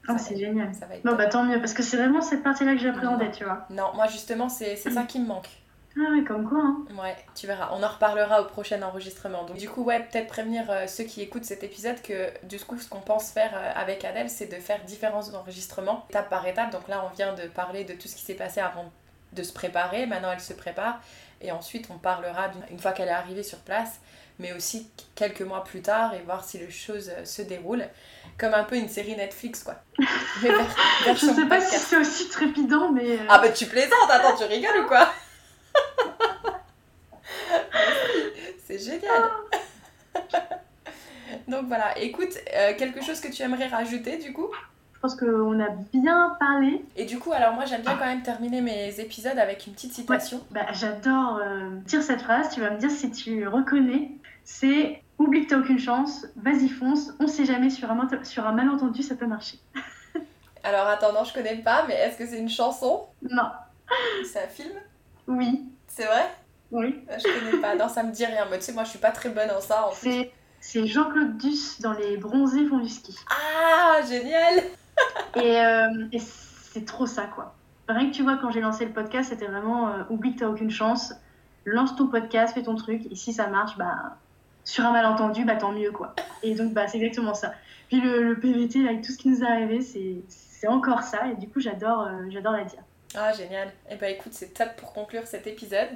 Ah, 0.09 0.19
c'est 0.19 0.37
génial. 0.37 0.75
Ça 0.75 0.87
va 0.87 0.97
être 0.97 1.05
bon, 1.05 1.15
bah 1.15 1.27
tant 1.27 1.45
mieux, 1.45 1.61
parce 1.61 1.75
que 1.75 1.85
c'est 1.85 1.97
vraiment 1.97 2.21
cette 2.21 2.43
partie-là 2.43 2.73
que 2.73 2.81
j'appréhendais, 2.81 3.31
tu 3.31 3.45
vois. 3.45 3.67
Non, 3.71 3.93
moi, 3.95 4.09
justement, 4.09 4.49
c'est 4.49 4.77
ça 4.77 5.05
qui 5.05 5.21
me 5.21 5.27
manque. 5.27 5.49
Ah 5.97 6.11
ouais, 6.11 6.25
comme 6.25 6.49
quoi. 6.49 6.59
Hein. 6.59 6.85
Ouais, 6.99 7.17
tu 7.35 7.47
verras. 7.47 7.71
On 7.73 7.83
en 7.83 7.89
reparlera 7.89 8.41
au 8.41 8.47
prochain 8.47 8.81
enregistrement. 8.83 9.45
Donc, 9.45 9.59
du 9.59 9.69
coup, 9.69 9.83
ouais, 9.83 10.01
peut-être 10.01 10.27
prévenir 10.27 10.71
euh, 10.71 10.87
ceux 10.87 11.05
qui 11.05 11.21
écoutent 11.21 11.45
cet 11.45 11.63
épisode 11.63 12.01
que 12.01 12.31
du 12.47 12.59
coup, 12.61 12.79
ce 12.79 12.89
qu'on 12.89 13.01
pense 13.01 13.31
faire 13.31 13.53
euh, 13.55 13.73
avec 13.75 14.05
Adèle, 14.05 14.31
c'est 14.31 14.47
de 14.47 14.57
faire 14.57 14.83
différents 14.85 15.35
enregistrements, 15.35 16.07
étape 16.09 16.31
par 16.31 16.47
étape. 16.47 16.71
Donc 16.71 16.89
là, 16.89 17.05
on 17.05 17.15
vient 17.15 17.35
de 17.35 17.47
parler 17.47 17.85
de 17.85 17.93
tout 17.93 18.09
ce 18.09 18.17
qui 18.17 18.23
s'est 18.23 18.35
passé 18.35 18.61
avant 18.61 18.91
de 19.33 19.43
se 19.43 19.53
préparer. 19.53 20.07
Maintenant, 20.07 20.33
elle 20.33 20.41
se 20.41 20.55
prépare. 20.55 21.01
Et 21.43 21.53
ensuite, 21.53 21.89
on 21.91 21.99
parlera 21.99 22.51
une 22.71 22.79
fois 22.79 22.93
qu'elle 22.93 23.09
est 23.09 23.13
arrivée 23.13 23.43
sur 23.43 23.59
place, 23.59 24.01
mais 24.39 24.53
aussi 24.53 24.89
quelques 25.15 25.43
mois 25.43 25.65
plus 25.65 25.83
tard 25.83 26.15
et 26.15 26.21
voir 26.21 26.45
si 26.45 26.59
les 26.59 26.71
choses 26.71 27.11
euh, 27.15 27.25
se 27.27 27.43
déroulent. 27.43 27.87
Comme 28.39 28.55
un 28.55 28.65
peu 28.65 28.77
une 28.77 28.89
série 28.89 29.15
Netflix, 29.15 29.63
quoi. 29.63 29.75
Je 29.99 31.15
sais 31.17 31.47
pas 31.47 31.61
si 31.61 31.79
c'est 31.79 31.99
aussi 31.99 32.29
trépidant, 32.31 32.91
mais. 32.93 33.19
Ah, 33.29 33.39
bah 33.39 33.51
tu 33.51 33.67
plaisantes, 33.67 34.11
attends, 34.11 34.37
tu 34.37 34.45
rigoles 34.45 34.85
ou 34.85 34.87
quoi? 34.87 35.13
C'est 38.73 38.93
génial. 38.93 39.31
Donc 41.49 41.67
voilà, 41.67 41.99
écoute, 41.99 42.39
euh, 42.55 42.73
quelque 42.77 43.03
chose 43.03 43.21
que 43.21 43.29
tu 43.31 43.43
aimerais 43.43 43.67
rajouter 43.67 44.17
du 44.17 44.33
coup? 44.33 44.49
Je 44.95 44.99
pense 45.01 45.15
qu'on 45.17 45.61
a 45.61 45.69
bien 45.93 46.37
parlé. 46.39 46.83
Et 46.97 47.05
du 47.05 47.19
coup, 47.19 47.33
alors 47.33 47.53
moi 47.55 47.65
j'aime 47.67 47.83
bien 47.83 47.97
quand 47.97 48.07
même 48.07 48.23
terminer 48.23 48.61
mes 48.61 48.99
épisodes 49.01 49.39
avec 49.39 49.67
une 49.67 49.75
petite 49.75 49.93
citation. 49.93 50.41
bah, 50.53 50.67
J'adore 50.73 51.41
euh, 51.43 51.71
dire 51.85 52.03
cette 52.03 52.23
phrase, 52.23 52.51
tu 52.55 52.61
vas 52.61 52.71
me 52.71 52.79
dire 52.79 52.91
si 52.91 53.11
tu 53.11 53.47
reconnais. 53.47 54.13
C'est 54.45 55.03
oublie 55.19 55.45
que 55.45 55.51
t'as 55.51 55.59
aucune 55.59 55.79
chance, 55.79 56.27
vas-y 56.37 56.69
fonce, 56.69 57.13
on 57.21 57.27
sait 57.27 57.45
jamais, 57.45 57.71
sur 57.71 57.91
un, 57.91 58.09
sur 58.25 58.47
un 58.47 58.53
malentendu 58.53 59.03
ça 59.03 59.17
peut 59.17 59.27
marcher. 59.27 59.59
alors 60.65 60.87
attends, 60.87 61.25
je 61.25 61.35
connais 61.35 61.57
pas, 61.57 61.85
mais 61.87 61.95
est-ce 61.95 62.17
que 62.17 62.27
c'est 62.27 62.39
une 62.39 62.49
chanson? 62.49 63.07
Non. 63.29 63.51
C'est 64.25 64.45
un 64.45 64.49
film? 64.49 64.73
Oui. 65.29 65.63
C'est 65.87 66.07
vrai? 66.07 66.27
Oui. 66.73 67.05
Ah, 67.09 67.19
je 67.19 67.25
connais 67.25 67.61
pas. 67.61 67.77
Non, 67.77 67.89
ça 67.89 68.03
me 68.03 68.11
dit 68.11 68.25
rien. 68.25 68.47
Mais 68.51 68.59
tu 68.59 68.65
sais, 68.65 68.73
moi, 68.73 68.85
je 68.85 68.91
suis 68.91 68.99
pas 68.99 69.11
très 69.11 69.29
bonne 69.29 69.51
en 69.51 69.61
ça. 69.61 69.87
En 69.87 69.93
c'est 69.93 70.87
Jean-Claude 70.87 71.37
Duss 71.39 71.81
dans 71.81 71.93
Les 71.93 72.17
Bronzés 72.17 72.67
font 72.67 72.79
du 72.79 72.89
ski. 72.89 73.17
Ah, 73.29 74.01
génial 74.09 74.63
euh, 75.37 76.07
Et, 76.13 76.19
c'est 76.19 76.85
trop 76.87 77.07
ça, 77.07 77.25
quoi. 77.25 77.55
Rien 77.89 78.09
que 78.09 78.15
tu 78.15 78.23
vois, 78.23 78.37
quand 78.37 78.51
j'ai 78.53 78.61
lancé 78.61 78.87
le 78.87 78.93
podcast, 78.93 79.31
c'était 79.31 79.47
vraiment 79.47 79.89
euh, 79.89 80.05
oublie 80.09 80.35
que 80.35 80.39
t'as 80.39 80.49
aucune 80.49 80.71
chance, 80.71 81.15
lance 81.65 81.97
ton 81.97 82.07
podcast, 82.07 82.55
fais 82.55 82.63
ton 82.63 82.77
truc, 82.77 83.03
et 83.11 83.17
si 83.17 83.33
ça 83.33 83.49
marche, 83.49 83.77
bah, 83.77 84.17
sur 84.65 84.87
un 84.87 84.93
malentendu, 84.93 85.45
bah 85.45 85.57
tant 85.57 85.73
mieux, 85.73 85.91
quoi. 85.91 86.15
Et 86.45 86.55
donc, 86.55 86.73
bah, 86.73 86.87
c'est 86.87 86.99
exactement 86.99 87.35
ça. 87.35 87.53
Puis 87.89 88.01
le, 88.01 88.23
le, 88.23 88.39
PVT, 88.39 88.89
avec 88.89 89.03
tout 89.03 89.11
ce 89.13 89.19
qui 89.19 89.29
nous 89.29 89.43
est 89.43 89.47
arrivé, 89.47 89.81
c'est 89.83 90.69
encore 90.69 91.03
ça, 91.03 91.27
et 91.27 91.35
du 91.35 91.49
coup, 91.49 91.61
j'adore 91.61 92.03
euh, 92.03 92.31
j'adore 92.31 92.53
la 92.53 92.65
dire. 92.65 92.83
Ah, 93.15 93.33
génial. 93.33 93.69
Et 93.69 93.73
eh 93.91 93.95
bah 93.95 94.01
ben, 94.03 94.15
écoute, 94.15 94.33
c'est 94.33 94.55
top 94.55 94.75
pour 94.77 94.93
conclure 94.93 95.27
cet 95.27 95.47
épisode. 95.47 95.89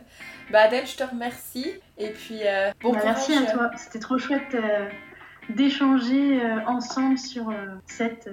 Bah 0.50 0.62
Adèle, 0.62 0.86
je 0.86 0.96
te 0.96 1.04
remercie. 1.04 1.80
Et 1.98 2.10
puis, 2.10 2.40
euh, 2.46 2.72
bon 2.80 2.92
bah, 2.92 3.00
Merci 3.04 3.34
à 3.34 3.42
toi. 3.42 3.70
C'était 3.76 3.98
trop 3.98 4.18
chouette 4.18 4.54
euh, 4.54 4.88
d'échanger 5.50 6.42
euh, 6.42 6.64
ensemble 6.66 7.18
sur 7.18 7.52
cette 7.86 8.28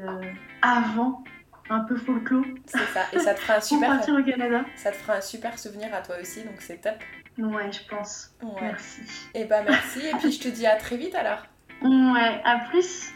avant 0.62 1.24
un 1.70 1.82
peu 1.82 1.96
folklore. 1.96 2.46
C'est 2.66 2.86
ça. 2.94 3.06
Et 3.14 3.20
ça 3.20 3.34
te 3.34 3.40
fera 3.40 3.58
un 3.58 3.62
super... 3.62 3.90
partir 3.90 4.16
au 4.16 4.24
Canada. 4.24 4.66
Ça 4.76 4.92
te 4.92 4.98
fera 4.98 5.16
un 5.16 5.22
super 5.22 5.58
souvenir 5.58 5.94
à 5.94 6.02
toi 6.02 6.16
aussi, 6.22 6.44
donc 6.44 6.56
c'est 6.60 6.82
top. 6.82 6.96
Ouais, 7.38 7.72
je 7.72 7.88
pense. 7.88 8.36
Merci. 8.62 9.02
Et 9.34 9.42
eh 9.42 9.46
bah 9.46 9.64
merci. 9.64 10.06
Et 10.06 10.12
puis, 10.20 10.32
je 10.32 10.40
te 10.40 10.48
dis 10.48 10.68
à 10.68 10.76
très 10.76 10.98
vite 10.98 11.16
alors. 11.16 11.44
Ouais, 11.82 12.42
à 12.44 12.60
plus. 12.70 13.12